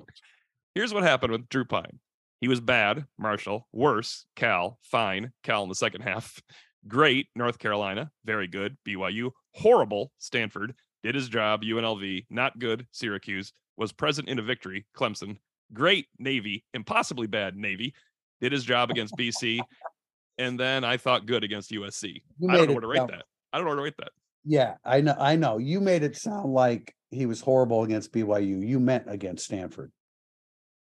Here's 0.76 0.94
what 0.94 1.04
happened 1.04 1.32
with 1.32 1.50
Drew 1.50 1.66
Pyne. 1.66 2.00
He 2.42 2.48
was 2.48 2.60
bad, 2.60 3.06
Marshall, 3.18 3.68
worse, 3.72 4.26
Cal, 4.36 4.78
fine, 4.84 5.32
Cal 5.44 5.64
in 5.64 5.70
the 5.70 5.76
second 5.76 6.02
half, 6.02 6.40
great, 6.88 7.28
North 7.36 7.58
Carolina, 7.58 8.12
very 8.26 8.48
good, 8.48 8.78
BYU, 8.88 9.32
horrible, 9.54 10.12
Stanford, 10.20 10.76
did 11.04 11.16
his 11.16 11.30
job, 11.30 11.64
UNLV, 11.64 12.26
not 12.30 12.60
good, 12.60 12.86
Syracuse, 12.92 13.54
was 13.78 13.92
present 13.92 14.30
in 14.30 14.38
a 14.38 14.44
victory, 14.44 14.86
Clemson, 14.96 15.38
great, 15.74 16.08
Navy, 16.20 16.64
impossibly 16.76 17.28
bad, 17.28 17.56
Navy, 17.56 17.94
did 18.40 18.52
his 18.52 18.64
job 18.64 18.92
against 18.92 19.18
BC, 19.18 19.60
and 20.38 20.60
then 20.60 20.84
I 20.84 20.98
thought 20.98 21.26
good 21.26 21.44
against 21.44 21.72
USC. 21.72 22.22
I 22.48 22.58
don't 22.58 22.68
know 22.68 22.74
where 22.74 22.82
to 22.82 22.88
rate 22.88 23.08
that. 23.08 23.24
I 23.52 23.58
don't 23.58 23.66
know 23.66 23.70
where 23.70 23.78
to 23.78 23.84
rate 23.84 23.98
that. 23.98 24.12
Yeah, 24.50 24.76
I 24.86 25.02
know. 25.02 25.16
I 25.20 25.36
know. 25.36 25.58
You 25.58 25.82
made 25.82 26.04
it 26.04 26.16
sound 26.16 26.54
like 26.54 26.96
he 27.12 27.26
was 27.26 27.42
horrible 27.42 27.84
against 27.84 28.14
BYU. 28.14 28.66
You 28.66 28.80
meant 28.80 29.04
against 29.08 29.44
Stanford. 29.46 29.92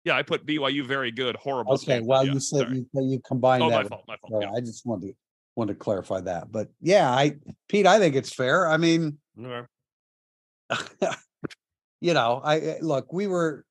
Yeah, 0.05 0.17
I 0.17 0.23
put 0.23 0.45
BYU 0.45 0.87
very 0.87 1.11
good, 1.11 1.35
horrible. 1.37 1.73
Okay. 1.75 1.83
Stanford. 1.85 2.09
Well, 2.09 2.27
Yeah, 2.27 2.33
you 2.35 2.41
said 2.41 2.59
sorry. 2.67 2.77
you, 2.93 3.03
you 3.09 3.21
combined 3.27 3.63
Oh, 3.63 3.71
that. 3.71 3.85
my 3.85 3.89
fault. 3.89 4.05
My 4.07 4.17
fault. 4.19 4.43
Yeah. 4.43 4.51
I 4.55 4.61
just 4.61 4.85
wanted 4.85 5.07
to 5.09 5.15
wanted 5.57 5.73
to 5.75 5.79
clarify 5.79 6.21
that. 6.21 6.53
But 6.53 6.69
yeah, 6.83 7.11
I 7.11 7.37
Pete, 7.69 7.87
I 7.87 7.99
think 7.99 8.15
it's 8.17 8.35
fair. 8.35 8.69
I 8.69 8.77
mean, 8.77 9.17
you 9.39 9.55
know, 12.15 12.41
I 12.45 12.55
I- 12.57 12.79
look, 12.83 13.13
we 13.13 13.27
were 13.27 13.65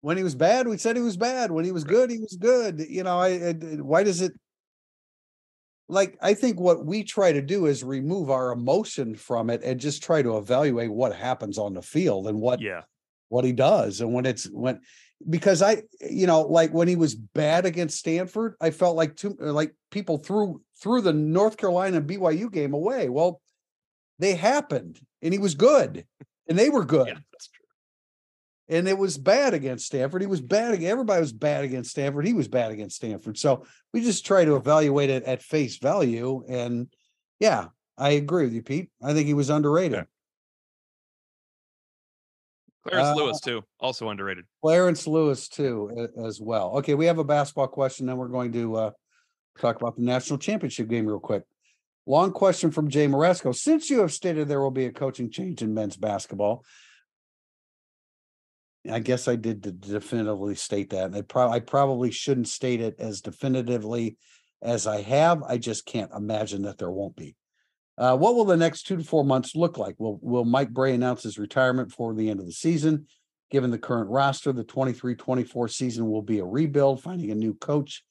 when 0.00 0.16
he 0.16 0.24
was 0.24 0.34
bad, 0.34 0.66
we 0.66 0.78
said 0.78 0.96
he 0.96 1.02
was 1.02 1.16
bad. 1.16 1.52
When 1.52 1.64
he 1.64 1.70
was 1.70 1.84
good, 1.84 2.10
he 2.10 2.18
was 2.18 2.36
good. 2.36 2.80
You 2.88 3.04
know, 3.04 3.20
I, 3.20 3.30
eh, 3.30 3.52
I 3.62 3.74
why 3.76 4.02
does 4.02 4.20
it 4.20 4.32
like 5.92 6.16
I 6.22 6.34
think 6.34 6.58
what 6.58 6.84
we 6.86 7.04
try 7.04 7.32
to 7.32 7.42
do 7.42 7.66
is 7.66 7.84
remove 7.84 8.30
our 8.30 8.50
emotion 8.52 9.14
from 9.14 9.50
it 9.50 9.62
and 9.62 9.78
just 9.78 10.02
try 10.02 10.22
to 10.22 10.38
evaluate 10.38 10.90
what 10.90 11.14
happens 11.14 11.58
on 11.58 11.74
the 11.74 11.82
field 11.82 12.26
and 12.26 12.40
what 12.40 12.60
Yeah. 12.60 12.82
what 13.28 13.44
he 13.44 13.52
does 13.52 14.00
and 14.00 14.12
when 14.12 14.26
it's 14.26 14.44
when 14.50 14.80
because 15.28 15.62
I 15.62 15.82
you 16.00 16.26
know 16.26 16.42
like 16.42 16.72
when 16.72 16.88
he 16.88 16.96
was 16.96 17.14
bad 17.14 17.66
against 17.66 17.98
Stanford 17.98 18.54
I 18.60 18.70
felt 18.70 18.96
like 18.96 19.16
too 19.16 19.36
uh, 19.40 19.52
like 19.52 19.74
people 19.90 20.18
threw 20.18 20.62
threw 20.80 21.00
the 21.02 21.12
North 21.12 21.56
Carolina 21.58 22.00
BYU 22.00 22.50
game 22.50 22.72
away 22.72 23.08
well 23.08 23.40
they 24.18 24.34
happened 24.34 24.98
and 25.20 25.32
he 25.32 25.38
was 25.38 25.54
good 25.54 26.06
and 26.48 26.58
they 26.58 26.70
were 26.70 26.84
good 26.84 27.08
Yeah, 27.08 27.18
that's 27.32 27.48
true. 27.48 27.61
And 28.68 28.88
it 28.88 28.96
was 28.96 29.18
bad 29.18 29.54
against 29.54 29.86
Stanford 29.86 30.22
he 30.22 30.26
was 30.26 30.40
bad 30.40 30.82
everybody 30.82 31.20
was 31.20 31.32
bad 31.32 31.64
against 31.64 31.90
Stanford 31.90 32.26
he 32.26 32.32
was 32.32 32.48
bad 32.48 32.70
against 32.70 32.96
Stanford 32.96 33.38
so 33.38 33.64
we 33.92 34.00
just 34.02 34.24
try 34.26 34.44
to 34.44 34.56
evaluate 34.56 35.10
it 35.10 35.24
at 35.24 35.42
face 35.42 35.78
value 35.78 36.44
and 36.48 36.88
yeah 37.40 37.68
I 37.98 38.10
agree 38.10 38.44
with 38.44 38.54
you 38.54 38.62
Pete 38.62 38.90
I 39.02 39.12
think 39.14 39.26
he 39.26 39.34
was 39.34 39.50
underrated 39.50 39.94
Yeah. 39.94 40.04
Clarence 42.90 43.08
Uh, 43.18 43.22
Lewis 43.24 43.40
too, 43.40 43.62
also 43.78 44.08
underrated. 44.08 44.44
Clarence 44.60 45.06
Lewis 45.06 45.48
too, 45.48 46.08
as 46.24 46.40
well. 46.40 46.78
Okay, 46.78 46.94
we 46.94 47.06
have 47.06 47.18
a 47.18 47.24
basketball 47.24 47.68
question, 47.68 48.06
then 48.06 48.16
we're 48.16 48.26
going 48.26 48.52
to 48.52 48.74
uh 48.76 48.90
talk 49.60 49.76
about 49.76 49.94
the 49.96 50.02
national 50.02 50.38
championship 50.38 50.88
game 50.88 51.06
real 51.06 51.20
quick. 51.20 51.44
Long 52.06 52.32
question 52.32 52.72
from 52.72 52.88
Jay 52.88 53.06
Moresco. 53.06 53.52
Since 53.52 53.88
you 53.88 54.00
have 54.00 54.12
stated 54.12 54.48
there 54.48 54.60
will 54.60 54.72
be 54.72 54.86
a 54.86 54.92
coaching 54.92 55.30
change 55.30 55.62
in 55.62 55.72
men's 55.74 55.96
basketball, 55.96 56.64
I 58.90 58.98
guess 58.98 59.28
I 59.28 59.36
did 59.36 59.60
de- 59.60 59.72
definitively 59.72 60.54
state 60.54 60.90
that. 60.90 61.06
And 61.06 61.16
I 61.16 61.22
probably 61.22 61.56
I 61.56 61.60
probably 61.60 62.10
shouldn't 62.10 62.48
state 62.48 62.80
it 62.80 62.96
as 62.98 63.20
definitively 63.20 64.16
as 64.60 64.86
I 64.86 65.02
have. 65.02 65.42
I 65.42 65.58
just 65.58 65.86
can't 65.86 66.10
imagine 66.12 66.62
that 66.62 66.78
there 66.78 66.90
won't 66.90 67.16
be. 67.16 67.36
Uh, 67.98 68.16
what 68.16 68.34
will 68.34 68.44
the 68.44 68.56
next 68.56 68.84
two 68.84 68.96
to 68.96 69.04
four 69.04 69.24
months 69.24 69.54
look 69.54 69.78
like? 69.78 69.94
Will 69.98 70.18
Will 70.22 70.44
Mike 70.44 70.70
Brey 70.70 70.94
announce 70.94 71.22
his 71.22 71.38
retirement 71.38 71.90
before 71.90 72.14
the 72.14 72.30
end 72.30 72.40
of 72.40 72.46
the 72.46 72.52
season? 72.52 73.06
Given 73.50 73.70
the 73.70 73.78
current 73.78 74.08
roster, 74.08 74.50
the 74.50 74.64
23-24 74.64 75.70
season 75.70 76.10
will 76.10 76.22
be 76.22 76.38
a 76.38 76.44
rebuild. 76.44 77.02
Finding 77.02 77.30
a 77.30 77.34
new 77.34 77.52
coach 77.52 78.02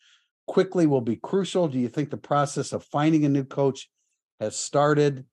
quickly 0.45 0.85
will 0.85 1.01
be 1.01 1.15
crucial. 1.15 1.67
Do 1.67 1.79
you 1.79 1.89
think 1.89 2.11
the 2.11 2.17
process 2.17 2.73
of 2.73 2.83
finding 2.85 3.25
a 3.25 3.29
new 3.29 3.43
coach 3.43 3.89
has 4.39 4.55
started? 4.55 5.25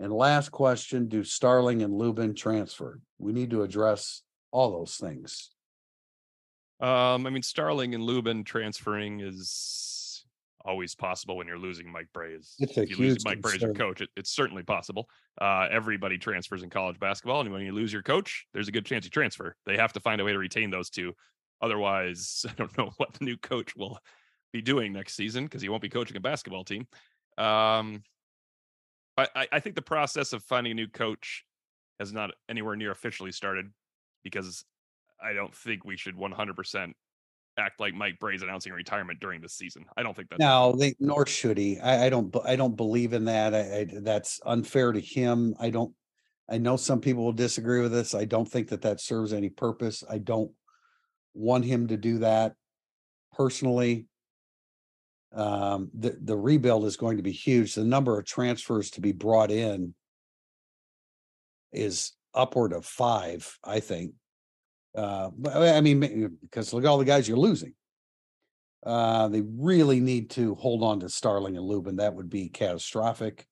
And 0.00 0.12
last 0.12 0.50
question: 0.50 1.08
Do 1.08 1.22
Starling 1.22 1.82
and 1.82 1.94
Lubin 1.94 2.34
transfer? 2.34 3.00
We 3.18 3.32
need 3.32 3.50
to 3.50 3.62
address 3.62 4.22
all 4.52 4.70
those 4.70 4.96
things. 4.96 5.50
Um, 6.80 7.26
I 7.26 7.30
mean, 7.30 7.42
Starling 7.42 7.94
and 7.94 8.04
Lubin 8.04 8.44
transferring 8.44 9.20
is 9.20 10.24
always 10.64 10.94
possible 10.94 11.36
when 11.36 11.46
you're 11.46 11.58
losing 11.58 11.90
Mike 11.90 12.08
Brey. 12.12 12.34
It's 12.34 12.54
if 12.60 12.90
you 12.90 12.96
lose 12.96 13.24
Mike 13.24 13.38
as 13.54 13.60
your 13.62 13.70
coach, 13.74 14.00
it, 14.00 14.10
it's 14.16 14.30
certainly 14.30 14.62
possible. 14.62 15.08
Uh, 15.40 15.66
everybody 15.70 16.18
transfers 16.18 16.62
in 16.62 16.70
college 16.70 16.98
basketball, 17.00 17.40
and 17.40 17.52
when 17.52 17.62
you 17.62 17.72
lose 17.72 17.92
your 17.92 18.02
coach, 18.02 18.46
there's 18.52 18.68
a 18.68 18.72
good 18.72 18.84
chance 18.86 19.04
you 19.04 19.10
transfer. 19.10 19.56
They 19.66 19.76
have 19.76 19.92
to 19.94 20.00
find 20.00 20.20
a 20.20 20.24
way 20.24 20.32
to 20.32 20.38
retain 20.38 20.70
those 20.70 20.90
two. 20.90 21.14
Otherwise, 21.60 22.44
I 22.50 22.52
don't 22.54 22.76
know 22.78 22.90
what 22.98 23.12
the 23.14 23.24
new 23.24 23.36
coach 23.36 23.74
will 23.76 23.98
be 24.52 24.60
doing 24.62 24.92
next 24.92 25.14
season 25.14 25.44
because 25.44 25.62
he 25.62 25.68
won't 25.68 25.82
be 25.82 25.88
coaching 25.88 26.16
a 26.16 26.20
basketball 26.20 26.64
team. 26.64 26.86
Um, 27.38 28.02
I- 29.16 29.48
I 29.52 29.60
think 29.60 29.76
the 29.76 29.82
process 29.82 30.32
of 30.32 30.42
finding 30.42 30.72
a 30.72 30.74
new 30.74 30.88
coach 30.88 31.44
has 32.00 32.12
not 32.12 32.30
anywhere 32.48 32.76
near 32.76 32.90
officially 32.90 33.30
started 33.32 33.66
because 34.22 34.64
I 35.22 35.32
don't 35.32 35.54
think 35.54 35.84
we 35.84 35.96
should 35.96 36.16
100% 36.16 36.92
act 37.58 37.80
like 37.80 37.94
Mike 37.94 38.18
Brey's 38.18 38.42
announcing 38.42 38.72
retirement 38.72 39.20
during 39.20 39.40
the 39.40 39.48
season. 39.48 39.84
I 39.96 40.02
don't 40.02 40.16
think 40.16 40.30
that's 40.30 40.40
No, 40.40 40.74
they 40.76 40.94
nor 40.98 41.26
should 41.26 41.58
he. 41.58 41.78
I, 41.80 42.06
I 42.06 42.10
don't. 42.10 42.34
I 42.44 42.56
don't 42.56 42.76
believe 42.76 43.12
in 43.12 43.26
that. 43.26 43.54
I, 43.54 43.58
I, 43.58 43.86
that's 44.00 44.40
unfair 44.44 44.92
to 44.92 45.00
him. 45.00 45.54
I 45.60 45.70
don't. 45.70 45.94
I 46.50 46.58
know 46.58 46.76
some 46.76 47.00
people 47.00 47.24
will 47.24 47.32
disagree 47.32 47.80
with 47.80 47.92
this. 47.92 48.14
I 48.14 48.24
don't 48.24 48.50
think 48.50 48.68
that 48.68 48.82
that 48.82 49.00
serves 49.00 49.32
any 49.32 49.48
purpose. 49.48 50.02
I 50.08 50.18
don't 50.18 50.50
want 51.34 51.64
him 51.64 51.86
to 51.88 51.96
do 51.96 52.18
that 52.18 52.54
personally. 53.32 54.06
Um, 55.34 55.90
the 55.94 56.18
the 56.20 56.36
rebuild 56.36 56.84
is 56.84 56.96
going 56.96 57.16
to 57.16 57.22
be 57.22 57.32
huge. 57.32 57.74
The 57.74 57.84
number 57.84 58.18
of 58.18 58.26
transfers 58.26 58.90
to 58.92 59.00
be 59.00 59.12
brought 59.12 59.50
in 59.50 59.94
is 61.72 62.12
upward 62.34 62.72
of 62.72 62.84
five. 62.84 63.58
I 63.64 63.80
think. 63.80 64.12
Uh, 64.96 65.30
but 65.36 65.56
I 65.56 65.80
mean, 65.80 66.36
because 66.42 66.72
look 66.72 66.84
at 66.84 66.88
all 66.88 66.98
the 66.98 67.04
guys 67.04 67.26
you're 67.26 67.36
losing. 67.36 67.74
Uh, 68.84 69.28
they 69.28 69.42
really 69.42 70.00
need 70.00 70.30
to 70.30 70.54
hold 70.56 70.82
on 70.82 71.00
to 71.00 71.08
Starling 71.08 71.56
and 71.56 71.64
Lubin. 71.64 71.96
That 71.96 72.14
would 72.14 72.28
be 72.28 72.48
catastrophic. 72.48 73.46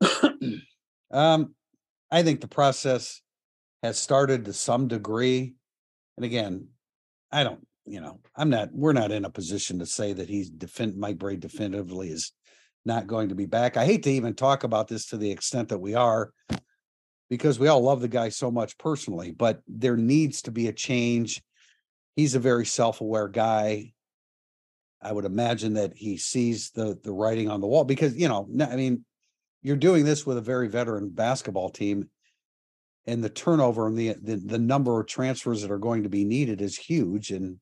um, 1.10 1.54
I 2.10 2.22
think 2.22 2.40
the 2.40 2.48
process 2.48 3.20
has 3.82 3.98
started 3.98 4.46
to 4.46 4.52
some 4.52 4.88
degree. 4.88 5.54
And 6.16 6.24
again, 6.24 6.68
I 7.30 7.44
don't, 7.44 7.66
you 7.84 8.00
know, 8.00 8.20
I'm 8.34 8.48
not, 8.48 8.70
we're 8.72 8.94
not 8.94 9.12
in 9.12 9.24
a 9.24 9.30
position 9.30 9.78
to 9.80 9.86
say 9.86 10.14
that 10.14 10.28
he's 10.28 10.48
defend 10.48 10.96
Mike 10.96 11.18
Brey 11.18 11.36
definitively 11.36 12.08
is 12.08 12.32
not 12.84 13.06
going 13.06 13.28
to 13.28 13.34
be 13.34 13.46
back. 13.46 13.76
I 13.76 13.84
hate 13.84 14.02
to 14.04 14.10
even 14.10 14.34
talk 14.34 14.64
about 14.64 14.88
this 14.88 15.06
to 15.06 15.18
the 15.18 15.30
extent 15.30 15.68
that 15.68 15.78
we 15.78 15.94
are 15.94 16.32
because 17.28 17.58
we 17.58 17.68
all 17.68 17.82
love 17.82 18.00
the 18.00 18.08
guy 18.08 18.28
so 18.28 18.50
much 18.50 18.78
personally, 18.78 19.30
but 19.32 19.60
there 19.66 19.96
needs 19.96 20.42
to 20.42 20.50
be 20.50 20.68
a 20.68 20.72
change. 20.72 21.42
He's 22.16 22.34
a 22.34 22.40
very 22.40 22.66
self-aware 22.66 23.28
guy. 23.28 23.92
I 25.00 25.12
would 25.12 25.24
imagine 25.24 25.74
that 25.74 25.92
he 25.96 26.16
sees 26.16 26.70
the 26.70 26.98
the 27.04 27.12
writing 27.12 27.48
on 27.48 27.60
the 27.60 27.68
wall 27.68 27.84
because 27.84 28.16
you 28.16 28.28
know, 28.28 28.48
I 28.60 28.74
mean, 28.74 29.04
you're 29.62 29.76
doing 29.76 30.04
this 30.04 30.26
with 30.26 30.38
a 30.38 30.42
very 30.42 30.68
veteran 30.68 31.10
basketball 31.10 31.70
team, 31.70 32.08
and 33.06 33.22
the 33.22 33.28
turnover 33.28 33.86
and 33.86 33.96
the 33.96 34.14
the, 34.20 34.36
the 34.36 34.58
number 34.58 34.98
of 34.98 35.06
transfers 35.06 35.62
that 35.62 35.70
are 35.70 35.78
going 35.78 36.02
to 36.02 36.08
be 36.08 36.24
needed 36.24 36.60
is 36.60 36.76
huge. 36.76 37.30
And 37.30 37.58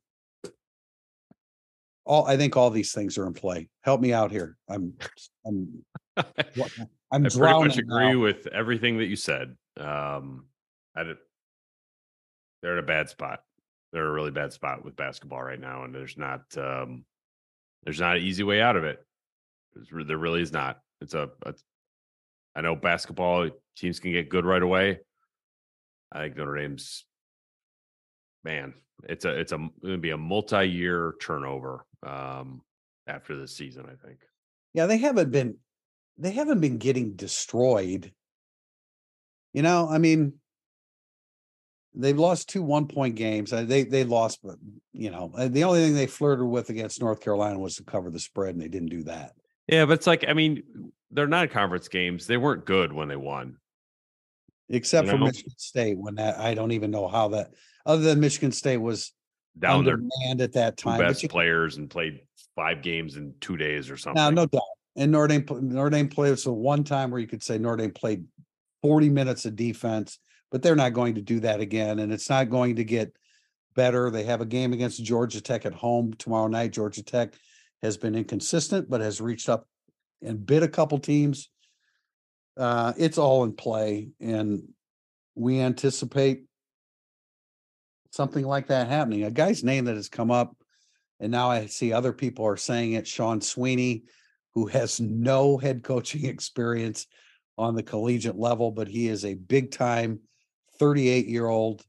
all 2.07 2.25
I 2.27 2.39
think 2.39 2.57
all 2.57 2.71
these 2.71 2.93
things 2.93 3.19
are 3.19 3.27
in 3.27 3.35
play. 3.35 3.69
Help 3.83 4.01
me 4.01 4.15
out 4.15 4.31
here. 4.31 4.57
I'm 4.69 4.95
I'm 5.47 5.85
what- 6.55 6.73
I'm 7.13 7.25
I 7.25 7.29
pretty 7.29 7.59
much 7.59 7.79
agree 7.79 8.13
now. 8.13 8.19
with 8.19 8.47
everything 8.49 8.99
that 8.99 9.07
you 9.07 9.17
said. 9.17 9.57
Um, 9.79 10.47
I 10.95 11.05
did, 11.05 11.17
they're 12.63 12.73
in 12.73 12.83
a 12.85 12.87
bad 12.87 13.09
spot. 13.09 13.41
They're 13.93 14.05
in 14.05 14.11
a 14.11 14.13
really 14.13 14.31
bad 14.33 14.53
spot 14.53 14.85
with 14.85 14.97
basketball 14.97 15.43
right 15.43 15.61
now, 15.61 15.85
and 15.85 15.95
there's 15.95 16.17
not 16.17 16.43
um, 16.57 17.05
there's 17.85 18.01
not 18.01 18.17
an 18.17 18.23
easy 18.23 18.43
way 18.43 18.61
out 18.61 18.77
of 18.77 18.85
it. 18.85 18.99
There's 19.75 20.07
There 20.07 20.19
really 20.19 20.43
is 20.43 20.53
not. 20.53 20.81
It's 21.01 21.15
a, 21.15 21.31
a 21.45 21.55
I 22.55 22.63
know 22.63 22.75
basketball 22.75 23.51
teams 23.77 24.01
can 24.01 24.13
get 24.13 24.29
good 24.29 24.45
right 24.45 24.63
away. 24.63 25.01
I 26.11 26.23
think 26.23 26.37
Notre 26.37 26.57
Dame's 26.57 27.05
man. 28.45 28.75
It's 29.05 29.25
a 29.25 29.39
it's 29.39 29.53
a 29.53 29.59
going 29.59 29.73
to 29.83 29.99
be 29.99 30.11
a 30.11 30.17
multi 30.17 30.65
year 30.69 31.15
turnover 31.21 31.85
um, 32.05 32.63
after 33.07 33.37
this 33.37 33.55
season. 33.55 33.85
I 33.87 34.07
think. 34.07 34.19
Yeah, 34.75 34.87
they 34.87 34.99
haven't 34.99 35.31
been 35.31 35.57
they 36.19 36.31
haven't 36.31 36.61
been 36.61 36.79
getting 36.79 37.15
destroyed. 37.15 38.13
You 39.53 39.63
know, 39.63 39.89
I 39.91 39.99
mean, 39.99 40.35
they've 41.95 42.19
lost 42.19 42.49
two 42.49 42.63
one 42.63 42.89
point 42.89 43.15
games. 43.15 43.53
Uh, 43.53 43.65
They 43.65 43.85
they 43.85 44.05
lost, 44.05 44.41
but 44.43 44.57
you 44.93 45.11
know, 45.11 45.33
uh, 45.37 45.49
the 45.49 45.65
only 45.65 45.81
thing 45.83 45.95
they 45.95 46.07
flirted 46.07 46.47
with 46.47 46.71
against 46.71 47.01
North 47.01 47.21
Carolina 47.21 47.59
was 47.59 47.77
to 47.77 47.85
cover 47.85 48.11
the 48.11 48.21
spread, 48.21 48.55
and 48.55 48.61
they 48.61 48.69
didn't 48.69 48.91
do 48.91 49.05
that. 49.05 49.33
Yeah, 49.69 49.87
but 49.87 49.95
it's 49.95 50.07
like 50.07 50.25
I 50.29 50.33
mean, 50.33 50.63
they're 51.11 51.27
not 51.27 51.51
conference 51.51 51.89
games. 51.89 52.27
They 52.27 52.37
weren't 52.37 52.67
good 52.67 52.93
when 52.93 53.09
they 53.09 53.17
won. 53.17 53.57
Except 54.69 55.07
You 55.07 55.13
for 55.13 55.19
know? 55.19 55.27
Michigan 55.27 55.55
State, 55.57 55.97
when 55.99 56.17
that 56.17 56.39
I 56.39 56.55
don't 56.55 56.73
even 56.73 56.91
know 56.91 57.09
how 57.09 57.29
that 57.29 57.53
other 57.85 58.03
than 58.03 58.21
Michigan 58.21 58.53
State 58.53 58.79
was 58.79 59.13
Down 59.59 59.85
their 59.85 59.99
at 60.39 60.53
that 60.53 60.77
time. 60.77 60.99
Best 60.99 61.29
players 61.29 61.77
and 61.77 61.89
played 61.89 62.21
five 62.55 62.83
games 62.83 63.17
in 63.17 63.35
two 63.41 63.57
days 63.57 63.91
or 63.91 63.97
something. 63.97 64.23
Now, 64.23 64.31
no 64.31 64.47
doubt. 64.47 64.63
And 64.97 65.13
Notre 65.13 65.41
Dame, 65.91 66.09
played 66.09 66.39
so 66.39 66.53
one 66.53 66.83
time 66.83 67.11
where 67.11 67.21
you 67.21 67.27
could 67.27 67.43
say 67.43 67.59
Notre 67.59 67.77
Dame 67.77 67.93
played 67.93 68.25
40 68.83 69.11
minutes 69.11 69.45
of 69.45 69.55
defense, 69.55 70.19
but 70.51 70.63
they're 70.63 70.75
not 70.75 70.95
going 70.95 71.17
to 71.17 71.21
do 71.21 71.41
that 71.41 71.61
again. 71.61 71.99
And 71.99 72.13
it's 72.13 72.31
not 72.31 72.51
going 72.51 72.77
to 72.77 72.85
get 72.85 73.15
better. 73.75 74.11
They 74.11 74.25
have 74.25 74.41
a 74.41 74.47
game 74.47 74.73
against 74.73 75.05
Georgia 75.05 75.41
Tech 75.41 75.67
at 75.67 75.75
home 75.75 76.15
tomorrow 76.15 76.49
night. 76.49 76.73
Georgia 76.73 77.03
Tech 77.03 77.35
has 77.83 77.99
been 77.99 78.15
inconsistent, 78.15 78.89
but 78.89 79.03
has 79.03 79.21
reached 79.21 79.49
up 79.51 79.69
and 80.23 80.45
bit 80.45 80.63
a 80.63 80.69
couple 80.69 80.99
teams. 80.99 81.51
Uh, 82.57 82.95
it's 82.97 83.19
all 83.19 83.45
in 83.45 83.53
play, 83.53 84.09
and 84.19 84.63
we 85.35 85.61
anticipate 85.61 86.45
something 88.11 88.47
like 88.47 88.69
that 88.69 88.89
happening. 88.89 89.25
A 89.25 89.31
guy's 89.31 89.63
name 89.63 89.85
that 89.85 89.97
has 89.97 90.09
come 90.09 90.31
up, 90.31 90.57
and 91.21 91.31
now 91.31 91.51
I 91.51 91.67
see 91.67 91.93
other 91.93 92.15
people 92.15 92.47
are 92.47 92.57
saying 92.57 92.93
it. 92.93 93.07
Sean 93.07 93.43
Sweeney, 93.43 94.05
who 94.57 94.67
has 94.67 94.99
no 95.01 95.59
head 95.59 95.85
coaching 95.85 96.25
experience 96.25 97.07
on 97.59 97.77
the 97.77 97.83
collegiate 97.83 98.39
level, 98.39 98.73
but 98.73 98.89
he 98.89 99.07
is 99.07 99.25
a 99.25 99.35
big 99.35 99.71
time 99.71 100.19
38 100.79 101.27
year 101.27 101.47
old 101.47 101.85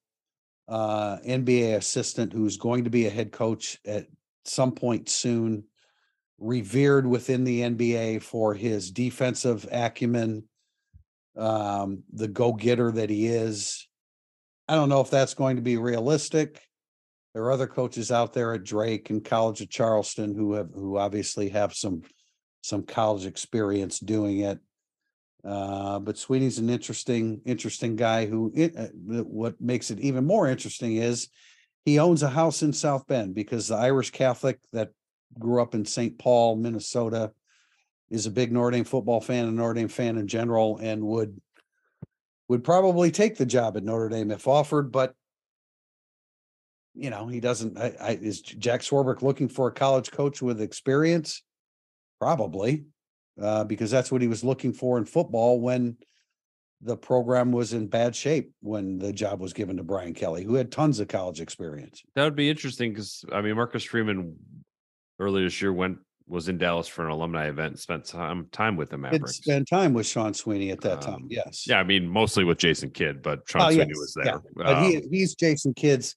uh, 0.67 1.17
NBA 1.25 1.75
assistant 1.75 2.33
who's 2.33 2.57
going 2.57 2.83
to 2.83 2.89
be 2.89 3.07
a 3.07 3.09
head 3.09 3.31
coach 3.31 3.79
at 3.85 4.05
some 4.45 4.73
point 4.73 5.09
soon. 5.09 5.63
Revered 6.39 7.07
within 7.07 7.45
the 7.45 7.61
NBA 7.61 8.21
for 8.21 8.53
his 8.53 8.91
defensive 8.91 9.67
acumen, 9.71 10.43
um, 11.35 12.03
the 12.13 12.27
go 12.27 12.53
getter 12.53 12.91
that 12.91 13.09
he 13.09 13.25
is. 13.25 13.87
I 14.67 14.75
don't 14.75 14.89
know 14.89 15.01
if 15.01 15.09
that's 15.09 15.33
going 15.33 15.55
to 15.55 15.63
be 15.63 15.77
realistic. 15.77 16.61
There 17.33 17.43
are 17.43 17.51
other 17.51 17.65
coaches 17.65 18.11
out 18.11 18.33
there 18.33 18.53
at 18.53 18.65
Drake 18.65 19.09
and 19.09 19.25
College 19.25 19.61
of 19.61 19.69
Charleston 19.69 20.35
who 20.35 20.53
have 20.53 20.69
who 20.75 20.97
obviously 20.97 21.49
have 21.49 21.73
some 21.73 22.03
some 22.61 22.83
college 22.83 23.25
experience 23.25 23.99
doing 23.99 24.39
it. 24.39 24.59
Uh, 25.43 25.99
but 25.99 26.17
Sweeney's 26.17 26.57
an 26.57 26.69
interesting 26.69 27.41
interesting 27.45 27.95
guy 27.95 28.25
who 28.25 28.51
it, 28.55 28.75
uh, 28.75 28.87
what 29.23 29.59
makes 29.61 29.91
it 29.91 29.99
even 29.99 30.25
more 30.25 30.47
interesting 30.47 30.97
is 30.97 31.29
he 31.85 31.99
owns 31.99 32.23
a 32.23 32.29
house 32.29 32.63
in 32.63 32.73
South 32.73 33.07
Bend 33.07 33.33
because 33.33 33.67
the 33.67 33.75
Irish 33.75 34.11
Catholic 34.11 34.59
that 34.73 34.89
grew 35.39 35.61
up 35.61 35.73
in 35.73 35.85
St. 35.85 36.17
Paul, 36.17 36.57
Minnesota, 36.57 37.31
is 38.09 38.25
a 38.25 38.31
big 38.31 38.51
Notre 38.51 38.71
Dame 38.71 38.83
football 38.83 39.21
fan 39.21 39.47
and 39.47 39.55
Notre 39.55 39.75
Dame 39.75 39.87
fan 39.87 40.17
in 40.17 40.27
general, 40.27 40.79
and 40.81 41.03
would 41.03 41.39
would 42.49 42.63
probably 42.63 43.11
take 43.11 43.37
the 43.37 43.45
job 43.45 43.77
at 43.77 43.83
Notre 43.83 44.09
Dame 44.09 44.31
if 44.31 44.47
offered, 44.47 44.91
but 44.91 45.13
you 46.97 47.11
know, 47.11 47.27
he 47.27 47.39
doesn't. 47.39 47.77
I, 47.77 47.93
I 48.01 48.11
is 48.21 48.41
Jack 48.41 48.81
Swarbrick 48.81 49.21
looking 49.21 49.47
for 49.47 49.67
a 49.67 49.71
college 49.71 50.11
coach 50.11 50.41
with 50.41 50.59
experience? 50.59 51.43
Probably, 52.19 52.85
uh, 53.41 53.63
because 53.63 53.91
that's 53.91 54.11
what 54.11 54.21
he 54.21 54.27
was 54.27 54.43
looking 54.43 54.73
for 54.73 54.97
in 54.97 55.05
football 55.05 55.59
when 55.61 55.97
the 56.81 56.97
program 56.97 57.51
was 57.51 57.73
in 57.73 57.87
bad 57.87 58.15
shape 58.15 58.51
when 58.61 58.99
the 58.99 59.11
job 59.11 59.39
was 59.39 59.53
given 59.53 59.77
to 59.77 59.83
Brian 59.83 60.13
Kelly, 60.13 60.43
who 60.43 60.55
had 60.55 60.71
tons 60.71 60.99
of 60.99 61.07
college 61.07 61.41
experience. 61.41 62.03
That 62.15 62.23
would 62.23 62.35
be 62.35 62.49
interesting 62.49 62.91
because 62.91 63.23
I 63.31 63.41
mean 63.41 63.55
Marcus 63.55 63.83
Freeman 63.83 64.35
earlier 65.19 65.45
this 65.45 65.61
year 65.61 65.73
went 65.73 65.97
was 66.29 66.49
in 66.49 66.57
Dallas 66.57 66.87
for 66.89 67.05
an 67.05 67.09
alumni 67.11 67.47
event 67.47 67.71
and 67.71 67.79
spent 67.79 68.05
time 68.05 68.47
time 68.51 68.75
with 68.75 68.89
the 68.89 68.97
Did 68.97 69.01
Mavericks. 69.01 69.37
spend 69.37 69.67
time 69.67 69.93
with 69.93 70.05
Sean 70.05 70.33
Sweeney 70.33 70.71
at 70.71 70.81
that 70.81 71.01
time. 71.01 71.13
Um, 71.15 71.27
Yes. 71.29 71.65
Yeah, 71.67 71.79
I 71.79 71.83
mean 71.83 72.07
mostly 72.07 72.43
with 72.43 72.57
Jason 72.57 72.89
Kidd, 72.91 73.21
but 73.23 73.41
Sean 73.49 73.61
Oh, 73.61 73.65
Sweeney 73.71 73.89
yes, 73.89 73.97
was 73.97 74.17
yeah. 74.17 74.23
there. 74.31 74.41
But 74.55 74.83
he, 74.83 74.97
Um, 74.97 75.03
he's 75.09 75.35
Jason 75.35 75.73
Kidd's, 75.73 76.15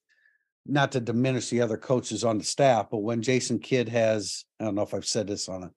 not 0.66 0.92
to 0.92 1.00
diminish 1.00 1.48
the 1.48 1.62
other 1.62 1.78
coaches 1.78 2.22
on 2.22 2.36
the 2.38 2.44
staff, 2.44 2.88
but 2.90 2.98
when 2.98 3.22
Jason 3.22 3.60
Kidd 3.60 3.88
has, 3.88 4.44
I 4.60 4.64
don't 4.64 4.74
know 4.74 4.82
if 4.82 4.92
I've 4.92 5.06
said 5.06 5.26
this 5.26 5.48
on 5.48 5.62
a 5.62 5.70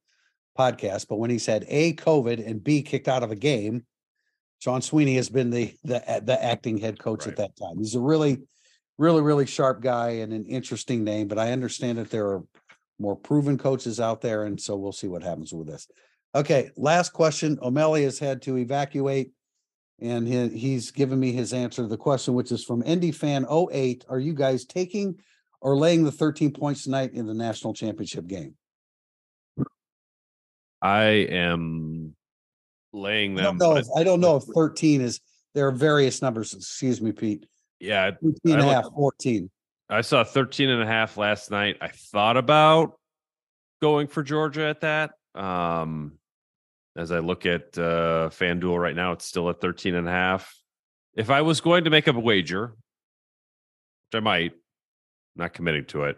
podcast, 0.57 1.07
but 1.07 1.17
when 1.17 1.29
he's 1.29 1.45
had 1.45 1.65
A, 1.67 1.93
COVID 1.93 2.45
and 2.45 2.63
B, 2.63 2.81
kicked 2.81 3.07
out 3.07 3.23
of 3.23 3.31
a 3.31 3.35
game, 3.35 3.85
Sean 4.59 4.81
Sweeney 4.81 5.15
has 5.15 5.29
been 5.29 5.49
the, 5.49 5.73
the, 5.83 6.21
the 6.23 6.43
acting 6.43 6.77
head 6.77 6.99
coach 6.99 7.25
Right. 7.25 7.31
at 7.31 7.37
that 7.37 7.55
time. 7.57 7.77
He's 7.77 7.95
a 7.95 7.99
really, 7.99 8.43
really, 8.97 9.21
really 9.21 9.45
sharp 9.45 9.81
guy 9.81 10.09
and 10.09 10.31
an 10.31 10.45
interesting 10.45 11.03
name, 11.03 11.27
but 11.27 11.37
I 11.39 11.51
understand 11.51 11.97
that 11.97 12.09
there 12.09 12.27
are 12.27 12.43
more 12.99 13.15
proven 13.15 13.57
coaches 13.57 13.99
out 13.99 14.21
there. 14.21 14.43
And 14.43 14.59
so 14.61 14.75
we'll 14.77 14.91
see 14.91 15.07
what 15.07 15.23
happens 15.23 15.51
with 15.53 15.67
this. 15.67 15.87
Okay, 16.35 16.69
last 16.77 17.11
question. 17.11 17.59
O'Malley 17.61 18.03
has 18.03 18.19
had 18.19 18.41
to 18.43 18.57
evacuate. 18.57 19.31
And 19.99 20.27
he, 20.27 20.47
he's 20.49 20.91
given 20.91 21.19
me 21.19 21.31
his 21.31 21.53
answer 21.53 21.81
to 21.83 21.87
the 21.87 21.97
question, 21.97 22.33
which 22.33 22.51
is 22.51 22.63
from 22.63 22.83
ND 22.87 23.15
Fan 23.15 23.45
08. 23.49 24.05
Are 24.09 24.19
you 24.19 24.33
guys 24.33 24.65
taking 24.65 25.19
or 25.61 25.77
laying 25.77 26.03
the 26.03 26.11
13 26.11 26.51
points 26.51 26.83
tonight 26.83 27.13
in 27.13 27.25
the 27.27 27.33
national 27.33 27.73
championship 27.73 28.27
game? 28.27 28.55
I 30.83 31.03
am 31.29 32.13
laying 32.91 33.39
I 33.39 33.43
them. 33.43 33.57
don't 33.57 33.69
know. 33.73 33.77
If, 33.77 33.87
I 33.95 34.03
don't 34.03 34.19
know 34.19 34.35
if 34.35 34.43
13 34.53 35.01
is, 35.01 35.19
there 35.55 35.67
are 35.67 35.71
various 35.71 36.21
numbers. 36.21 36.53
Excuse 36.53 37.01
me, 37.01 37.11
Pete. 37.13 37.47
yeah, 37.79 38.11
13 38.11 38.35
and 38.45 38.61
a 38.61 38.65
I 38.67 38.73
half, 38.73 38.85
14. 38.93 39.49
I 39.89 40.01
saw 40.01 40.23
13 40.23 40.69
and 40.69 40.81
a 40.81 40.85
half 40.85 41.17
last 41.17 41.51
night. 41.51 41.77
I 41.81 41.87
thought 41.87 42.37
about 42.37 42.99
going 43.81 44.07
for 44.07 44.23
Georgia 44.23 44.63
at 44.67 44.81
that. 44.81 45.11
Um, 45.35 46.13
as 46.95 47.11
I 47.11 47.19
look 47.19 47.45
at 47.45 47.77
uh, 47.77 48.29
FanDuel 48.29 48.79
right 48.79 48.95
now, 48.95 49.13
it's 49.13 49.25
still 49.25 49.49
at 49.49 49.61
13 49.61 49.95
and 49.95 50.07
a 50.07 50.11
half. 50.11 50.53
If 51.15 51.29
I 51.29 51.41
was 51.41 51.61
going 51.61 51.85
to 51.85 51.89
make 51.89 52.07
up 52.07 52.15
a 52.15 52.19
wager, 52.19 52.67
which 52.67 54.15
I 54.15 54.19
might, 54.19 54.53
not 55.35 55.53
committing 55.53 55.85
to 55.85 56.03
it, 56.03 56.17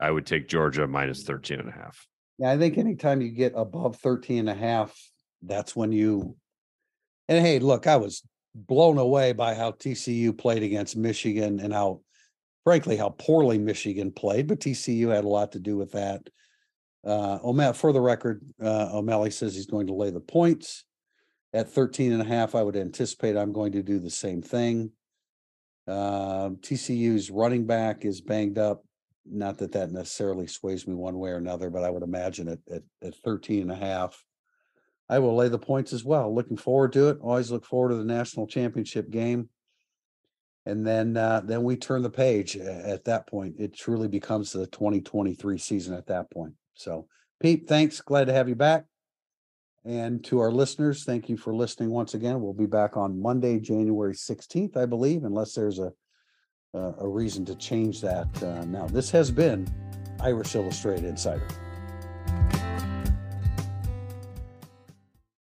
I 0.00 0.10
would 0.10 0.26
take 0.26 0.48
Georgia 0.48 0.86
minus 0.86 1.24
13 1.24 1.60
and 1.60 1.68
a 1.68 1.72
half. 1.72 2.06
Yeah, 2.42 2.50
I 2.50 2.58
think 2.58 2.76
anytime 2.76 3.20
you 3.20 3.28
get 3.28 3.52
above 3.54 3.96
13 3.96 4.40
and 4.40 4.50
a 4.50 4.54
half, 4.54 4.98
that's 5.42 5.76
when 5.76 5.92
you 5.92 6.36
and 7.28 7.44
hey, 7.44 7.60
look, 7.60 7.86
I 7.86 7.96
was 7.96 8.22
blown 8.54 8.98
away 8.98 9.32
by 9.32 9.54
how 9.54 9.70
TCU 9.70 10.36
played 10.36 10.64
against 10.64 10.96
Michigan 10.96 11.60
and 11.60 11.72
how 11.72 12.00
frankly 12.64 12.96
how 12.96 13.10
poorly 13.10 13.58
Michigan 13.58 14.10
played, 14.10 14.48
but 14.48 14.58
TCU 14.58 15.08
had 15.14 15.24
a 15.24 15.28
lot 15.28 15.52
to 15.52 15.60
do 15.60 15.76
with 15.76 15.92
that. 15.92 16.28
Uh 17.06 17.38
O'Malley, 17.44 17.74
for 17.74 17.92
the 17.92 18.00
record, 18.00 18.42
uh 18.60 18.88
O'Malley 18.92 19.30
says 19.30 19.54
he's 19.54 19.66
going 19.66 19.86
to 19.86 19.94
lay 19.94 20.10
the 20.10 20.20
points 20.20 20.84
at 21.52 21.70
13 21.70 22.10
and 22.10 22.22
a 22.22 22.24
half. 22.24 22.56
I 22.56 22.62
would 22.64 22.76
anticipate 22.76 23.36
I'm 23.36 23.52
going 23.52 23.72
to 23.72 23.84
do 23.84 24.00
the 24.00 24.10
same 24.10 24.42
thing. 24.42 24.90
Um 25.86 26.56
TCU's 26.56 27.30
running 27.30 27.66
back 27.66 28.04
is 28.04 28.20
banged 28.20 28.58
up 28.58 28.84
not 29.24 29.58
that 29.58 29.72
that 29.72 29.92
necessarily 29.92 30.46
sways 30.46 30.86
me 30.86 30.94
one 30.94 31.18
way 31.18 31.30
or 31.30 31.36
another, 31.36 31.70
but 31.70 31.84
I 31.84 31.90
would 31.90 32.02
imagine 32.02 32.48
at, 32.48 32.58
at, 32.70 32.82
at 33.02 33.14
13 33.16 33.62
and 33.62 33.72
a 33.72 33.76
half, 33.76 34.22
I 35.08 35.18
will 35.18 35.36
lay 35.36 35.48
the 35.48 35.58
points 35.58 35.92
as 35.92 36.04
well. 36.04 36.34
Looking 36.34 36.56
forward 36.56 36.92
to 36.94 37.08
it. 37.08 37.18
Always 37.20 37.50
look 37.50 37.64
forward 37.64 37.90
to 37.90 37.96
the 37.96 38.04
national 38.04 38.46
championship 38.46 39.10
game. 39.10 39.48
And 40.64 40.86
then, 40.86 41.16
uh, 41.16 41.42
then 41.44 41.64
we 41.64 41.76
turn 41.76 42.02
the 42.02 42.10
page 42.10 42.56
at 42.56 43.04
that 43.04 43.26
point. 43.26 43.56
It 43.58 43.74
truly 43.74 44.08
becomes 44.08 44.52
the 44.52 44.66
2023 44.68 45.58
season 45.58 45.94
at 45.94 46.06
that 46.06 46.30
point. 46.30 46.54
So 46.74 47.08
Pete, 47.40 47.66
thanks. 47.66 48.00
Glad 48.00 48.26
to 48.26 48.32
have 48.32 48.48
you 48.48 48.54
back. 48.54 48.84
And 49.84 50.22
to 50.24 50.38
our 50.38 50.52
listeners, 50.52 51.02
thank 51.02 51.28
you 51.28 51.36
for 51.36 51.52
listening 51.52 51.90
once 51.90 52.14
again. 52.14 52.40
We'll 52.40 52.52
be 52.52 52.66
back 52.66 52.96
on 52.96 53.20
Monday, 53.20 53.58
January 53.58 54.14
16th, 54.14 54.76
I 54.76 54.86
believe, 54.86 55.24
unless 55.24 55.54
there's 55.54 55.80
a 55.80 55.92
a 56.74 57.06
reason 57.06 57.44
to 57.44 57.54
change 57.56 58.00
that 58.00 58.42
uh, 58.42 58.64
now. 58.64 58.86
This 58.86 59.10
has 59.10 59.30
been 59.30 59.68
Irish 60.20 60.54
Illustrated 60.54 61.04
Insider. 61.04 61.46